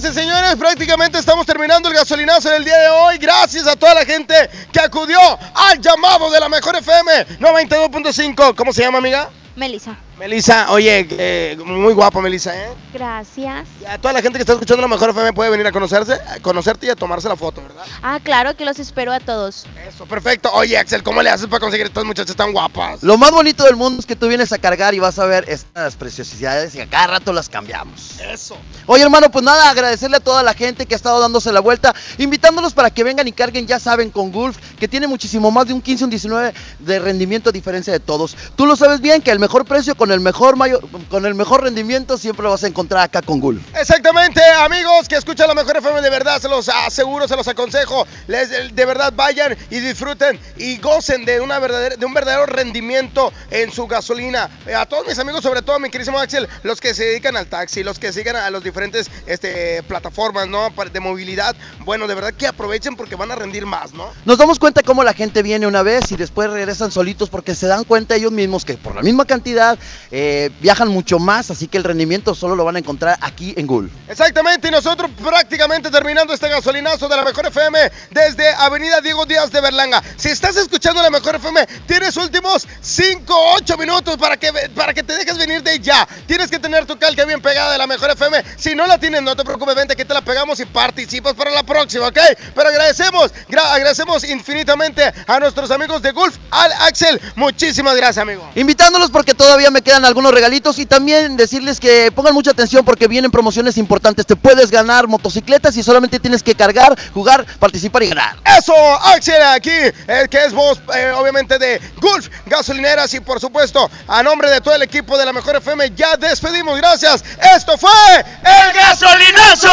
Señoras 0.00 0.14
señores. 0.14 0.56
Prácticamente 0.56 1.18
estamos 1.18 1.44
terminando 1.44 1.88
el 1.88 1.94
gasolinazo 1.94 2.48
del 2.48 2.64
día 2.64 2.78
de 2.78 2.88
hoy. 2.88 3.18
Gracias 3.18 3.66
a 3.66 3.76
toda 3.76 3.94
la 3.94 4.04
gente 4.06 4.34
que 4.72 4.80
acudió 4.80 5.18
al 5.54 5.80
llamado 5.80 6.30
de 6.30 6.40
la 6.40 6.48
mejor 6.48 6.76
FM 6.76 7.26
92.5. 7.38 8.54
¿Cómo 8.54 8.72
se 8.72 8.82
llama, 8.82 8.98
amiga? 8.98 9.28
Melissa. 9.54 9.96
Melissa, 10.18 10.70
oye, 10.70 11.06
eh, 11.10 11.56
muy 11.64 11.94
guapa 11.94 12.20
Melissa, 12.20 12.54
¿eh? 12.54 12.68
Gracias. 12.92 13.66
A 13.88 13.98
toda 13.98 14.12
la 14.12 14.22
gente 14.22 14.38
que 14.38 14.42
está 14.42 14.52
escuchando 14.52 14.82
la 14.82 14.88
mejor 14.88 15.10
FM 15.10 15.32
puede 15.32 15.50
venir 15.50 15.66
a 15.66 15.72
conocerse, 15.72 16.12
a 16.12 16.38
conocerte 16.40 16.86
y 16.86 16.90
a 16.90 16.94
tomarse 16.94 17.28
la 17.28 17.36
foto, 17.36 17.62
¿verdad? 17.62 17.84
Ah, 18.02 18.20
claro 18.22 18.54
que 18.54 18.64
los 18.64 18.78
espero 18.78 19.12
a 19.12 19.20
todos. 19.20 19.66
Eso, 19.88 20.06
perfecto. 20.06 20.50
Oye, 20.52 20.76
Axel, 20.76 21.02
¿cómo 21.02 21.22
le 21.22 21.30
haces 21.30 21.46
para 21.46 21.60
conseguir 21.60 21.86
estas 21.86 22.04
muchachas 22.04 22.36
tan 22.36 22.52
guapas? 22.52 23.02
Lo 23.02 23.16
más 23.16 23.30
bonito 23.30 23.64
del 23.64 23.76
mundo 23.76 24.00
es 24.00 24.06
que 24.06 24.14
tú 24.14 24.28
vienes 24.28 24.52
a 24.52 24.58
cargar 24.58 24.94
y 24.94 24.98
vas 24.98 25.18
a 25.18 25.24
ver 25.24 25.44
estas 25.48 25.96
preciosidades 25.96 26.74
y 26.74 26.80
a 26.80 26.86
cada 26.88 27.06
rato 27.06 27.32
las 27.32 27.48
cambiamos. 27.48 28.20
Eso. 28.20 28.56
Oye, 28.86 29.02
hermano, 29.02 29.30
pues 29.30 29.44
nada, 29.44 29.70
agradecerle 29.70 30.18
a 30.18 30.20
toda 30.20 30.42
la 30.42 30.54
gente 30.54 30.86
que 30.86 30.94
ha 30.94 30.96
estado 30.96 31.20
dándose 31.20 31.50
la 31.52 31.60
vuelta, 31.60 31.94
invitándolos 32.18 32.74
para 32.74 32.90
que 32.90 33.02
vengan 33.02 33.26
y 33.26 33.32
carguen, 33.32 33.66
ya 33.66 33.80
saben, 33.80 34.10
con 34.10 34.30
Gulf, 34.30 34.58
que 34.78 34.88
tiene 34.88 35.06
muchísimo 35.06 35.50
más 35.50 35.66
de 35.66 35.72
un 35.72 35.80
15, 35.80 36.04
un 36.04 36.10
19 36.10 36.52
de 36.78 36.98
rendimiento 36.98 37.48
a 37.48 37.52
diferencia 37.52 37.92
de 37.92 38.00
todos. 38.00 38.36
Tú 38.56 38.66
lo 38.66 38.76
sabes 38.76 39.00
bien 39.00 39.22
que 39.22 39.30
el 39.30 39.38
mejor 39.38 39.64
precio 39.64 39.94
con 40.02 40.10
el 40.10 40.18
mejor 40.18 40.56
mayor, 40.56 40.80
con 41.08 41.26
el 41.26 41.36
mejor 41.36 41.62
rendimiento 41.62 42.18
siempre 42.18 42.42
lo 42.42 42.50
vas 42.50 42.64
a 42.64 42.66
encontrar 42.66 43.04
acá 43.04 43.22
con 43.22 43.38
Gulf. 43.38 43.62
Exactamente, 43.78 44.40
amigos 44.58 45.06
que 45.06 45.14
escuchan 45.14 45.46
la 45.46 45.54
mejor 45.54 45.76
FM, 45.76 46.02
de 46.02 46.10
verdad 46.10 46.42
se 46.42 46.48
los 46.48 46.68
aseguro, 46.68 47.28
se 47.28 47.36
los 47.36 47.46
aconsejo. 47.46 48.04
Les, 48.26 48.74
de 48.74 48.84
verdad 48.84 49.12
vayan 49.14 49.56
y 49.70 49.78
disfruten 49.78 50.40
y 50.56 50.78
gocen 50.78 51.24
de, 51.24 51.40
una 51.40 51.60
verdadera, 51.60 51.94
de 51.94 52.04
un 52.04 52.12
verdadero 52.12 52.46
rendimiento 52.46 53.32
en 53.52 53.70
su 53.70 53.86
gasolina. 53.86 54.50
Eh, 54.66 54.74
A 54.74 54.86
todos 54.86 55.06
mis 55.06 55.16
amigos, 55.20 55.40
sobre 55.44 55.62
todo 55.62 55.76
a 55.76 55.78
mi 55.78 55.88
querísimo 55.88 56.18
Axel, 56.18 56.48
los 56.64 56.80
que 56.80 56.94
se 56.94 57.04
dedican 57.04 57.36
al 57.36 57.46
taxi, 57.46 57.84
los 57.84 58.00
que 58.00 58.12
sigan 58.12 58.34
a 58.34 58.50
los 58.50 58.64
diferentes 58.64 59.08
este, 59.26 59.84
plataformas 59.84 60.48
¿no? 60.48 60.70
De 60.92 60.98
movilidad, 60.98 61.54
bueno, 61.84 62.08
de 62.08 62.16
verdad 62.16 62.34
que 62.34 62.48
aprovechen 62.48 62.96
porque 62.96 63.14
van 63.14 63.30
a 63.30 63.36
rendir 63.36 63.66
más, 63.66 63.94
¿no? 63.94 64.08
Nos 64.24 64.36
damos 64.36 64.58
cuenta 64.58 64.82
cómo 64.82 65.04
la 65.04 65.14
gente 65.14 65.44
viene 65.44 65.68
una 65.68 65.84
vez 65.84 66.10
y 66.10 66.16
después 66.16 66.50
regresan 66.50 66.90
solitos 66.90 67.30
porque 67.30 67.54
se 67.54 67.68
dan 67.68 67.84
cuenta 67.84 68.16
ellos 68.16 68.32
mismos 68.32 68.64
que 68.64 68.76
por 68.76 68.96
la 68.96 69.02
misma 69.02 69.26
cantidad 69.26 69.78
eh, 70.10 70.50
viajan 70.60 70.88
mucho 70.88 71.18
más, 71.18 71.50
así 71.50 71.68
que 71.68 71.78
el 71.78 71.84
rendimiento 71.84 72.34
solo 72.34 72.56
lo 72.56 72.64
van 72.64 72.76
a 72.76 72.78
encontrar 72.78 73.18
aquí 73.20 73.54
en 73.56 73.66
Gulf. 73.66 73.92
Exactamente, 74.08 74.68
y 74.68 74.70
nosotros 74.70 75.10
prácticamente 75.22 75.90
terminando 75.90 76.34
este 76.34 76.48
gasolinazo 76.48 77.08
de 77.08 77.16
la 77.16 77.24
Mejor 77.24 77.46
FM 77.46 77.78
desde 78.10 78.48
Avenida 78.54 79.00
Diego 79.00 79.26
Díaz 79.26 79.50
de 79.50 79.60
Berlanga. 79.60 80.02
Si 80.16 80.28
estás 80.28 80.56
escuchando 80.56 81.02
la 81.02 81.10
Mejor 81.10 81.36
FM, 81.36 81.66
tienes 81.86 82.16
últimos 82.16 82.66
5, 82.80 83.34
8 83.56 83.76
minutos 83.76 84.16
para 84.16 84.36
que, 84.36 84.52
para 84.74 84.94
que 84.94 85.02
te 85.02 85.16
dejes 85.16 85.38
venir 85.38 85.62
de 85.62 85.78
ya. 85.80 86.06
Tienes 86.26 86.50
que 86.50 86.58
tener 86.58 86.86
tu 86.86 86.98
calca 86.98 87.24
bien 87.24 87.40
pegada 87.40 87.72
de 87.72 87.78
la 87.78 87.86
Mejor 87.86 88.10
FM. 88.10 88.42
Si 88.56 88.74
no 88.74 88.86
la 88.86 88.98
tienes, 88.98 89.22
no 89.22 89.36
te 89.36 89.44
preocupes, 89.44 89.74
vente 89.74 89.96
que 89.96 90.04
te 90.04 90.14
la 90.14 90.20
pegamos 90.20 90.60
y 90.60 90.64
participas 90.64 91.34
para 91.34 91.50
la 91.50 91.62
próxima, 91.62 92.08
¿ok? 92.08 92.18
Pero 92.54 92.68
agradecemos, 92.68 93.32
agradecemos 93.48 94.24
infinitamente 94.24 95.12
a 95.26 95.38
nuestros 95.38 95.70
amigos 95.70 96.02
de 96.02 96.12
Gulf, 96.12 96.36
al 96.50 96.72
Axel. 96.80 97.20
Muchísimas 97.36 97.96
gracias, 97.96 98.18
amigo. 98.18 98.48
Invitándolos 98.54 99.10
porque 99.10 99.34
todavía 99.34 99.70
me 99.70 99.81
quedan 99.82 100.04
algunos 100.04 100.32
regalitos 100.32 100.78
y 100.78 100.86
también 100.86 101.36
decirles 101.36 101.80
que 101.80 102.10
pongan 102.12 102.34
mucha 102.34 102.52
atención 102.52 102.84
porque 102.84 103.08
vienen 103.08 103.30
promociones 103.30 103.76
importantes. 103.78 104.26
Te 104.26 104.36
puedes 104.36 104.70
ganar 104.70 105.08
motocicletas 105.08 105.76
y 105.76 105.82
solamente 105.82 106.18
tienes 106.18 106.42
que 106.42 106.54
cargar, 106.54 106.98
jugar, 107.12 107.44
participar 107.58 108.02
y 108.02 108.08
ganar. 108.08 108.36
Eso, 108.58 108.74
Axel, 109.04 109.42
aquí, 109.42 109.70
el 110.06 110.28
que 110.28 110.44
es 110.44 110.52
voz, 110.52 110.80
eh, 110.94 111.12
obviamente, 111.16 111.58
de 111.58 111.80
Gulf 112.00 112.28
Gasolineras 112.46 113.12
y 113.14 113.20
por 113.20 113.40
supuesto, 113.40 113.90
a 114.08 114.22
nombre 114.22 114.50
de 114.50 114.60
todo 114.60 114.74
el 114.74 114.82
equipo 114.82 115.18
de 115.18 115.26
la 115.26 115.32
Mejor 115.32 115.56
FM, 115.56 115.92
ya 115.94 116.16
despedimos. 116.16 116.78
Gracias. 116.78 117.24
Esto 117.54 117.76
fue 117.76 117.90
El 118.18 118.72
Gasolinazo. 118.74 119.72